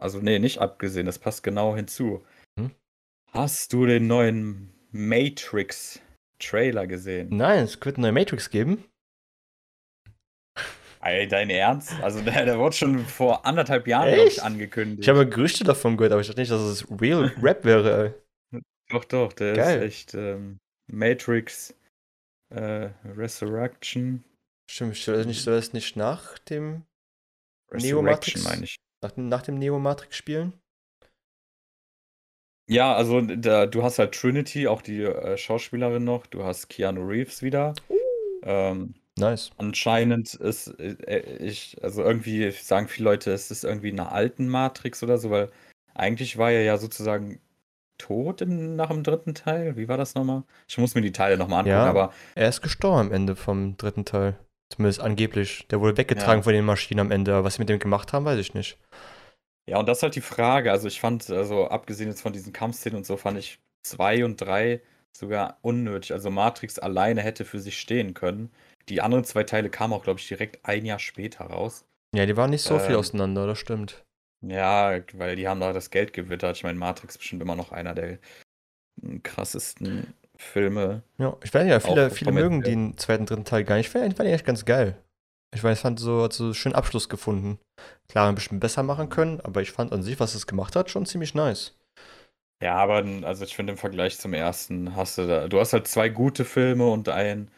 also 0.00 0.18
nee, 0.18 0.38
nicht 0.38 0.58
abgesehen, 0.58 1.06
das 1.06 1.18
passt 1.18 1.42
genau 1.42 1.74
hinzu. 1.76 2.24
Hm? 2.58 2.72
Hast 3.32 3.72
du 3.72 3.86
den 3.86 4.06
neuen 4.06 4.72
Matrix-Trailer 4.92 6.86
gesehen? 6.86 7.28
Nein, 7.30 7.64
es 7.64 7.84
wird 7.84 7.96
eine 7.96 8.08
neue 8.08 8.12
Matrix 8.12 8.50
geben. 8.50 8.84
Ey, 11.00 11.28
dein 11.28 11.50
Ernst? 11.50 11.92
Also 12.02 12.22
der, 12.22 12.46
der 12.46 12.58
wurde 12.58 12.74
schon 12.74 13.00
vor 13.00 13.44
anderthalb 13.44 13.86
Jahren, 13.86 14.26
ich, 14.26 14.42
angekündigt. 14.42 15.02
Ich 15.02 15.08
habe 15.08 15.28
Gerüchte 15.28 15.62
davon 15.62 15.96
gehört, 15.96 16.12
aber 16.12 16.22
ich 16.22 16.28
dachte 16.28 16.40
nicht, 16.40 16.50
dass 16.50 16.62
es 16.62 16.86
Real 17.00 17.30
Rap 17.42 17.64
wäre. 17.64 18.23
Doch, 18.94 19.04
doch, 19.04 19.32
der 19.32 19.56
Geil. 19.56 19.82
ist 19.82 19.84
echt 19.84 20.14
ähm, 20.14 20.58
Matrix 20.86 21.74
äh, 22.50 22.90
Resurrection. 23.04 24.24
Stimmt, 24.70 24.96
soll 24.96 25.16
das 25.16 25.26
nicht, 25.26 25.42
soll 25.42 25.56
das 25.56 25.72
nicht 25.72 25.96
nach 25.96 26.38
dem, 26.38 26.84
Neo 27.72 28.02
Matrix? 28.02 28.44
meine 28.44 28.64
ich. 28.64 28.76
nach, 29.02 29.10
dem- 29.10 29.28
nach 29.28 29.42
dem 29.42 29.58
Neo 29.58 29.80
Matrix 29.80 30.16
spielen? 30.16 30.52
Ja, 32.70 32.94
also 32.94 33.20
da, 33.20 33.66
du 33.66 33.82
hast 33.82 33.98
halt 33.98 34.14
Trinity, 34.14 34.68
auch 34.68 34.80
die 34.80 35.02
äh, 35.02 35.36
Schauspielerin 35.36 36.04
noch. 36.04 36.26
Du 36.26 36.44
hast 36.44 36.68
Keanu 36.68 37.02
Reeves 37.04 37.42
wieder. 37.42 37.74
Ähm, 38.42 38.94
Nice. 39.18 39.50
anscheinend 39.58 40.34
ist 40.34 40.68
äh, 40.78 41.20
ich, 41.40 41.82
also 41.82 42.02
irgendwie 42.02 42.50
sagen 42.52 42.86
viele 42.88 43.10
Leute, 43.10 43.32
es 43.32 43.50
ist 43.50 43.64
irgendwie 43.64 43.88
in 43.90 43.98
einer 43.98 44.12
alten 44.12 44.48
Matrix 44.48 45.02
oder 45.02 45.18
so, 45.18 45.30
weil 45.30 45.50
eigentlich 45.94 46.38
war 46.38 46.52
er 46.52 46.62
ja 46.62 46.78
sozusagen 46.78 47.40
tot 47.98 48.40
im, 48.40 48.76
nach 48.76 48.88
dem 48.88 49.02
dritten 49.02 49.34
Teil. 49.34 49.76
Wie 49.76 49.88
war 49.88 49.96
das 49.96 50.14
nochmal? 50.14 50.42
Ich 50.68 50.78
muss 50.78 50.94
mir 50.94 51.02
die 51.02 51.12
Teile 51.12 51.36
nochmal 51.36 51.60
angucken, 51.60 51.76
Ja. 51.76 51.86
aber 51.86 52.12
Er 52.34 52.48
ist 52.48 52.62
gestorben 52.62 52.98
am 53.08 53.12
Ende 53.12 53.36
vom 53.36 53.76
dritten 53.76 54.04
Teil. 54.04 54.36
Zumindest 54.72 55.00
angeblich. 55.00 55.66
Der 55.70 55.80
wurde 55.80 55.96
weggetragen 55.96 56.38
Ja. 56.40 56.42
von 56.42 56.52
den 56.52 56.64
Maschinen 56.64 57.00
am 57.00 57.10
Ende. 57.10 57.34
Aber 57.34 57.44
was 57.44 57.54
sie 57.54 57.60
mit 57.62 57.68
dem 57.68 57.78
gemacht 57.78 58.12
haben, 58.12 58.24
weiß 58.24 58.38
ich 58.38 58.54
nicht. 58.54 58.78
Ja, 59.68 59.78
und 59.78 59.86
das 59.88 59.98
ist 59.98 60.02
halt 60.02 60.16
die 60.16 60.20
Frage. 60.20 60.70
Also 60.72 60.88
ich 60.88 61.00
fand, 61.00 61.30
also 61.30 61.68
abgesehen 61.68 62.08
jetzt 62.08 62.22
von 62.22 62.32
diesen 62.32 62.52
Kampfszenen 62.52 62.96
und 62.98 63.06
so, 63.06 63.16
fand 63.16 63.38
ich 63.38 63.58
zwei 63.82 64.24
und 64.24 64.40
drei 64.40 64.80
sogar 65.16 65.58
unnötig. 65.62 66.12
Also 66.12 66.30
Matrix 66.30 66.78
alleine 66.78 67.22
hätte 67.22 67.44
für 67.44 67.60
sich 67.60 67.78
stehen 67.78 68.14
können. 68.14 68.50
Die 68.88 69.00
anderen 69.00 69.24
zwei 69.24 69.44
Teile 69.44 69.70
kamen 69.70 69.92
auch, 69.94 70.02
glaube 70.02 70.18
ich, 70.20 70.28
direkt 70.28 70.64
ein 70.66 70.84
Jahr 70.84 70.98
später 70.98 71.44
raus. 71.44 71.84
Ja, 72.14 72.26
die 72.26 72.36
waren 72.36 72.50
nicht 72.50 72.62
so 72.62 72.78
viel 72.78 72.92
Ähm. 72.94 72.98
auseinander, 72.98 73.46
das 73.46 73.58
stimmt. 73.58 74.04
Ja, 74.48 75.00
weil 75.14 75.36
die 75.36 75.48
haben 75.48 75.60
da 75.60 75.72
das 75.72 75.90
Geld 75.90 76.12
gewittert. 76.12 76.56
Ich 76.56 76.64
meine, 76.64 76.78
Matrix 76.78 77.14
ist 77.14 77.18
bestimmt 77.18 77.42
immer 77.42 77.56
noch 77.56 77.72
einer 77.72 77.94
der 77.94 78.18
mm, 79.00 79.18
krassesten 79.22 80.14
Filme. 80.36 81.02
Ja, 81.18 81.36
ich 81.42 81.52
weiß 81.54 81.66
ja, 81.68 81.80
viele, 81.80 82.10
viele 82.10 82.32
mögen 82.32 82.62
den 82.62 82.96
zweiten, 82.98 83.26
dritten 83.26 83.44
Teil 83.44 83.64
gar 83.64 83.76
nicht. 83.76 83.86
Ich 83.86 83.92
fand, 83.92 84.06
ich 84.06 84.16
fand 84.16 84.28
ihn 84.28 84.34
echt 84.34 84.46
ganz 84.46 84.64
geil. 84.64 84.96
Ich 85.54 85.62
weiß, 85.62 85.78
ich 85.78 85.82
fand 85.82 86.00
so, 86.00 86.24
hat 86.24 86.32
so 86.32 86.44
einen 86.44 86.54
schönen 86.54 86.74
Abschluss 86.74 87.08
gefunden. 87.08 87.58
Klar, 88.08 88.28
ein 88.28 88.34
bisschen 88.34 88.60
besser 88.60 88.82
machen 88.82 89.08
können, 89.08 89.40
aber 89.40 89.62
ich 89.62 89.70
fand 89.70 89.92
an 89.92 90.02
sich, 90.02 90.18
was 90.18 90.34
es 90.34 90.46
gemacht 90.46 90.74
hat, 90.74 90.90
schon 90.90 91.06
ziemlich 91.06 91.34
nice. 91.34 91.76
Ja, 92.62 92.76
aber 92.76 93.04
also 93.22 93.44
ich 93.44 93.54
finde 93.54 93.72
im 93.72 93.78
Vergleich 93.78 94.18
zum 94.18 94.32
ersten 94.32 94.96
hast 94.96 95.18
du 95.18 95.26
da, 95.26 95.48
du 95.48 95.60
hast 95.60 95.72
halt 95.72 95.86
zwei 95.86 96.08
gute 96.08 96.44
Filme 96.44 96.88
und 96.88 97.08
ein 97.08 97.50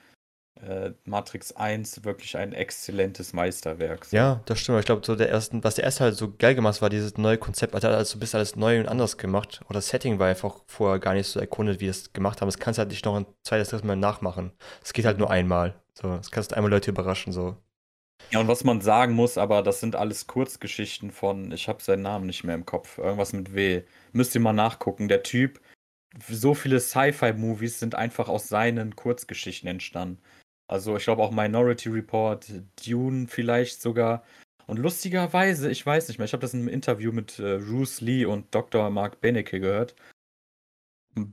äh, 0.62 0.92
Matrix 1.04 1.52
1 1.52 2.04
wirklich 2.04 2.36
ein 2.36 2.52
exzellentes 2.52 3.32
Meisterwerk. 3.32 4.06
so. 4.06 4.16
Ja, 4.16 4.40
das 4.46 4.60
stimmt. 4.60 4.78
Ich 4.80 4.86
glaube, 4.86 5.04
so 5.04 5.14
der 5.14 5.28
ersten, 5.28 5.62
was 5.62 5.74
der 5.74 5.84
erste 5.84 6.04
halt 6.04 6.16
so 6.16 6.32
geil 6.32 6.54
gemacht 6.54 6.76
hat, 6.76 6.82
war 6.82 6.90
dieses 6.90 7.18
neue 7.18 7.38
Konzept. 7.38 7.74
Also, 7.74 7.88
also 7.88 8.14
du 8.14 8.20
bist 8.20 8.34
alles 8.34 8.56
neu 8.56 8.80
und 8.80 8.88
anders 8.88 9.18
gemacht. 9.18 9.60
Oder 9.66 9.78
das 9.78 9.88
Setting 9.88 10.18
war 10.18 10.28
einfach 10.28 10.62
vorher 10.66 10.98
gar 10.98 11.14
nicht 11.14 11.26
so 11.26 11.40
erkundet, 11.40 11.80
wie 11.80 11.88
es 11.88 12.12
gemacht 12.12 12.40
haben. 12.40 12.48
Das 12.48 12.58
kannst 12.58 12.78
du 12.78 12.80
halt 12.80 12.90
nicht 12.90 13.04
noch 13.04 13.16
ein 13.16 13.26
zweites, 13.42 13.68
drittes 13.68 13.84
Mal 13.84 13.96
nachmachen. 13.96 14.52
Es 14.82 14.92
geht 14.92 15.04
halt 15.04 15.18
nur 15.18 15.30
einmal. 15.30 15.74
So, 15.94 16.16
das 16.16 16.30
kannst 16.30 16.52
du 16.52 16.56
einmal 16.56 16.70
Leute 16.70 16.90
überraschen. 16.90 17.32
So. 17.32 17.56
Ja, 18.30 18.40
und 18.40 18.48
was 18.48 18.64
man 18.64 18.80
sagen 18.80 19.14
muss, 19.14 19.38
aber 19.38 19.62
das 19.62 19.80
sind 19.80 19.94
alles 19.94 20.26
Kurzgeschichten 20.26 21.10
von, 21.10 21.52
ich 21.52 21.68
habe 21.68 21.82
seinen 21.82 22.02
Namen 22.02 22.26
nicht 22.26 22.44
mehr 22.44 22.54
im 22.54 22.66
Kopf, 22.66 22.98
irgendwas 22.98 23.32
mit 23.32 23.54
W. 23.54 23.82
Müsst 24.12 24.34
ihr 24.34 24.40
mal 24.40 24.52
nachgucken. 24.52 25.08
Der 25.08 25.22
Typ, 25.22 25.60
so 26.28 26.54
viele 26.54 26.80
Sci-Fi-Movies 26.80 27.78
sind 27.78 27.94
einfach 27.94 28.28
aus 28.28 28.48
seinen 28.48 28.96
Kurzgeschichten 28.96 29.68
entstanden. 29.68 30.18
Also 30.68 30.96
ich 30.96 31.04
glaube 31.04 31.22
auch 31.22 31.30
Minority 31.30 31.88
Report, 31.88 32.46
Dune 32.86 33.28
vielleicht 33.28 33.80
sogar. 33.80 34.24
Und 34.66 34.78
lustigerweise, 34.78 35.70
ich 35.70 35.86
weiß 35.86 36.08
nicht 36.08 36.18
mehr, 36.18 36.24
ich 36.24 36.32
habe 36.32 36.40
das 36.40 36.54
in 36.54 36.60
einem 36.60 36.68
Interview 36.68 37.12
mit 37.12 37.38
äh, 37.38 37.58
Bruce 37.58 38.00
Lee 38.00 38.24
und 38.24 38.52
Dr. 38.52 38.90
Mark 38.90 39.20
Benecke 39.20 39.60
gehört. 39.60 39.94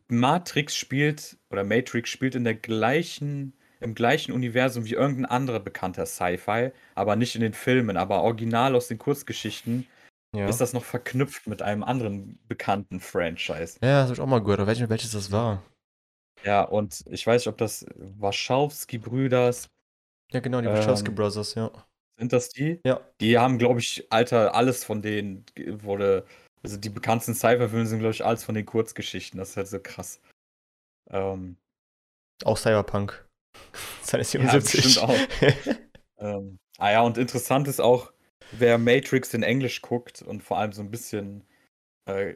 Matrix 0.08 0.76
spielt, 0.76 1.38
oder 1.50 1.64
Matrix 1.64 2.10
spielt 2.10 2.36
in 2.36 2.44
der 2.44 2.56
gleichen, 2.56 3.54
im 3.82 3.96
gleichen 3.96 4.32
Universum 4.32 4.86
wie 4.86 4.94
irgendein 4.94 5.26
anderer 5.26 5.60
bekannter 5.60 6.06
Sci-Fi, 6.06 6.72
aber 6.96 7.16
nicht 7.16 7.36
in 7.36 7.42
den 7.42 7.54
Filmen, 7.54 7.98
aber 7.98 8.22
original 8.22 8.76
aus 8.76 8.88
den 8.88 8.98
Kurzgeschichten 8.98 9.88
Ja. 10.34 10.48
ist 10.48 10.62
das 10.62 10.74
noch 10.74 10.86
verknüpft 10.86 11.48
mit 11.48 11.62
einem 11.62 11.84
anderen 11.84 12.40
bekannten 12.48 13.00
Franchise. 13.00 13.78
ja, 13.82 14.02
das 14.02 14.04
habe 14.04 14.14
ich 14.14 14.22
auch 14.22 14.28
mal 14.28 14.42
gehört. 14.42 14.60
Aber 14.60 14.68
weiß 14.68 14.78
nicht 14.78 14.82
mehr, 14.82 14.90
welches 14.90 15.12
das 15.12 15.32
war. 15.32 15.62
Ja, 16.44 16.64
und 16.64 17.04
ich 17.10 17.26
weiß 17.26 17.42
nicht, 17.42 17.48
ob 17.48 17.58
das 17.58 17.86
Wachowski-Brüders, 17.96 19.68
Ja, 20.32 20.40
genau, 20.40 20.62
die 20.62 20.68
Ähm, 20.68 20.76
Wachowski 20.76 21.12
Brothers, 21.12 21.56
ja. 21.56 21.72
sind 22.18 22.34
das 22.34 22.50
die? 22.50 22.80
Ja. 22.86 23.02
Die 23.22 23.38
haben, 23.38 23.58
glaube 23.58 23.80
ich, 23.80 24.12
Alter, 24.12 24.56
alles 24.56 24.84
von 24.84 25.02
denen 25.02 25.46
wurde, 25.56 26.26
also 26.64 26.78
die 26.78 26.90
bekanntesten 26.90 27.36
Sci-Fi-Filme 27.36 27.86
sind, 27.86 28.00
glaube 28.00 28.14
ich, 28.14 28.26
alles 28.26 28.44
von 28.44 28.56
den 28.56 28.66
Kurzgeschichten. 28.66 29.38
Das 29.38 29.52
ist 29.52 29.58
halt 29.58 29.68
so 29.68 29.80
krass. 29.80 30.20
Ähm, 31.10 31.58
Auch 32.44 32.58
Cyberpunk. 32.58 33.26
Seine 34.02 34.24
Ja, 34.24 34.58
bestimmt 34.58 35.00
auch. 35.00 35.16
Ähm, 36.20 36.58
ah 36.78 36.92
ja, 36.92 37.02
und 37.02 37.18
interessant 37.18 37.68
ist 37.68 37.82
auch, 37.82 38.14
wer 38.54 38.78
Matrix 38.78 39.34
in 39.34 39.44
Englisch 39.44 39.82
guckt 39.82 40.22
und 40.22 40.42
vor 40.42 40.58
allem 40.58 40.72
so 40.72 40.82
ein 40.82 40.90
bisschen 40.90 41.44
äh, 42.06 42.34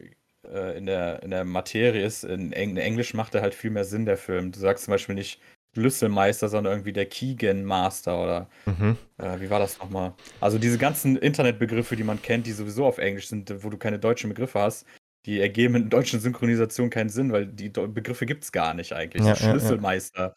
äh, 0.53 0.77
in, 0.77 0.85
der, 0.85 1.23
in 1.23 1.31
der 1.31 1.43
Materie 1.43 2.05
ist, 2.05 2.23
in, 2.23 2.53
Eng 2.53 2.71
in 2.71 2.77
Englisch 2.77 3.13
macht 3.13 3.35
er 3.35 3.41
halt 3.41 3.55
viel 3.55 3.71
mehr 3.71 3.85
Sinn, 3.85 4.05
der 4.05 4.17
Film. 4.17 4.51
Du 4.51 4.59
sagst 4.59 4.85
zum 4.85 4.91
Beispiel 4.93 5.15
nicht 5.15 5.39
Schlüsselmeister, 5.75 6.49
sondern 6.49 6.73
irgendwie 6.73 6.93
der 6.93 7.05
Keegan 7.05 7.63
Master 7.63 8.23
oder 8.23 8.49
mhm. 8.65 8.97
äh, 9.17 9.39
wie 9.39 9.49
war 9.49 9.59
das 9.59 9.77
nochmal? 9.79 10.13
Also 10.41 10.57
diese 10.57 10.77
ganzen 10.77 11.17
Internetbegriffe, 11.17 11.95
die 11.95 12.03
man 12.03 12.21
kennt, 12.21 12.47
die 12.47 12.51
sowieso 12.51 12.85
auf 12.85 12.97
Englisch 12.97 13.27
sind, 13.27 13.63
wo 13.63 13.69
du 13.69 13.77
keine 13.77 13.99
deutschen 13.99 14.29
Begriffe 14.29 14.59
hast, 14.59 14.87
die 15.25 15.39
ergeben 15.39 15.75
in 15.75 15.89
deutschen 15.89 16.19
Synchronisation 16.19 16.89
keinen 16.89 17.09
Sinn, 17.09 17.31
weil 17.31 17.45
die 17.45 17.69
Begriffe 17.69 18.25
gibt 18.25 18.43
es 18.43 18.51
gar 18.51 18.73
nicht 18.73 18.93
eigentlich. 18.93 19.23
Ja, 19.23 19.35
So 19.35 19.43
ja, 19.43 19.47
ja. 19.47 19.51
Schlüsselmeister. 19.51 20.35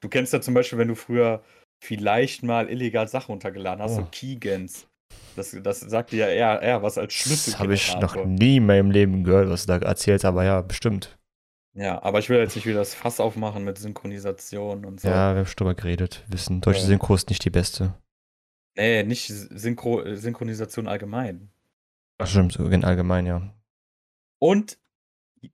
Du 0.00 0.08
kennst 0.08 0.32
ja 0.32 0.40
zum 0.40 0.54
Beispiel, 0.54 0.78
wenn 0.78 0.88
du 0.88 0.96
früher 0.96 1.42
vielleicht 1.82 2.42
mal 2.42 2.68
illegal 2.68 3.06
Sachen 3.06 3.32
runtergeladen 3.32 3.82
hast, 3.82 3.96
so 3.96 4.02
Oh. 4.02 4.89
Das, 5.36 5.56
das 5.62 5.80
sagt 5.80 6.12
ja 6.12 6.28
eher, 6.28 6.60
eher 6.60 6.82
was 6.82 6.98
als 6.98 7.24
Das 7.24 7.58
habe 7.58 7.74
ich 7.74 7.96
noch 7.96 8.24
nie 8.24 8.56
in 8.56 8.66
meinem 8.66 8.90
Leben 8.90 9.24
gehört, 9.24 9.48
was 9.48 9.66
du 9.66 9.78
da 9.78 9.86
erzählst, 9.86 10.24
aber 10.24 10.44
ja, 10.44 10.60
bestimmt. 10.60 11.18
Ja, 11.74 12.02
aber 12.02 12.18
ich 12.18 12.28
will 12.28 12.38
jetzt 12.38 12.56
nicht 12.56 12.66
wieder 12.66 12.80
das 12.80 12.94
Fass 12.94 13.20
aufmachen 13.20 13.64
mit 13.64 13.78
Synchronisation 13.78 14.84
und 14.84 15.00
so. 15.00 15.08
Ja, 15.08 15.32
wir 15.34 15.40
haben 15.40 15.46
schon 15.46 15.56
drüber 15.56 15.74
geredet. 15.74 16.24
Wissen, 16.28 16.60
deutsche 16.60 16.80
Ja. 16.80 16.86
Synchro 16.86 17.14
ist 17.14 17.28
nicht 17.28 17.44
die 17.44 17.50
beste. 17.50 17.94
Nee, 18.76 19.04
nicht 19.04 19.26
Synchro 19.28 20.02
Synchronisation 20.16 20.88
allgemein. 20.88 21.50
Ach, 22.18 22.26
stimmt, 22.26 22.52
so 22.52 22.66
in 22.66 22.84
allgemein, 22.84 23.26
ja. 23.26 23.54
Und 24.40 24.78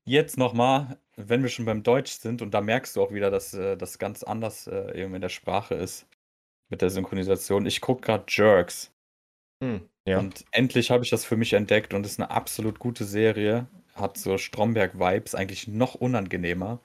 jetzt 0.05 0.39
nochmal, 0.39 0.99
wenn 1.17 1.43
wir 1.43 1.49
schon 1.49 1.65
beim 1.65 1.83
Deutsch 1.83 2.13
sind, 2.13 2.43
und 2.43 2.55
da 2.55 2.61
merkst 2.61 2.97
du 2.97 3.03
auch 3.03 3.13
wieder, 3.13 3.31
dass 3.31 3.55
äh, 3.55 3.77
das 3.77 3.99
ganz 3.99 4.23
anders 4.23 4.67
äh, 4.67 5.01
eben 5.01 5.15
in 5.15 5.21
der 5.21 5.29
Sprache 5.29 5.75
ist 5.75 6.07
mit 6.69 6.83
der 6.83 6.91
Synchronisation. 6.91 7.67
Ich 7.67 7.81
gucke 7.81 8.01
gerade 8.01 8.25
Jerks 8.29 8.93
Hm, 9.63 9.89
ja. 10.07 10.19
und 10.19 10.45
endlich 10.51 10.91
habe 10.91 11.05
ich 11.05 11.11
das 11.11 11.25
für 11.25 11.37
mich 11.37 11.53
entdeckt 11.55 11.95
und 11.95 12.05
ist 12.05 12.21
eine 12.21 12.31
absolut 12.31 12.79
gute 12.79 13.05
Serie. 13.05 13.67
Hat 13.95 14.19
so 14.19 14.37
Stromberg-Vibes, 14.37 15.35
eigentlich 15.35 15.69
noch 15.69 15.95
unangenehmer. 15.95 16.81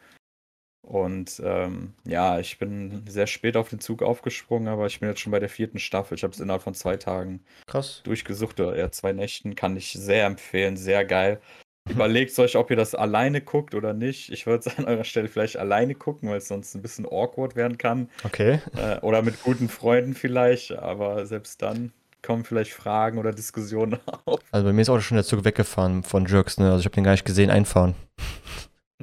Und 0.82 1.42
ähm, 1.46 1.94
ja, 2.06 2.40
ich 2.40 2.58
bin 2.58 3.04
sehr 3.08 3.28
spät 3.28 3.56
auf 3.56 3.70
den 3.70 3.80
Zug 3.80 4.02
aufgesprungen, 4.02 4.68
aber 4.68 4.88
ich 4.88 5.00
bin 5.00 5.10
jetzt 5.10 5.22
schon 5.22 5.32
bei 5.32 5.40
der 5.40 5.50
vierten 5.50 5.80
Staffel. 5.80 6.16
Ich 6.16 6.24
habe 6.24 6.34
es 6.34 6.40
innerhalb 6.40 6.64
von 6.64 6.74
zwei 6.74 6.98
Tagen 6.98 7.42
Krass. 7.68 8.02
durchgesucht 8.04 8.60
oder 8.60 8.76
eher 8.76 8.92
zwei 8.92 9.14
Nächten. 9.14 9.56
Kann 9.56 9.78
ich 9.78 9.94
sehr 9.94 10.26
empfehlen, 10.26 10.78
sehr 10.78 11.06
geil. 11.06 11.40
Überlegt 11.90 12.38
euch, 12.38 12.56
ob 12.58 12.70
ihr 12.70 12.76
das 12.76 12.94
alleine 12.94 13.42
guckt 13.42 13.74
oder 13.74 13.94
nicht. 13.94 14.32
Ich 14.32 14.46
würde 14.46 14.70
es 14.70 14.78
an 14.78 14.86
eurer 14.86 15.04
Stelle 15.04 15.28
vielleicht 15.28 15.58
alleine 15.58 15.96
gucken, 15.96 16.30
weil 16.30 16.38
es 16.38 16.48
sonst 16.48 16.76
ein 16.76 16.82
bisschen 16.82 17.06
awkward 17.06 17.56
werden 17.56 17.78
kann. 17.78 18.10
Okay. 18.24 18.60
Äh, 18.76 19.00
oder 19.00 19.22
mit 19.22 19.42
guten 19.44 19.68
Freunden 19.68 20.14
vielleicht, 20.14 20.74
aber 20.74 21.26
selbst 21.26 21.62
dann 21.62 21.92
kommen 22.22 22.44
vielleicht 22.44 22.74
Fragen 22.74 23.18
oder 23.18 23.32
Diskussionen 23.32 24.00
auf. 24.26 24.40
Also 24.52 24.68
bei 24.68 24.74
mir 24.74 24.82
ist 24.82 24.90
auch 24.90 25.00
schon 25.02 25.16
der 25.16 25.26
Zug 25.26 25.44
weggefahren 25.44 26.04
von 26.04 26.26
Jerks, 26.26 26.58
ne? 26.58 26.68
Also 26.68 26.80
ich 26.80 26.86
habe 26.86 26.96
den 26.96 27.04
gar 27.04 27.12
nicht 27.12 27.26
gesehen 27.26 27.50
einfahren. 27.50 27.96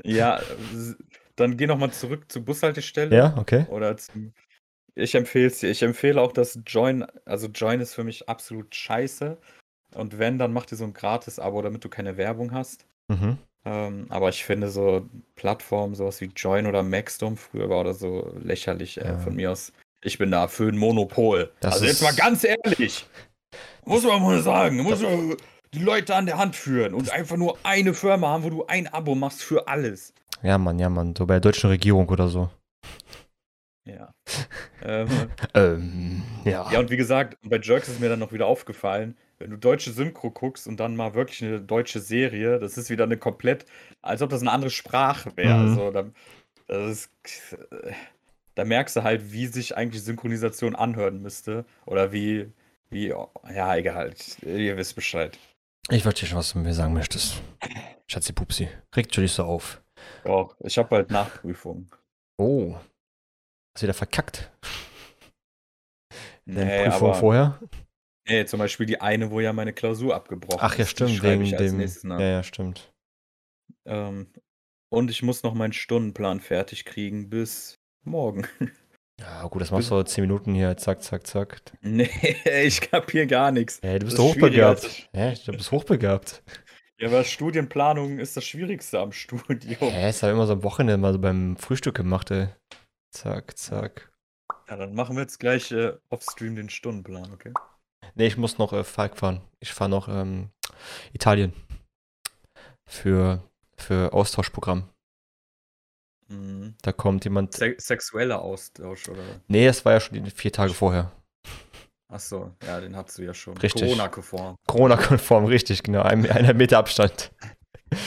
Ja, 0.04 0.40
dann 1.36 1.56
geh 1.56 1.66
nochmal 1.66 1.92
zurück 1.92 2.30
zur 2.30 2.44
Bushaltestelle. 2.44 3.16
Ja, 3.16 3.34
okay. 3.36 3.66
Oder 3.68 3.96
zum. 3.96 4.32
Ich 4.94 5.14
empfehle 5.14 5.46
es 5.46 5.60
dir. 5.60 5.70
Ich 5.70 5.82
empfehle 5.82 6.20
auch 6.20 6.32
das 6.32 6.58
Join. 6.66 7.04
Also 7.24 7.46
Join 7.48 7.80
ist 7.80 7.94
für 7.94 8.04
mich 8.04 8.28
absolut 8.28 8.74
scheiße. 8.74 9.38
Und 9.94 10.18
wenn, 10.18 10.38
dann 10.38 10.52
mach 10.52 10.66
dir 10.66 10.76
so 10.76 10.84
ein 10.84 10.92
Gratis-Abo, 10.92 11.62
damit 11.62 11.84
du 11.84 11.88
keine 11.88 12.16
Werbung 12.16 12.52
hast. 12.52 12.84
Mhm. 13.08 13.38
Ähm, 13.64 14.06
aber 14.08 14.28
ich 14.28 14.44
finde 14.44 14.68
so 14.70 15.08
Plattformen, 15.36 15.94
sowas 15.94 16.20
wie 16.20 16.30
Join 16.34 16.66
oder 16.66 16.82
Maxdom 16.82 17.36
früher 17.36 17.68
war 17.68 17.80
oder 17.80 17.94
so 17.94 18.32
lächerlich 18.42 19.00
äh, 19.00 19.06
Ja. 19.06 19.18
von 19.18 19.34
mir 19.34 19.52
aus. 19.52 19.72
Ich 20.02 20.18
bin 20.18 20.30
da 20.30 20.48
für 20.48 20.68
ein 20.68 20.78
Monopol. 20.78 21.50
Das 21.60 21.74
also 21.74 21.86
jetzt 21.86 22.02
mal 22.02 22.14
ganz 22.14 22.44
ehrlich. 22.44 23.06
Muss 23.84 24.04
man 24.04 24.22
mal 24.22 24.40
sagen. 24.42 24.78
Muss 24.78 25.02
man 25.02 25.36
die 25.74 25.80
Leute 25.80 26.14
an 26.14 26.26
der 26.26 26.38
Hand 26.38 26.56
führen 26.56 26.94
und 26.94 27.10
einfach 27.10 27.36
nur 27.36 27.58
eine 27.62 27.94
Firma 27.94 28.28
haben, 28.28 28.44
wo 28.44 28.50
du 28.50 28.66
ein 28.66 28.86
Abo 28.88 29.14
machst 29.14 29.42
für 29.42 29.68
alles. 29.68 30.14
Ja, 30.42 30.56
Mann, 30.56 30.78
ja, 30.78 30.88
Mann. 30.88 31.14
So 31.16 31.26
bei 31.26 31.34
der 31.34 31.40
deutschen 31.40 31.68
Regierung 31.70 32.08
oder 32.08 32.28
so. 32.28 32.48
Ja. 33.84 34.12
ähm, 34.84 35.08
Ähm, 35.54 36.22
ja. 36.44 36.70
ja, 36.70 36.78
und 36.78 36.90
wie 36.90 36.96
gesagt, 36.96 37.38
bei 37.42 37.58
Jerks 37.58 37.88
ist 37.88 38.00
mir 38.00 38.08
dann 38.08 38.18
noch 38.18 38.32
wieder 38.32 38.46
aufgefallen, 38.46 39.16
wenn 39.38 39.50
du 39.50 39.56
deutsche 39.56 39.92
Synchro 39.92 40.30
guckst 40.30 40.66
und 40.66 40.78
dann 40.78 40.96
mal 40.96 41.14
wirklich 41.14 41.42
eine 41.42 41.60
deutsche 41.60 42.00
Serie, 42.00 42.58
das 42.58 42.76
ist 42.76 42.90
wieder 42.90 43.04
eine 43.04 43.16
komplett, 43.16 43.64
als 44.02 44.20
ob 44.20 44.30
das 44.30 44.42
eine 44.42 44.52
andere 44.52 44.70
Sprache 44.70 45.32
wäre. 45.36 45.58
Mhm. 45.58 45.74
So, 45.74 45.90
da, 45.90 46.04
das 46.66 46.90
ist, 46.90 47.10
da 48.58 48.64
merkst 48.64 48.96
du 48.96 49.04
halt, 49.04 49.32
wie 49.32 49.46
sich 49.46 49.76
eigentlich 49.76 50.02
Synchronisation 50.02 50.74
anhören 50.74 51.22
müsste. 51.22 51.64
Oder 51.86 52.10
wie, 52.10 52.50
wie, 52.90 53.06
ja, 53.06 53.76
egal, 53.76 54.12
ihr 54.42 54.76
wisst 54.76 54.96
Bescheid. 54.96 55.38
Ich 55.90 56.02
verstehe 56.02 56.28
schon, 56.28 56.38
was 56.38 56.52
du 56.52 56.58
mir 56.58 56.74
sagen 56.74 56.92
möchtest. 56.92 57.40
Schatzi 58.08 58.32
Pupsi. 58.32 58.68
Regt 58.96 59.12
dich 59.12 59.22
nicht 59.22 59.32
so 59.32 59.44
auf. 59.44 59.80
Auch, 60.24 60.56
ich 60.58 60.76
habe 60.76 60.88
bald 60.88 61.08
Nachprüfung. 61.12 61.94
Oh. 62.36 62.74
Hast 63.76 63.84
wieder 63.84 63.94
verkackt. 63.94 64.50
Nee, 66.44 66.82
Prüfung 66.82 67.10
aber, 67.10 67.14
vorher? 67.14 67.60
nee, 68.26 68.44
zum 68.44 68.58
Beispiel 68.58 68.86
die 68.86 69.00
eine, 69.00 69.30
wo 69.30 69.38
ja 69.38 69.52
meine 69.52 69.72
Klausur 69.72 70.16
abgebrochen 70.16 70.58
Ach 70.60 70.74
ja, 70.74 70.82
ist, 70.82 70.90
stimmt, 70.90 71.12
schreibe 71.12 71.34
wegen 71.34 71.44
ich 71.44 71.56
als 71.56 72.00
dem. 72.00 72.10
Ja, 72.10 72.20
ja, 72.20 72.42
stimmt. 72.42 72.92
Ähm, 73.86 74.32
und 74.90 75.12
ich 75.12 75.22
muss 75.22 75.44
noch 75.44 75.54
meinen 75.54 75.72
Stundenplan 75.72 76.40
fertig 76.40 76.84
kriegen 76.84 77.30
bis 77.30 77.77
morgen. 78.08 78.46
Ja, 79.20 79.42
gut, 79.48 79.62
das 79.62 79.70
machst 79.70 79.90
du 79.90 80.00
10 80.02 80.22
Minuten 80.22 80.54
hier. 80.54 80.76
Zack, 80.76 81.02
zack, 81.02 81.26
zack. 81.26 81.60
Nee, 81.82 82.08
ich 82.64 82.80
kapier 82.80 83.26
gar 83.26 83.50
nichts. 83.50 83.80
Hey, 83.82 83.98
du 83.98 84.06
bist 84.06 84.18
Das 84.18 84.24
hochbegabt. 84.24 85.08
Hä? 85.12 85.34
Du 85.44 85.52
bist 85.52 85.72
hochbegabt. 85.72 86.42
Ja, 87.00 87.08
aber 87.08 87.24
Studienplanung 87.24 88.18
ist 88.18 88.36
das 88.36 88.44
Schwierigste 88.44 88.98
am 88.98 89.12
Studium. 89.12 89.90
Hä, 89.90 90.08
ist 90.08 90.22
halt 90.22 90.32
immer 90.32 90.46
so 90.46 90.54
am 90.54 90.62
Wochenende 90.62 90.96
mal 90.98 91.12
so 91.12 91.18
beim 91.18 91.56
Frühstück 91.56 91.96
gemacht, 91.96 92.30
ey. 92.30 92.48
Zack, 93.12 93.56
zack. 93.56 94.12
Ja, 94.68 94.76
dann 94.76 94.94
machen 94.94 95.16
wir 95.16 95.22
jetzt 95.22 95.38
gleich 95.38 95.72
äh, 95.72 95.96
offstream 96.10 96.56
den 96.56 96.68
Stundenplan, 96.68 97.32
okay? 97.32 97.52
Nee, 98.14 98.26
ich 98.26 98.36
muss 98.36 98.58
noch 98.58 98.72
äh, 98.72 98.84
Falk 98.84 99.16
fahren. 99.16 99.40
Ich 99.60 99.72
fahre 99.72 99.90
noch 99.90 100.08
ähm, 100.08 100.50
Italien. 101.12 101.52
Für, 102.88 103.42
für 103.76 104.12
Austauschprogramm. 104.12 104.88
Mhm. 106.28 106.74
Da 106.82 106.92
kommt 106.92 107.24
jemand. 107.24 107.54
Se 107.54 107.74
sexueller 107.78 108.42
Austausch, 108.42 109.08
oder? 109.08 109.22
Nee, 109.48 109.66
das 109.66 109.84
war 109.84 109.94
ja 109.94 110.00
schon 110.00 110.24
vier 110.26 110.52
Tage 110.52 110.74
vorher. 110.74 111.12
Achso, 112.10 112.52
ja, 112.66 112.80
den 112.80 112.96
hast 112.96 113.18
du 113.18 113.22
ja 113.22 113.34
schon. 113.34 113.56
Richtig. 113.58 113.82
Corona-konform. 113.82 114.56
Corona-konform, 114.66 115.44
richtig, 115.44 115.82
genau. 115.82 116.02
Ein, 116.02 116.28
einer 116.30 116.54
Meter 116.54 116.78
Abstand. 116.78 117.32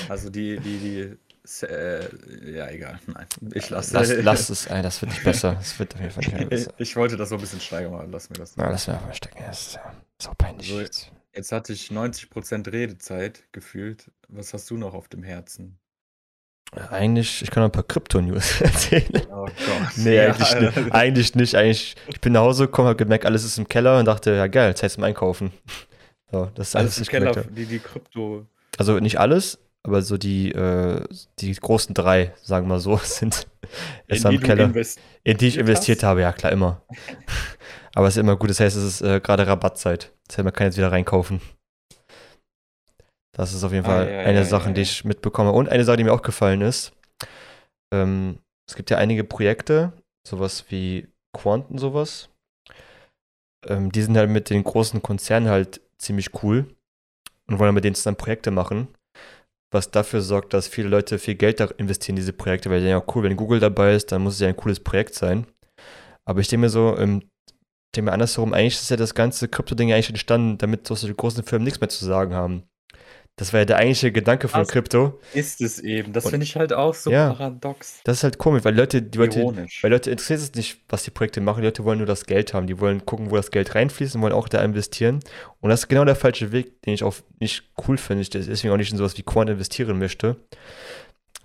Also 0.10 0.30
die, 0.30 0.60
die, 0.60 0.78
die, 0.78 1.18
äh, 1.66 2.52
ja, 2.52 2.68
egal. 2.70 3.00
Nein, 3.08 3.28
ich 3.54 3.70
lasse 3.70 3.94
Lass, 3.94 4.10
lass 4.24 4.50
es, 4.50 4.66
ey, 4.68 4.82
das 4.82 5.02
wird 5.02 5.12
nicht 5.12 5.24
besser. 5.24 5.54
Das 5.54 5.78
wird 5.78 5.94
auf 5.94 6.02
jeden 6.02 6.12
Fall 6.12 6.24
nicht 6.24 6.50
besser. 6.50 6.74
ich 6.78 6.96
wollte 6.96 7.18
das 7.18 7.30
so 7.30 7.36
ein 7.36 7.42
bisschen 7.42 7.62
steigern, 7.62 7.94
aber 7.94 8.08
lass 8.08 8.30
mir 8.30 8.38
das. 8.38 8.58
Na, 8.58 8.70
lass 8.70 8.88
mir 8.88 8.96
einfach 8.96 9.14
stecken. 9.14 9.44
Das 9.46 9.68
ist 9.68 9.74
ja 9.76 9.94
so 10.20 10.32
peinlich. 10.38 10.70
So. 10.70 10.80
Jetzt 11.34 11.52
hatte 11.52 11.72
ich 11.74 11.90
90% 11.90 12.72
Redezeit 12.72 13.44
gefühlt. 13.52 14.12
Was 14.28 14.54
hast 14.54 14.70
du 14.70 14.78
noch 14.78 14.94
auf 14.94 15.08
dem 15.08 15.24
Herzen? 15.24 15.80
Eigentlich, 16.90 17.42
ich 17.42 17.52
kann 17.52 17.64
noch 17.64 17.70
ein 17.70 17.74
paar 17.74 17.84
Krypto-News 17.84 18.62
erzählen. 18.62 19.28
Oh 19.30 19.46
Gott. 19.46 19.56
Nee, 19.98 20.16
Ja, 20.16 20.28
eigentlich, 20.28 20.56
nicht, 20.56 20.92
eigentlich 20.94 21.36
nicht. 21.36 21.56
Eigentlich, 21.56 21.96
ich 22.08 22.22
bin 22.22 22.34
nach 22.34 22.42
Hause 22.42 22.68
gekommen, 22.68 22.88
habe 22.88 22.96
gemerkt, 22.96 23.26
alles 23.26 23.44
ist 23.44 23.58
im 23.58 23.68
Keller 23.68 24.00
und 24.00 24.06
dachte, 24.06 24.32
ja 24.32 24.48
geil, 24.48 24.76
Zeit 24.76 24.92
zum 24.92 25.04
Einkaufen. 25.04 25.52
So, 26.32 26.50
das 26.56 26.70
ist 26.70 26.76
alles, 26.78 26.98
Alles 26.98 27.08
im 27.08 27.12
Keller, 27.12 27.44
die, 27.50 27.66
die 27.66 27.80
Krypto. 27.80 28.46
Also 28.78 29.00
nicht 29.00 29.20
alles, 29.20 29.60
aber 29.84 30.02
so 30.02 30.18
die, 30.18 30.52
äh, 30.54 31.04
die 31.40 31.54
großen 31.54 31.94
drei, 31.94 32.34
sagen 32.42 32.68
wir 32.68 32.76
mal 32.76 32.80
so, 32.80 32.96
sind 33.04 33.48
ist 34.08 34.24
in 34.24 34.32
am 34.32 34.40
Keller. 34.40 34.72
In 35.24 35.38
die 35.38 35.48
ich 35.48 35.58
investiert 35.58 35.60
investiert 35.60 35.98
hast? 36.00 36.04
habe, 36.08 36.22
ja 36.22 36.32
klar, 36.32 36.54
immer. 36.54 36.82
Aber 37.94 38.08
es 38.08 38.16
ist 38.16 38.22
immer 38.22 38.38
gut, 38.38 38.50
das 38.50 38.62
heißt, 38.62 38.78
es 38.78 38.84
ist 38.84 39.02
äh, 39.02 39.20
gerade 39.20 39.46
Rabattzeit. 39.46 40.14
Das 40.28 40.38
heißt, 40.38 40.46
man 40.46 40.54
kann 40.54 40.68
jetzt 40.68 40.78
wieder 40.78 40.92
reinkaufen. 40.92 41.42
Das 43.34 43.54
ist 43.54 43.64
auf 43.64 43.72
jeden 43.72 43.86
Ah, 43.86 43.88
Fall 43.88 44.08
ja, 44.08 44.20
eine 44.24 44.40
ja, 44.40 44.46
Sache, 44.46 44.70
ja, 44.70 44.74
die 44.74 44.82
ich 44.82 45.06
mitbekomme. 45.06 45.52
Und 45.52 45.70
eine 45.70 45.84
Sache, 45.86 45.98
die 45.98 46.04
mir 46.04 46.14
aufgefallen 46.14 46.62
ist, 46.62 46.92
ähm, 47.94 48.40
es 48.70 48.76
gibt 48.76 48.90
ja 48.90 48.98
einige 48.98 49.24
Projekte, 49.24 49.94
sowas 50.28 50.66
wie 50.70 51.08
Quanten, 51.36 51.78
sowas. 51.78 52.30
Ähm, 53.68 53.92
die 53.92 54.02
sind 54.02 54.18
halt 54.18 54.30
mit 54.30 54.50
den 54.50 54.64
großen 54.64 55.02
Konzernen 55.02 55.50
halt 55.50 55.82
ziemlich 55.98 56.44
cool 56.44 56.66
und 57.48 57.60
wollen 57.60 57.76
mit 57.76 57.84
denen 57.84 57.96
zusammen 57.96 58.18
Projekte 58.18 58.52
machen. 58.52 58.88
Was 59.74 59.92
dafür 59.92 60.22
sorgt, 60.22 60.54
dass 60.54 60.68
viele 60.68 60.90
Leute 60.90 61.20
viel 61.20 61.36
Geld 61.36 61.60
da 61.60 61.66
investieren 61.78 62.16
in 62.16 62.22
diese 62.22 62.34
Projekte, 62.34 62.70
weil 62.70 62.82
die 62.82 62.88
ja 62.88 63.04
cool, 63.16 63.24
wenn 63.24 63.38
Google 63.38 63.60
dabei 63.60 63.96
ist, 63.96 64.12
dann 64.12 64.22
muss 64.24 64.36
es 64.36 64.40
ja 64.42 64.50
ein 64.50 64.58
cooles 64.58 64.82
Projekt 64.82 65.16
sein. 65.16 65.48
Aber 66.26 66.42
ich 66.42 66.48
denke 66.50 66.62
mir 66.62 66.70
so, 66.70 66.98
ähm, 66.98 67.24
denke 67.96 68.06
mir 68.08 68.14
andersherum, 68.14 68.54
eigentlich 68.54 68.76
ist 68.76 68.90
ja 68.90 68.98
das 68.98 69.16
ganze 69.16 69.48
Krypto-Ding 69.48 69.92
eigentlich 69.92 70.10
entstanden, 70.10 70.58
damit 70.58 70.88
solche 70.88 71.14
großen 71.14 71.44
Firmen 71.44 71.64
nichts 71.66 71.80
mehr 71.80 71.90
zu 71.90 72.06
sagen 72.06 72.34
haben. 72.34 72.64
Das 73.38 73.54
war 73.54 73.62
ja 73.62 73.66
der 73.66 73.78
eigentliche 73.78 74.12
Gedanke 74.12 74.48
von 74.48 74.62
Was? 74.62 74.68
Krypto. 74.68 75.20
Ist 75.34 75.62
es 75.62 75.80
eben. 75.80 76.14
Das 76.14 76.30
finde 76.30 76.44
ich 76.44 76.56
halt 76.58 76.74
auch 76.74 76.94
so 76.94 77.10
Ja. 77.10 77.34
paradox. 77.34 78.02
Das 78.04 78.18
ist 78.18 78.24
halt 78.24 78.38
komisch, 78.38 78.64
weil 78.64 78.76
Leute, 78.76 79.02
die 79.02 79.18
Leute, 79.18 79.40
Ironisch. 79.40 79.82
weil 79.82 79.90
Leute 79.92 80.12
interessiert 80.12 80.40
es 80.42 80.54
nicht, 80.54 80.82
was 80.90 81.04
die 81.04 81.12
Projekte 81.12 81.42
machen. 81.42 81.62
Die 81.62 81.66
Leute 81.66 81.84
wollen 81.84 81.98
nur 81.98 82.06
das 82.08 82.26
Geld 82.26 82.54
haben. 82.54 82.68
Die 82.68 82.80
wollen 82.80 83.06
gucken, 83.06 83.32
wo 83.32 83.38
das 83.38 83.50
Geld 83.50 83.74
reinfließt 83.74 84.16
und 84.16 84.22
wollen 84.22 84.34
auch 84.34 84.48
da 84.50 84.62
investieren. 84.64 85.22
Und 85.60 85.70
das 85.70 85.82
ist 85.82 85.88
genau 85.88 86.06
der 86.06 86.16
falsche 86.16 86.52
Weg, 86.52 86.82
den 86.84 86.94
ich 86.94 87.04
auch 87.04 87.16
nicht 87.40 87.64
cool 87.88 87.98
finde. 87.98 88.22
Ich 88.22 88.30
deswegen 88.30 88.74
auch 88.74 88.78
nicht 88.78 88.92
in 88.92 88.98
sowas 88.98 89.18
wie 89.18 89.24
Quant 89.24 89.50
investieren 89.50 89.98
möchte. 89.98 90.36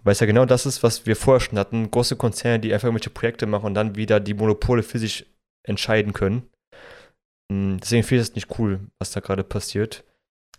Weil 0.03 0.13
es 0.13 0.21
ja 0.21 0.27
genau 0.27 0.45
das 0.45 0.67
ist, 0.67 0.83
was 0.83 1.07
wir 1.07 1.17
vorher 1.17 1.41
schon 1.41 1.59
hatten. 1.59 1.91
Große 1.91 2.17
Konzerne, 2.17 2.61
die 2.61 2.75
einfach 2.75 2.87
irgendwelche 2.89 3.11
Projekte 3.11 3.47
machen 3.47 3.67
und 3.67 3.75
dann 3.75 3.97
wieder 3.97 4.21
die 4.21 4.35
Monopole 4.35 4.83
für 4.83 4.99
sich 4.99 5.27
entscheiden 5.63 6.13
können. 6.13 6.43
Mm, 7.51 7.77
Deswegen 7.79 8.03
finde 8.03 8.23
ich 8.23 8.29
es 8.29 8.35
nicht 8.35 8.59
cool, 8.59 8.81
was 8.99 9.13
da 9.13 9.21
gerade 9.21 9.45
passiert. 9.45 10.05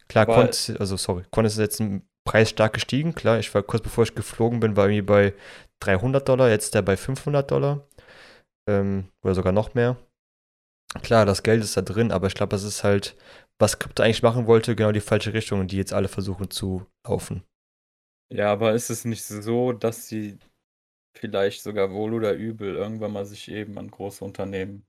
Klar, 0.07 0.25
Quant, 0.25 0.75
also 0.79 0.97
sorry, 0.97 1.23
Quant 1.31 1.47
ist 1.47 1.57
jetzt 1.57 1.79
ein 1.79 2.07
Preis 2.25 2.49
stark 2.49 2.73
gestiegen. 2.73 3.15
Klar, 3.15 3.39
ich 3.39 3.53
war 3.53 3.63
kurz 3.63 3.83
bevor 3.83 4.03
ich 4.03 4.15
geflogen 4.15 4.59
bin, 4.59 4.75
war 4.75 4.85
irgendwie 4.85 5.01
bei 5.01 5.33
300 5.81 6.27
Dollar, 6.27 6.49
jetzt 6.49 6.75
der 6.75 6.81
bei 6.81 6.97
500 6.97 7.49
Dollar. 7.49 7.87
Ähm, 8.69 9.09
oder 9.23 9.35
sogar 9.35 9.53
noch 9.53 9.73
mehr. 9.73 9.97
Klar, 11.01 11.25
das 11.25 11.43
Geld 11.43 11.63
ist 11.63 11.77
da 11.77 11.81
drin, 11.81 12.11
aber 12.11 12.27
ich 12.27 12.33
glaube, 12.33 12.51
das 12.51 12.63
ist 12.63 12.83
halt, 12.83 13.15
was 13.59 13.79
Krypto 13.79 14.03
eigentlich 14.03 14.23
machen 14.23 14.47
wollte, 14.47 14.75
genau 14.75 14.91
die 14.91 15.01
falsche 15.01 15.33
Richtung, 15.33 15.61
in 15.61 15.67
die 15.67 15.77
jetzt 15.77 15.93
alle 15.93 16.07
versuchen 16.07 16.49
zu 16.49 16.85
laufen. 17.05 17.43
Ja, 18.29 18.51
aber 18.51 18.73
ist 18.73 18.89
es 18.89 19.05
nicht 19.05 19.23
so, 19.23 19.71
dass 19.71 20.07
sie 20.07 20.37
vielleicht 21.17 21.63
sogar 21.63 21.91
wohl 21.91 22.13
oder 22.13 22.33
übel 22.33 22.75
irgendwann 22.75 23.13
mal 23.13 23.25
sich 23.25 23.49
eben 23.49 23.77
an 23.77 23.89
große 23.89 24.23
Unternehmen 24.23 24.85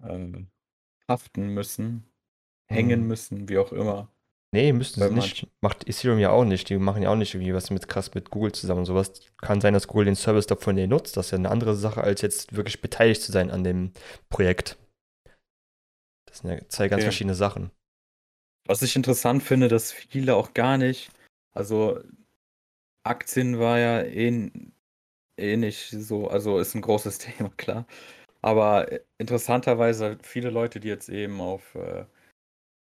ähm, 0.00 0.48
haften 1.08 1.48
müssen, 1.48 2.08
hängen 2.66 3.02
Hm. 3.02 3.08
müssen, 3.08 3.48
wie 3.48 3.58
auch 3.58 3.72
immer? 3.72 4.10
Nee, 4.52 4.72
müssten 4.72 5.02
sie 5.02 5.10
Bei 5.10 5.10
nicht. 5.12 5.46
Macht 5.60 5.88
Ethereum 5.88 6.18
ja 6.18 6.30
auch 6.30 6.44
nicht. 6.44 6.68
Die 6.70 6.78
machen 6.78 7.02
ja 7.02 7.10
auch 7.10 7.16
nicht 7.16 7.34
irgendwie 7.34 7.52
was 7.54 7.70
mit 7.70 7.88
krass 7.88 8.14
mit 8.14 8.30
Google 8.30 8.52
zusammen 8.52 8.80
und 8.80 8.86
sowas. 8.86 9.12
Kann 9.38 9.60
sein, 9.60 9.74
dass 9.74 9.86
Google 9.88 10.06
den 10.06 10.16
Service 10.16 10.46
davon 10.46 10.76
denen 10.76 10.90
nutzt. 10.90 11.16
Das 11.16 11.26
ist 11.26 11.30
ja 11.32 11.38
eine 11.38 11.50
andere 11.50 11.74
Sache, 11.76 12.02
als 12.02 12.22
jetzt 12.22 12.56
wirklich 12.56 12.80
beteiligt 12.80 13.22
zu 13.22 13.32
sein 13.32 13.50
an 13.50 13.64
dem 13.64 13.92
Projekt. 14.30 14.78
Das 16.26 16.38
sind 16.38 16.50
ja 16.50 16.68
zwei 16.68 16.86
ganz 16.88 17.02
Okay. 17.02 17.04
verschiedene 17.04 17.34
Sachen. 17.34 17.72
Was 18.66 18.82
ich 18.82 18.94
interessant 18.96 19.42
finde, 19.42 19.66
dass 19.68 19.90
viele 19.92 20.36
auch 20.36 20.54
gar 20.54 20.78
nicht, 20.78 21.10
also 21.52 22.00
Aktien 23.04 23.58
war 23.58 23.78
ja 23.78 24.02
eh, 24.02 24.50
eh 25.38 25.56
nicht 25.56 25.90
so, 25.90 26.28
also 26.28 26.58
ist 26.58 26.74
ein 26.74 26.82
großes 26.82 27.18
Thema, 27.20 27.50
klar. 27.56 27.86
Aber 28.42 28.88
interessanterweise 29.18 30.18
viele 30.22 30.50
Leute, 30.50 30.80
die 30.80 30.88
jetzt 30.88 31.08
eben 31.10 31.40
auf, 31.40 31.74
äh, 31.76 32.06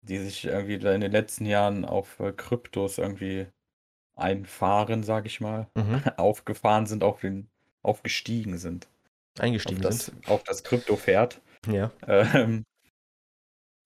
die 0.02 0.18
sich 0.18 0.44
irgendwie 0.44 0.74
in 0.74 1.00
den 1.00 1.12
letzten 1.12 1.46
Jahren 1.46 1.84
auf 1.84 2.20
äh, 2.20 2.32
Kryptos 2.32 2.98
irgendwie 2.98 3.46
einfahren, 4.16 5.02
sag 5.04 5.26
ich 5.26 5.40
mal, 5.40 5.68
Mhm. 5.76 6.02
aufgefahren 6.18 6.86
sind, 6.86 7.04
auf 7.04 7.20
den, 7.22 7.50
aufgestiegen 7.82 8.58
sind. 8.58 8.88
Auf 9.64 9.74
Eingestiegen 9.74 9.80
das, 9.80 10.10
sind. 10.10 10.26
auf 10.26 10.42
das 10.44 10.64
Krypto-Pferd. 10.64 11.40
Ja. 11.66 11.92
Ähm, 12.06 12.64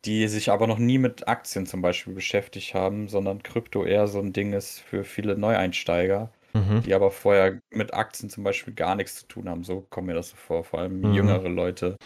die 0.05 0.29
sich 0.29 0.51
aber 0.51 0.67
noch 0.67 0.79
nie 0.79 0.99
mit 0.99 1.27
Aktien 1.29 1.67
zum 1.67 1.83
Beispiel 1.83 2.14
beschäftigt 2.14 2.75
haben, 2.75 3.09
sondern 3.09 3.43
Krypto 3.43 3.85
eher 3.85 4.07
so 4.07 4.21
ein 4.21 4.33
Ding 4.33 4.53
ist 4.53 4.81
für 4.81 5.05
viele 5.05 5.37
Neueinsteiger, 5.37 6.33
Mhm. 6.55 6.81
die 6.85 6.95
aber 6.95 7.11
vorher 7.11 7.61
mit 7.71 7.93
Aktien 7.95 8.31
zum 8.31 8.45
Beispiel 8.45 8.75
gar 8.75 8.95
nichts 8.95 9.17
zu 9.17 9.27
tun 9.27 9.49
haben. 9.49 9.64
So 9.64 9.81
kommt 9.91 10.07
mir 10.07 10.14
das 10.14 10.31
so 10.31 10.37
vor, 10.37 10.64
vor 10.64 10.81
allem 10.81 11.03
Mhm. 11.03 11.09
jüngere 11.11 11.49
Leute. 11.49 11.97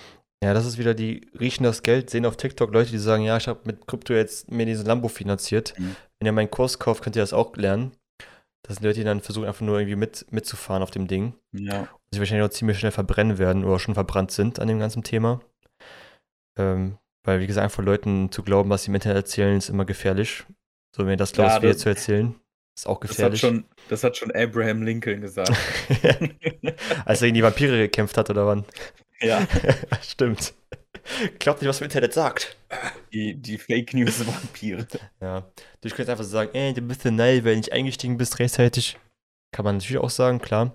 Ja, 0.43 0.55
das 0.55 0.65
ist 0.65 0.79
wieder 0.79 0.95
die 0.95 1.29
riechen 1.39 1.65
das 1.65 1.83
Geld, 1.83 2.09
sehen 2.09 2.25
auf 2.25 2.37
TikTok 2.37 2.73
Leute, 2.73 2.91
die 2.91 2.99
sagen, 2.99 3.23
ja, 3.25 3.37
ich 3.37 3.47
habe 3.47 3.61
mit 3.65 3.87
Krypto 3.87 4.15
jetzt 4.15 4.51
mir 4.51 4.65
diesen 4.65 4.87
Lambo 4.87 5.09
finanziert. 5.09 5.75
Mhm. 5.79 5.97
Wenn 6.19 6.27
ihr 6.27 6.33
meinen 6.33 6.51
Kurs 6.51 6.79
kauft, 6.79 7.03
könnt 7.03 7.17
ihr 7.17 7.23
das 7.23 7.33
auch 7.35 7.55
lernen. 7.57 7.93
Das 8.63 8.77
sind 8.77 8.85
Leute, 8.85 9.01
die 9.01 9.05
dann 9.05 9.21
versuchen 9.21 9.47
einfach 9.47 9.61
nur 9.61 9.79
irgendwie 9.79 9.97
mit, 9.97 10.27
mitzufahren 10.31 10.83
auf 10.83 10.91
dem 10.91 11.09
Ding. 11.09 11.35
Ja. 11.53 11.81
Und 11.81 11.89
sich 12.13 12.21
wahrscheinlich 12.21 12.47
auch 12.47 12.53
ziemlich 12.53 12.79
schnell 12.79 12.93
verbrennen 12.93 13.39
werden 13.39 13.65
oder 13.65 13.79
schon 13.79 13.95
verbrannt 13.95 14.31
sind 14.31 14.59
an 14.61 14.69
dem 14.69 14.79
ganzen 14.79 15.03
Thema. 15.03 15.41
Ähm, 16.59 16.97
weil, 17.25 17.41
wie 17.41 17.47
gesagt, 17.47 17.65
einfach 17.65 17.83
Leuten 17.83 18.33
zu 18.33 18.43
glauben, 18.43 18.71
was 18.71 18.85
sie 18.85 18.89
im 18.91 18.95
Internet 18.95 19.17
erzählen, 19.17 19.57
ist 19.59 19.69
immer 19.69 19.85
gefährlich. 19.85 20.45
So, 20.97 21.05
wenn 21.05 21.11
ihr 21.13 21.17
das 21.19 21.33
glaubst, 21.33 21.57
Ja, 21.57 21.63
wie 21.63 21.67
das- 21.69 21.79
zu 21.79 21.89
erzählen, 21.91 22.35
ist 22.77 22.87
auch 22.87 22.99
Das 23.01 23.11
hat, 23.11 23.17
gefährlich. 23.33 23.41
schon, 23.41 23.65
das 23.91 24.05
hat 24.05 24.17
schon 24.17 24.31
Abraham 24.33 24.83
Lincoln 24.83 25.21
gesagt. 25.21 25.53
Als 27.05 27.21
er 27.21 27.27
gegen 27.29 27.35
die 27.35 27.43
Vampire 27.43 27.77
gekämpft 27.77 28.17
hat, 28.17 28.31
oder 28.31 28.47
wann? 28.47 28.65
Ja, 29.23 29.47
Stimmt. 30.03 30.55
Glaubt 31.39 31.61
nicht, 31.63 31.69
was 31.69 31.81
im 31.81 31.85
Internet 31.85 32.13
sagt. 32.13 32.57
die, 33.13 33.35
die 33.35 33.59
Fake 33.59 33.95
News 33.95 34.25
Vampire. 34.27 34.87
Ja. 35.21 35.41
Du 35.81 35.89
könntest 35.89 36.11
einfach 36.11 36.25
sagen, 36.25 36.51
ey, 36.53 36.73
du 36.75 36.83
bist 36.83 37.05
ja 37.05 37.11
naiv, 37.11 37.45
weil 37.45 37.53
du 37.53 37.59
nicht 37.59 37.73
eingestiegen 37.73 38.17
bist 38.17 38.39
rechtzeitig. 38.39 38.99
Kann 39.53 39.65
man 39.65 39.77
natürlich 39.77 39.99
auch 40.03 40.11
sagen, 40.11 40.41
klar. 40.41 40.75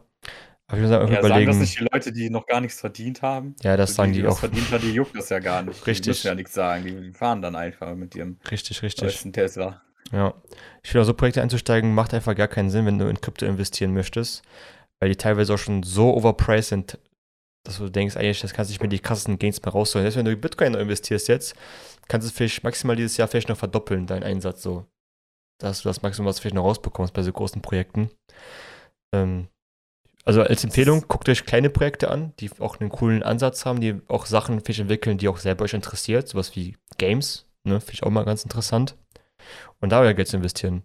Aber 0.67 0.77
ich 0.77 0.83
muss 0.83 0.91
einfach 0.91 1.09
Ja, 1.09 1.15
sagen 1.21 1.27
überlegen. 1.27 1.51
das 1.51 1.59
nicht 1.59 1.79
die 1.79 1.87
Leute, 1.91 2.11
die 2.11 2.29
noch 2.29 2.47
gar 2.47 2.59
nichts 2.59 2.79
verdient 2.79 3.21
haben? 3.21 3.55
ja, 3.61 3.77
das 3.77 3.93
sagen 3.95 4.11
die, 4.13 4.19
die 4.19 4.21
die 4.23 4.27
auch. 4.27 4.39
verdient 4.39 4.71
haben, 4.71 4.81
die 4.81 4.91
juckt 4.93 5.15
das 5.15 5.29
ja 5.29 5.39
gar 5.39 5.61
nicht. 5.61 5.79
Die 5.81 5.89
Richtig. 5.91 6.07
müssen 6.07 6.27
ja 6.27 6.35
nichts 6.35 6.53
sagen. 6.53 6.83
Die, 6.85 6.95
die 7.01 7.13
fahren 7.13 7.41
dann 7.41 7.55
einfach 7.55 7.93
mit 7.95 8.15
ihrem 8.15 8.39
Richtig, 8.49 8.81
richtig. 8.81 9.03
neuesten 9.03 9.31
Tesla. 9.31 9.81
Ja. 10.11 10.33
Ich 10.83 10.89
finde, 10.91 11.03
auch 11.03 11.07
so 11.07 11.13
Projekte 11.13 11.41
einzusteigen, 11.41 11.93
macht 11.93 12.13
einfach 12.15 12.35
gar 12.35 12.47
keinen 12.47 12.69
Sinn, 12.71 12.85
wenn 12.87 12.97
du 12.97 13.07
in 13.07 13.21
Krypto 13.21 13.45
investieren 13.45 13.93
möchtest. 13.93 14.41
Weil 14.99 15.09
die 15.09 15.15
teilweise 15.17 15.53
auch 15.53 15.57
schon 15.59 15.83
so 15.83 16.13
overpriced 16.15 16.69
sind, 16.69 16.97
dass 17.65 17.79
du 17.79 17.89
denkst, 17.89 18.15
eigentlich, 18.15 18.39
das 18.39 18.53
kannst 18.53 18.69
du 18.69 18.73
nicht 18.73 18.81
mehr 18.81 18.89
die 18.89 18.99
krassesten 18.99 19.37
Gains 19.37 19.61
mehr 19.61 19.73
rausholen. 19.73 20.05
Selbst 20.05 20.17
wenn 20.17 20.25
du 20.25 20.31
in 20.31 20.39
Bitcoin 20.39 20.75
investierst 20.75 21.27
jetzt, 21.27 21.55
kannst 22.07 22.25
du 22.25 22.29
es 22.29 22.35
vielleicht 22.35 22.63
maximal 22.63 22.95
dieses 22.95 23.17
Jahr 23.17 23.27
vielleicht 23.27 23.49
noch 23.49 23.57
verdoppeln, 23.57 24.07
deinen 24.07 24.23
Einsatz 24.23 24.61
so. 24.61 24.85
Dass 25.59 25.81
du 25.81 25.89
das 25.89 26.01
Maximum, 26.01 26.27
was 26.27 26.37
du 26.37 26.43
vielleicht 26.43 26.55
noch 26.55 26.63
rausbekommst 26.63 27.13
bei 27.13 27.23
so 27.23 27.31
großen 27.31 27.61
Projekten. 27.61 28.09
Ähm, 29.13 29.47
also 30.23 30.41
als 30.41 30.63
Empfehlung, 30.63 31.05
guckt 31.07 31.27
euch 31.29 31.45
kleine 31.45 31.69
Projekte 31.69 32.09
an, 32.09 32.33
die 32.39 32.49
auch 32.59 32.79
einen 32.79 32.89
coolen 32.89 33.23
Ansatz 33.23 33.65
haben, 33.65 33.79
die 33.79 34.01
auch 34.07 34.25
Sachen 34.25 34.61
vielleicht 34.61 34.81
entwickeln, 34.81 35.17
die 35.17 35.27
auch 35.27 35.37
selber 35.37 35.65
euch 35.65 35.73
interessiert. 35.73 36.27
Sowas 36.27 36.55
wie 36.55 36.77
Games, 36.97 37.47
ne, 37.63 37.79
finde 37.79 37.93
ich 37.93 38.03
auch 38.03 38.09
mal 38.09 38.25
ganz 38.25 38.43
interessant. 38.43 38.95
Und 39.79 39.91
da 39.91 40.01
euer 40.01 40.13
Geld 40.13 40.27
zu 40.27 40.37
investieren. 40.37 40.83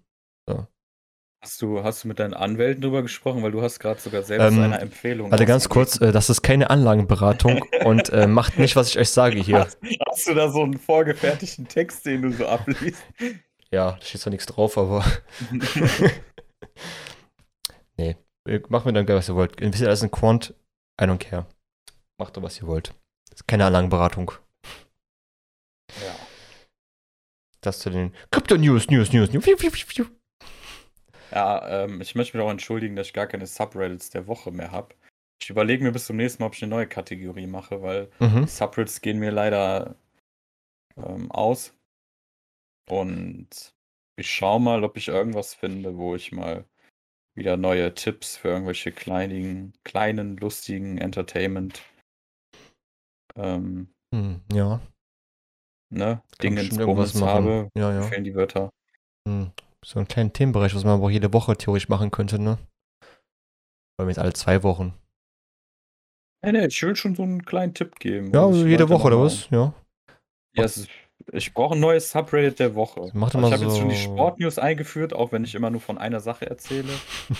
Hast 1.42 1.62
du, 1.62 1.82
hast 1.82 2.04
du 2.04 2.08
mit 2.08 2.18
deinen 2.18 2.34
Anwälten 2.34 2.82
drüber 2.82 3.00
gesprochen? 3.00 3.42
Weil 3.42 3.52
du 3.52 3.62
hast 3.62 3.78
gerade 3.78 3.98
sogar 3.98 4.22
selbst 4.22 4.52
Ähm, 4.52 4.62
eine 4.62 4.78
Empfehlung. 4.78 5.30
Warte 5.30 5.46
ganz 5.46 5.70
kurz, 5.70 5.98
äh, 6.00 6.12
das 6.12 6.28
ist 6.28 6.42
keine 6.42 6.68
Anlagenberatung 6.68 7.64
und 7.84 8.10
äh, 8.10 8.26
macht 8.26 8.58
nicht, 8.58 8.76
was 8.76 8.90
ich 8.90 8.98
euch 8.98 9.08
sage 9.08 9.40
hier. 9.40 9.60
Hast, 9.60 9.78
hast 10.10 10.28
du 10.28 10.34
da 10.34 10.50
so 10.50 10.62
einen 10.62 10.76
vorgefertigten 10.78 11.66
Text, 11.66 12.04
den 12.04 12.22
du 12.22 12.32
so 12.32 12.46
abliest? 12.46 13.02
Ja, 13.70 13.92
da 13.92 14.02
steht 14.02 14.20
zwar 14.20 14.32
nichts 14.32 14.44
drauf, 14.46 14.76
aber 14.76 15.02
nee. 17.96 18.16
Äh, 18.46 18.60
Macht 18.68 18.84
mir 18.84 18.92
dann 18.92 19.06
geil, 19.06 19.16
was 19.16 19.28
ihr 19.30 19.34
wollt. 19.34 19.58
Investiert 19.60 19.88
alles 19.88 20.02
in 20.02 20.10
Quant, 20.10 20.54
I 21.00 21.04
don't 21.04 21.18
care. 21.18 21.46
Macht 22.18 22.36
doch, 22.36 22.42
was 22.42 22.60
ihr 22.60 22.66
wollt. 22.66 22.88
Das 23.30 23.40
ist 23.40 23.46
keine 23.48 23.64
Anlagenberatung. 23.64 24.32
ja. 25.88 26.14
Das 27.62 27.78
zu 27.78 27.88
den 27.90 28.14
Krypto-News, 28.30 28.88
News, 28.88 29.12
News, 29.12 29.32
News. 29.32 29.44
Fiu, 29.44 29.56
fiu, 29.56 29.70
fiu, 29.70 29.86
fiu. 29.86 30.04
Ja, 31.30 31.84
ähm, 31.84 32.00
ich 32.00 32.14
möchte 32.14 32.36
mich 32.36 32.44
auch 32.44 32.50
entschuldigen, 32.50 32.96
dass 32.96 33.08
ich 33.08 33.12
gar 33.12 33.26
keine 33.26 33.46
Subreddits 33.46 34.10
der 34.10 34.26
Woche 34.26 34.50
mehr 34.50 34.72
habe. 34.72 34.94
Ich 35.40 35.48
überlege 35.50 35.82
mir 35.84 35.92
bis 35.92 36.06
zum 36.06 36.16
nächsten 36.16 36.42
Mal, 36.42 36.48
ob 36.48 36.54
ich 36.54 36.62
eine 36.62 36.70
neue 36.70 36.86
Kategorie 36.86 37.46
mache, 37.46 37.82
weil 37.82 38.10
Mhm. 38.20 38.46
Subreddits 38.46 39.00
gehen 39.00 39.18
mir 39.18 39.30
leider 39.30 39.94
ähm, 40.96 41.30
aus. 41.30 41.74
Und 42.88 43.74
ich 44.16 44.30
schaue 44.30 44.60
mal, 44.60 44.84
ob 44.84 44.96
ich 44.96 45.08
irgendwas 45.08 45.54
finde, 45.54 45.96
wo 45.96 46.14
ich 46.14 46.32
mal 46.32 46.64
wieder 47.36 47.56
neue 47.56 47.94
Tipps 47.94 48.36
für 48.36 48.48
irgendwelche 48.48 48.92
kleinen, 48.92 49.72
kleinen 49.84 50.36
lustigen 50.36 50.98
Entertainment 50.98 51.82
ähm, 53.36 53.88
Hm, 54.12 54.40
ja. 54.52 54.80
ne, 55.90 56.22
Dinge 56.42 56.62
ins 56.62 56.76
habe. 56.78 57.70
Ja, 57.76 57.94
ja. 57.94 58.02
fehlen 58.02 58.24
die 58.24 58.34
Wörter. 58.34 58.70
Hm. 59.26 59.52
So 59.84 59.98
einen 59.98 60.08
kleinen 60.08 60.32
Themenbereich, 60.32 60.74
was 60.74 60.84
man 60.84 60.94
aber 60.94 61.04
auch 61.06 61.10
jede 61.10 61.32
Woche 61.32 61.56
theoretisch 61.56 61.88
machen 61.88 62.10
könnte, 62.10 62.38
ne? 62.38 62.58
Weil 63.96 64.06
wir 64.06 64.10
jetzt 64.10 64.18
alle 64.18 64.32
zwei 64.34 64.62
Wochen. 64.62 64.94
Nee, 66.44 66.52
nee, 66.52 66.66
ich 66.66 66.82
will 66.82 66.96
schon 66.96 67.14
so 67.14 67.22
einen 67.22 67.44
kleinen 67.44 67.74
Tipp 67.74 67.98
geben. 67.98 68.32
Ja, 68.32 68.48
ich 68.50 68.56
jede 68.64 68.88
Woche 68.88 69.06
oder 69.08 69.20
was? 69.20 69.48
Ja. 69.50 69.74
Ja, 70.54 70.64
ist, 70.64 70.88
ich 71.32 71.52
brauche 71.54 71.74
ein 71.74 71.80
neues 71.80 72.10
Subreddit 72.10 72.58
der 72.58 72.74
Woche. 72.74 73.10
Mach 73.12 73.34
Also 73.34 73.46
ich 73.46 73.52
habe 73.52 73.64
jetzt 73.64 73.78
schon 73.78 73.88
die 73.90 73.94
so- 73.96 74.02
Sportnews 74.14 74.58
eingeführt, 74.58 75.12
auch 75.12 75.32
wenn 75.32 75.44
ich 75.44 75.54
immer 75.54 75.70
nur 75.70 75.80
von 75.80 75.98
einer 75.98 76.20
Sache 76.20 76.46
erzähle. 76.48 76.88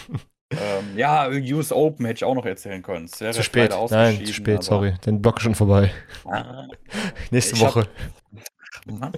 ähm, 0.52 0.96
ja, 0.96 1.28
US 1.28 1.72
Open 1.72 2.04
hätte 2.06 2.18
ich 2.18 2.24
auch 2.24 2.34
noch 2.34 2.44
erzählen 2.46 2.82
können. 2.82 3.08
Wäre 3.18 3.32
Zu 3.32 3.42
spät. 3.42 3.74
Nein, 3.90 4.24
zu 4.24 4.32
spät, 4.34 4.56
aber- 4.56 4.62
sorry. 4.62 4.94
Den 5.06 5.20
Block 5.22 5.38
ist 5.38 5.42
schon 5.44 5.54
vorbei. 5.54 5.90
Ah, 6.26 6.68
Nächste 7.30 7.56
Ich 7.56 7.64
hab- 7.64 7.74
Woche. 7.76 7.88
Mann. 8.98 9.12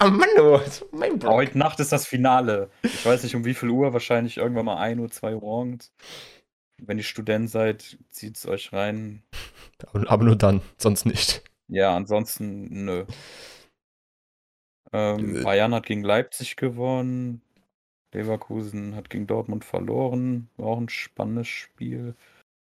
oh 0.00 0.10
Mann, 0.10 0.28
oh, 0.40 0.60
mein 0.92 1.22
Aber 1.22 1.34
heute 1.34 1.58
Nacht 1.58 1.80
ist 1.80 1.92
das 1.92 2.06
Finale. 2.06 2.70
Ich 2.82 3.04
weiß 3.04 3.22
nicht 3.22 3.34
um 3.34 3.44
wie 3.44 3.54
viel 3.54 3.70
Uhr, 3.70 3.92
wahrscheinlich 3.92 4.36
irgendwann 4.38 4.66
mal 4.66 4.78
1 4.78 5.00
Uhr, 5.00 5.10
2 5.10 5.34
Uhr 5.34 5.40
morgens. 5.40 5.92
Wenn 6.78 6.98
ihr 6.98 7.04
Student 7.04 7.50
seid, 7.50 7.98
zieht 8.10 8.36
es 8.36 8.46
euch 8.46 8.72
rein. 8.72 9.22
Aber, 9.86 10.10
aber 10.10 10.24
nur 10.24 10.36
dann, 10.36 10.60
sonst 10.76 11.06
nicht. 11.06 11.42
Ja, 11.68 11.96
ansonsten 11.96 12.84
nö. 12.84 13.04
Ähm, 14.92 15.36
Äh. 15.36 15.42
Bayern 15.42 15.74
hat 15.74 15.86
gegen 15.86 16.04
Leipzig 16.04 16.56
gewonnen. 16.56 17.42
Leverkusen 18.12 18.94
hat 18.94 19.10
gegen 19.10 19.26
Dortmund 19.26 19.64
verloren. 19.64 20.48
War 20.56 20.68
auch 20.68 20.78
ein 20.78 20.88
spannendes 20.88 21.48
Spiel. 21.48 22.14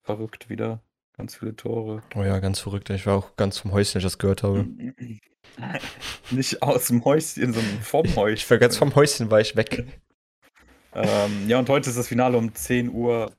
Verrückt 0.04 0.48
wieder. 0.48 0.80
Ganz 1.16 1.36
viele 1.36 1.54
Tore. 1.54 2.02
Oh 2.14 2.22
ja, 2.22 2.38
ganz 2.38 2.58
verrückt. 2.60 2.90
Ich 2.90 3.06
war 3.06 3.16
auch 3.16 3.36
ganz 3.36 3.58
vom 3.58 3.72
Häuschen, 3.72 3.96
als 3.98 4.04
ich 4.04 4.10
das 4.12 4.18
gehört 4.18 4.42
habe. 4.42 4.66
Nicht 6.30 6.62
aus 6.62 6.86
dem 6.86 7.04
Häuschen, 7.04 7.52
sondern 7.52 7.80
vom 7.82 8.16
Häuschen. 8.16 8.36
Ich 8.36 8.50
war 8.50 8.58
ganz 8.58 8.76
vom 8.76 8.94
Häuschen, 8.94 9.30
war 9.30 9.40
ich 9.40 9.56
weg. 9.56 9.84
Ähm, 10.94 11.48
ja, 11.48 11.58
und 11.58 11.70
heute 11.70 11.88
ist 11.88 11.96
das 11.96 12.08
Finale 12.08 12.36
um 12.36 12.54
10 12.54 12.90
Uhr. 12.90 13.32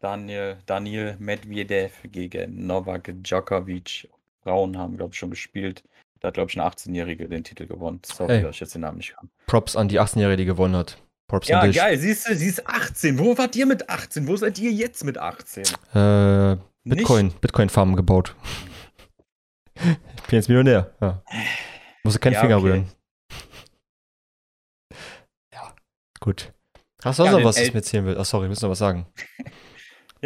Daniel, 0.00 0.58
Daniel 0.66 1.16
Medvedev 1.18 1.92
gegen 2.12 2.66
Novak 2.66 3.10
Djokovic. 3.22 4.10
Frauen 4.42 4.76
haben, 4.76 4.98
glaube 4.98 5.12
ich, 5.14 5.18
schon 5.18 5.30
gespielt. 5.30 5.82
Da 6.20 6.28
hat, 6.28 6.34
glaube 6.34 6.50
ich, 6.50 6.60
eine 6.60 6.68
18-Jährige 6.70 7.26
den 7.28 7.42
Titel 7.42 7.66
gewonnen. 7.66 8.00
Sorry, 8.04 8.34
Hey. 8.34 8.42
dass 8.42 8.56
ich 8.56 8.60
jetzt 8.60 8.74
den 8.74 8.82
Namen 8.82 8.98
nicht 8.98 9.16
kann. 9.16 9.30
Props 9.46 9.76
an 9.76 9.88
die 9.88 9.98
18-Jährige, 9.98 10.36
die 10.36 10.44
gewonnen 10.44 10.76
hat. 10.76 10.98
Props 11.28 11.48
Ja, 11.48 11.66
geil, 11.66 11.98
siehst 11.98 12.28
du, 12.28 12.36
sie 12.36 12.46
ist 12.46 12.66
18. 12.68 13.18
Wo 13.18 13.36
wart 13.36 13.56
ihr 13.56 13.66
mit 13.66 13.90
18? 13.90 14.28
Wo 14.28 14.36
seid 14.36 14.58
ihr 14.58 14.70
jetzt 14.70 15.04
mit 15.04 15.18
18? 15.18 15.64
Äh, 15.94 16.56
Bitcoin, 16.84 17.32
Bitcoin-Farmen 17.40 17.96
gebaut. 17.96 18.36
ich 19.74 19.82
bin 19.82 19.98
jetzt 20.30 20.48
Millionär. 20.48 20.94
Ja. 21.00 21.22
Musste 22.04 22.20
keinen 22.20 22.34
Ja, 22.34 22.40
Finger 22.40 22.58
okay. 22.58 22.66
rühren. 22.66 22.92
Ja, 25.52 25.74
gut. 26.20 26.52
Hast 27.02 27.18
du 27.18 27.24
Ja, 27.24 27.32
noch 27.32 27.38
was, 27.44 27.56
was 27.56 27.64
du 27.66 27.70
mir 27.72 27.76
erzählen 27.78 28.06
willst? 28.06 28.20
Ach, 28.20 28.24
sorry, 28.24 28.46
ich 28.46 28.50
muss 28.50 28.62
noch 28.62 28.70
was 28.70 28.78
sagen. 28.78 29.06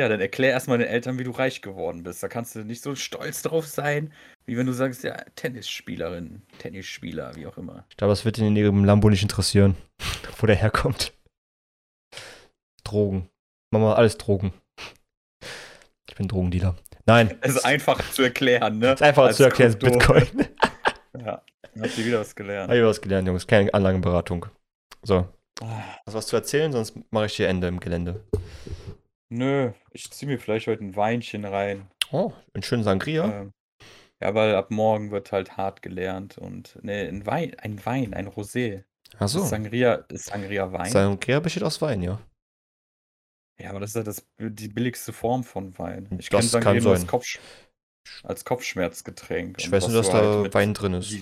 Ja, 0.00 0.08
dann 0.08 0.22
erklär 0.22 0.52
erstmal 0.52 0.78
den 0.78 0.86
Eltern, 0.86 1.18
wie 1.18 1.24
du 1.24 1.30
reich 1.30 1.60
geworden 1.60 2.04
bist. 2.04 2.22
Da 2.22 2.28
kannst 2.28 2.54
du 2.54 2.60
nicht 2.64 2.82
so 2.82 2.94
stolz 2.94 3.42
drauf 3.42 3.66
sein, 3.66 4.14
wie 4.46 4.56
wenn 4.56 4.64
du 4.64 4.72
sagst, 4.72 5.04
ja, 5.04 5.14
Tennisspielerin, 5.34 6.40
Tennisspieler, 6.56 7.36
wie 7.36 7.46
auch 7.46 7.58
immer. 7.58 7.84
Ich 7.90 7.98
glaube, 7.98 8.12
das 8.12 8.24
wird 8.24 8.38
ihn 8.38 8.46
in 8.46 8.56
ihrem 8.56 8.86
Lambo 8.86 9.10
nicht 9.10 9.20
interessieren, 9.20 9.76
wo 10.38 10.46
der 10.46 10.56
herkommt. 10.56 11.12
Drogen. 12.82 13.28
Mama, 13.74 13.92
alles 13.92 14.16
Drogen. 14.16 14.54
Ich 16.08 16.14
bin 16.14 16.28
Drogendealer. 16.28 16.76
Nein, 17.04 17.36
Es 17.42 17.56
ist 17.56 17.66
einfach 17.66 18.00
zu 18.10 18.22
erklären, 18.22 18.78
ne? 18.78 18.94
ist 18.94 19.02
einfach 19.02 19.24
Als 19.24 19.36
zu 19.36 19.44
erklären, 19.44 19.72
ist 19.72 19.80
Krypto. 19.80 20.14
Bitcoin. 20.14 20.46
Ja, 21.18 21.42
dann 21.74 21.82
habt 21.82 21.98
ihr 21.98 22.06
wieder 22.06 22.20
was 22.20 22.34
gelernt. 22.34 22.70
Habe 22.70 22.78
ich 22.78 22.84
was 22.86 23.02
gelernt, 23.02 23.28
Jungs. 23.28 23.46
Keine 23.46 23.74
Anlagenberatung. 23.74 24.46
So, 25.02 25.28
Ah, 25.60 25.82
hast 26.06 26.14
du 26.14 26.18
was 26.18 26.26
zu 26.28 26.36
erzählen? 26.36 26.72
Sonst 26.72 26.96
mache 27.10 27.26
ich 27.26 27.34
hier 27.34 27.48
Ende 27.48 27.66
im 27.68 27.78
Gelände. 27.80 28.24
Nö, 29.30 29.72
ich 29.92 30.10
zieh 30.10 30.26
mir 30.26 30.38
vielleicht 30.38 30.66
heute 30.66 30.84
ein 30.84 30.96
Weinchen 30.96 31.44
rein. 31.44 31.88
Oh, 32.10 32.32
einen 32.52 32.62
schönen 32.62 32.82
Sangria. 32.82 33.42
Ähm, 33.42 33.52
ja, 34.20 34.34
weil 34.34 34.54
ab 34.54 34.70
morgen 34.70 35.10
wird 35.12 35.32
halt 35.32 35.56
hart 35.56 35.82
gelernt 35.82 36.36
und 36.36 36.78
ne, 36.82 37.08
ein 37.08 37.24
Wein, 37.26 37.54
ein 37.60 37.84
Wein, 37.86 38.12
ein 38.12 38.28
Rosé. 38.28 38.84
Ach 39.18 39.28
so. 39.28 39.42
Ist 39.42 39.50
Sangria, 39.50 39.94
ist 40.08 40.26
Sangria 40.26 40.72
Wein? 40.72 40.90
Sangria 40.90 41.40
besteht 41.40 41.62
aus 41.62 41.80
Wein, 41.80 42.02
ja. 42.02 42.20
Ja, 43.60 43.70
aber 43.70 43.80
das 43.80 43.90
ist 43.90 43.96
ja 43.96 44.02
das, 44.02 44.26
die 44.38 44.68
billigste 44.68 45.12
Form 45.12 45.44
von 45.44 45.78
Wein. 45.78 46.08
Ich 46.18 46.28
Das 46.28 46.40
kenne 46.40 46.48
Sangria 46.48 46.72
kann 46.74 46.82
nur 46.82 46.92
als. 46.92 47.06
Kopfsch 47.06 47.38
als 48.24 48.44
Kopfschmerzgetränk. 48.44 49.58
Ich 49.60 49.70
weiß 49.70 49.86
nur, 49.88 49.96
dass 49.98 50.12
halt 50.12 50.24
da 50.24 50.42
mit- 50.42 50.54
Wein 50.54 50.74
drin 50.74 50.94
ist. 50.94 51.14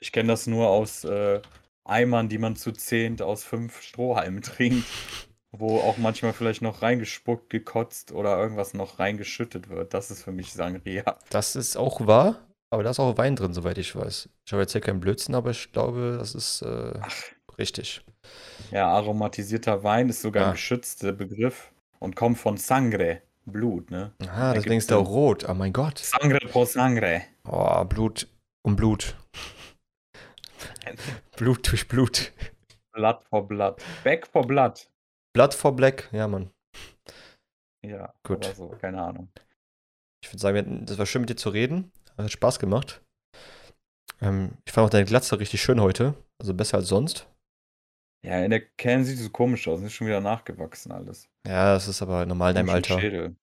Ich 0.00 0.12
kenne 0.12 0.28
das 0.28 0.46
nur 0.46 0.68
aus 0.68 1.04
äh, 1.04 1.40
Eimern, 1.84 2.28
die 2.28 2.38
man 2.38 2.56
zu 2.56 2.72
zehnt 2.72 3.22
aus 3.22 3.44
fünf 3.44 3.80
Strohhalmen 3.80 4.42
trinkt, 4.42 4.84
wo 5.52 5.78
auch 5.80 5.96
manchmal 5.98 6.32
vielleicht 6.32 6.62
noch 6.62 6.82
reingespuckt, 6.82 7.50
gekotzt 7.50 8.12
oder 8.12 8.38
irgendwas 8.38 8.74
noch 8.74 8.98
reingeschüttet 8.98 9.68
wird. 9.68 9.94
Das 9.94 10.10
ist 10.10 10.22
für 10.22 10.32
mich 10.32 10.52
Sangria. 10.52 11.16
Das 11.30 11.56
ist 11.56 11.76
auch 11.76 12.06
wahr, 12.06 12.36
aber 12.70 12.82
da 12.82 12.90
ist 12.90 13.00
auch 13.00 13.16
Wein 13.18 13.36
drin, 13.36 13.52
soweit 13.54 13.78
ich 13.78 13.94
weiß. 13.96 14.28
Ich 14.46 14.52
habe 14.52 14.62
jetzt 14.62 14.72
hier 14.72 14.80
keinen 14.80 15.00
Blödsinn, 15.00 15.34
aber 15.34 15.50
ich 15.50 15.72
glaube, 15.72 16.16
das 16.18 16.34
ist 16.34 16.62
äh, 16.62 16.92
richtig. 17.58 18.02
Ja, 18.70 18.88
aromatisierter 18.88 19.82
Wein 19.82 20.08
ist 20.08 20.22
sogar 20.22 20.44
Ah. 20.44 20.46
ein 20.48 20.52
geschützter 20.52 21.12
Begriff 21.12 21.72
und 21.98 22.16
kommt 22.16 22.38
von 22.38 22.56
Sangre, 22.56 23.22
Blut, 23.46 23.90
ne? 23.90 24.12
Ah, 24.28 24.52
deswegen 24.54 24.76
ist 24.76 24.90
der 24.90 24.98
rot. 24.98 25.46
Oh 25.48 25.54
mein 25.54 25.72
Gott. 25.72 25.98
Sangre 25.98 26.38
por 26.46 26.66
Sangre. 26.66 27.22
Oh, 27.48 27.84
Blut 27.84 28.28
um 28.62 28.76
Blut. 28.76 29.16
Blut 31.36 31.70
durch 31.70 31.88
Blut. 31.88 32.32
Blood 32.92 33.18
for 33.28 33.46
Blood. 33.46 33.76
Back 34.04 34.26
for 34.26 34.46
Blood. 34.46 34.86
Blood 35.32 35.54
for 35.54 35.74
Black. 35.74 36.08
Ja, 36.12 36.28
Mann. 36.28 36.50
Ja, 37.86 38.12
Gut. 38.24 38.44
so, 38.56 38.68
keine 38.68 39.02
Ahnung. 39.02 39.28
Ich 40.22 40.30
würde 40.30 40.40
sagen, 40.40 40.86
das 40.86 40.98
war 40.98 41.06
schön 41.06 41.22
mit 41.22 41.30
dir 41.30 41.36
zu 41.36 41.48
reden. 41.48 41.92
Hat 42.16 42.30
Spaß 42.30 42.58
gemacht. 42.58 43.02
Ähm, 44.20 44.52
ich 44.66 44.72
fand 44.72 44.86
auch 44.86 44.90
deine 44.90 45.06
Glatze 45.06 45.38
richtig 45.40 45.62
schön 45.62 45.80
heute. 45.80 46.14
Also 46.38 46.52
besser 46.52 46.78
als 46.78 46.88
sonst. 46.88 47.26
Ja, 48.22 48.44
in 48.44 48.50
der 48.50 48.60
Can 48.60 49.04
sieht 49.04 49.16
es 49.16 49.24
so 49.24 49.30
komisch 49.30 49.66
aus. 49.66 49.80
Ist 49.80 49.94
schon 49.94 50.06
wieder 50.06 50.20
nachgewachsen 50.20 50.92
alles. 50.92 51.28
Ja, 51.46 51.72
das 51.72 51.88
ist 51.88 52.02
aber 52.02 52.26
normal 52.26 52.50
in 52.50 52.56
deinem 52.56 52.70
Alter. 52.70 53.00
Schädel. 53.00 53.36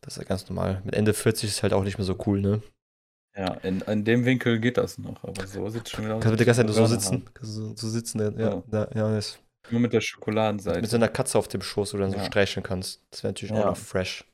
Das 0.00 0.16
ist 0.16 0.22
ja 0.22 0.28
ganz 0.28 0.48
normal. 0.48 0.82
Mit 0.84 0.94
Ende 0.94 1.14
40 1.14 1.48
ist 1.48 1.62
halt 1.62 1.72
auch 1.72 1.82
nicht 1.82 1.98
mehr 1.98 2.04
so 2.04 2.16
cool, 2.26 2.40
ne? 2.40 2.62
Ja, 3.36 3.54
in, 3.54 3.80
in 3.80 4.04
dem 4.04 4.24
Winkel 4.24 4.60
geht 4.60 4.76
das 4.76 4.98
noch, 4.98 5.24
aber 5.24 5.44
so 5.46 5.66
es 5.66 5.90
schon 5.90 6.04
wieder 6.04 6.16
aus. 6.16 6.22
Kannst 6.22 6.34
du 6.34 6.36
der 6.36 6.46
ganze 6.46 6.64
Zeit 6.64 6.74
so 6.74 6.86
sitzen? 6.86 7.24
Kannst 7.34 7.56
du 7.56 7.62
so, 7.68 7.74
so 7.74 7.88
sitzen? 7.88 8.20
Ja, 8.20 8.30
ja, 8.38 8.62
ja, 8.70 8.88
ja 8.94 9.18
ist, 9.18 9.40
Nur 9.70 9.80
mit 9.80 9.92
der 9.92 9.98
mit 9.98 10.04
Schokoladenseite. 10.04 10.86
so 10.86 10.96
einer 10.96 11.08
Katze 11.08 11.38
auf 11.38 11.48
dem 11.48 11.62
Schoß, 11.62 11.94
wo 11.94 11.98
du 11.98 12.02
dann 12.02 12.12
so 12.12 12.18
Ja. 12.18 12.24
streicheln 12.24 12.62
kannst. 12.62 13.02
Das 13.10 13.22
wäre 13.22 13.32
natürlich 13.32 13.52
auch 13.54 13.58
Ja. 13.58 13.66
noch 13.66 13.76
fresh. 13.76 14.24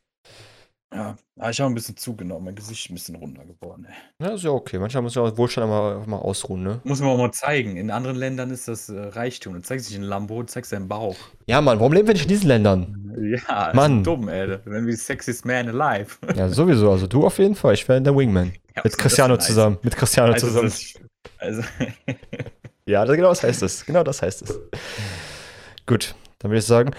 Ja, 0.93 1.16
aber 1.39 1.51
ich 1.51 1.61
habe 1.61 1.70
ein 1.70 1.74
bisschen 1.74 1.97
zugenommen, 1.97 2.47
mein 2.47 2.57
Gesicht 2.57 2.87
ist 2.87 2.91
ein 2.91 2.95
bisschen 2.95 3.14
runder 3.14 3.45
geworden. 3.45 3.87
Ey. 3.89 4.26
Ja, 4.26 4.35
ist 4.35 4.43
ja 4.43 4.51
okay. 4.51 4.76
Manchmal 4.76 5.05
muss 5.05 5.14
ja 5.14 5.22
auch 5.22 5.37
Wohlstand 5.39 5.68
mal, 5.70 6.05
mal 6.05 6.16
ausruhen, 6.16 6.64
ne? 6.64 6.81
Muss 6.83 6.99
man 7.01 7.11
auch 7.11 7.16
mal 7.16 7.31
zeigen. 7.31 7.76
In 7.76 7.93
anderen 7.93 8.16
Ländern 8.16 8.51
ist 8.51 8.66
das 8.66 8.89
äh, 8.89 8.99
Reichtum. 8.99 9.55
Du 9.55 9.61
zeigst 9.62 9.89
dich 9.89 9.95
in 9.97 10.03
Lambo, 10.03 10.41
du 10.43 10.47
zeigst 10.49 10.72
deinen 10.72 10.89
Bauch. 10.89 11.14
Ja, 11.47 11.61
Mann, 11.61 11.78
warum 11.78 11.93
leben 11.93 12.09
wir 12.09 12.14
nicht 12.14 12.24
in 12.24 12.28
diesen 12.28 12.49
Ländern? 12.49 12.97
Ja, 13.20 13.68
ist 13.68 13.76
Mann. 13.76 14.03
dumm, 14.03 14.28
ey. 14.28 14.59
Wenn 14.64 14.85
wir 14.89 14.97
sexiest 14.97 15.45
man 15.45 15.68
alive. 15.68 16.16
Ja, 16.37 16.49
sowieso. 16.49 16.91
Also 16.91 17.07
du 17.07 17.24
auf 17.24 17.39
jeden 17.39 17.55
Fall. 17.55 17.74
Ich 17.74 17.89
wäre 17.89 18.03
der 18.03 18.16
Wingman. 18.16 18.53
Ja, 18.74 18.83
Mit 18.83 18.93
soll 18.95 19.01
Cristiano 19.01 19.37
zusammen. 19.37 19.78
Mit 19.83 19.97
Cristiano 19.97 20.33
heißen? 20.33 20.49
zusammen. 20.49 20.72
Also, 21.39 21.62
das, 21.62 21.62
also 21.68 21.68
Ja, 22.91 23.05
das, 23.05 23.14
genau 23.14 23.28
das 23.28 23.43
heißt 23.45 23.62
es. 23.62 23.86
Genau 23.86 24.03
das 24.03 24.20
heißt 24.20 24.43
es. 24.43 24.59
Gut, 25.86 26.16
dann 26.41 26.51
würde 26.51 26.59
ich 26.59 26.66
sagen, 26.66 26.91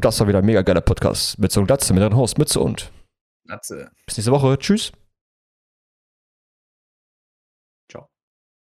das 0.00 0.20
war 0.20 0.28
wieder 0.28 0.38
ein 0.38 0.44
mega 0.44 0.62
geiler 0.62 0.80
Podcast. 0.80 1.40
Mit 1.40 1.50
so 1.50 1.58
einem 1.58 1.66
Glatze, 1.66 1.92
mit 1.92 2.04
einem 2.04 2.16
Host, 2.16 2.38
Mütze 2.38 2.60
und 2.60 2.92
Natze. 3.44 3.90
bis 4.06 4.16
nächste 4.16 4.30
Woche. 4.30 4.56
Tschüss. 4.58 4.92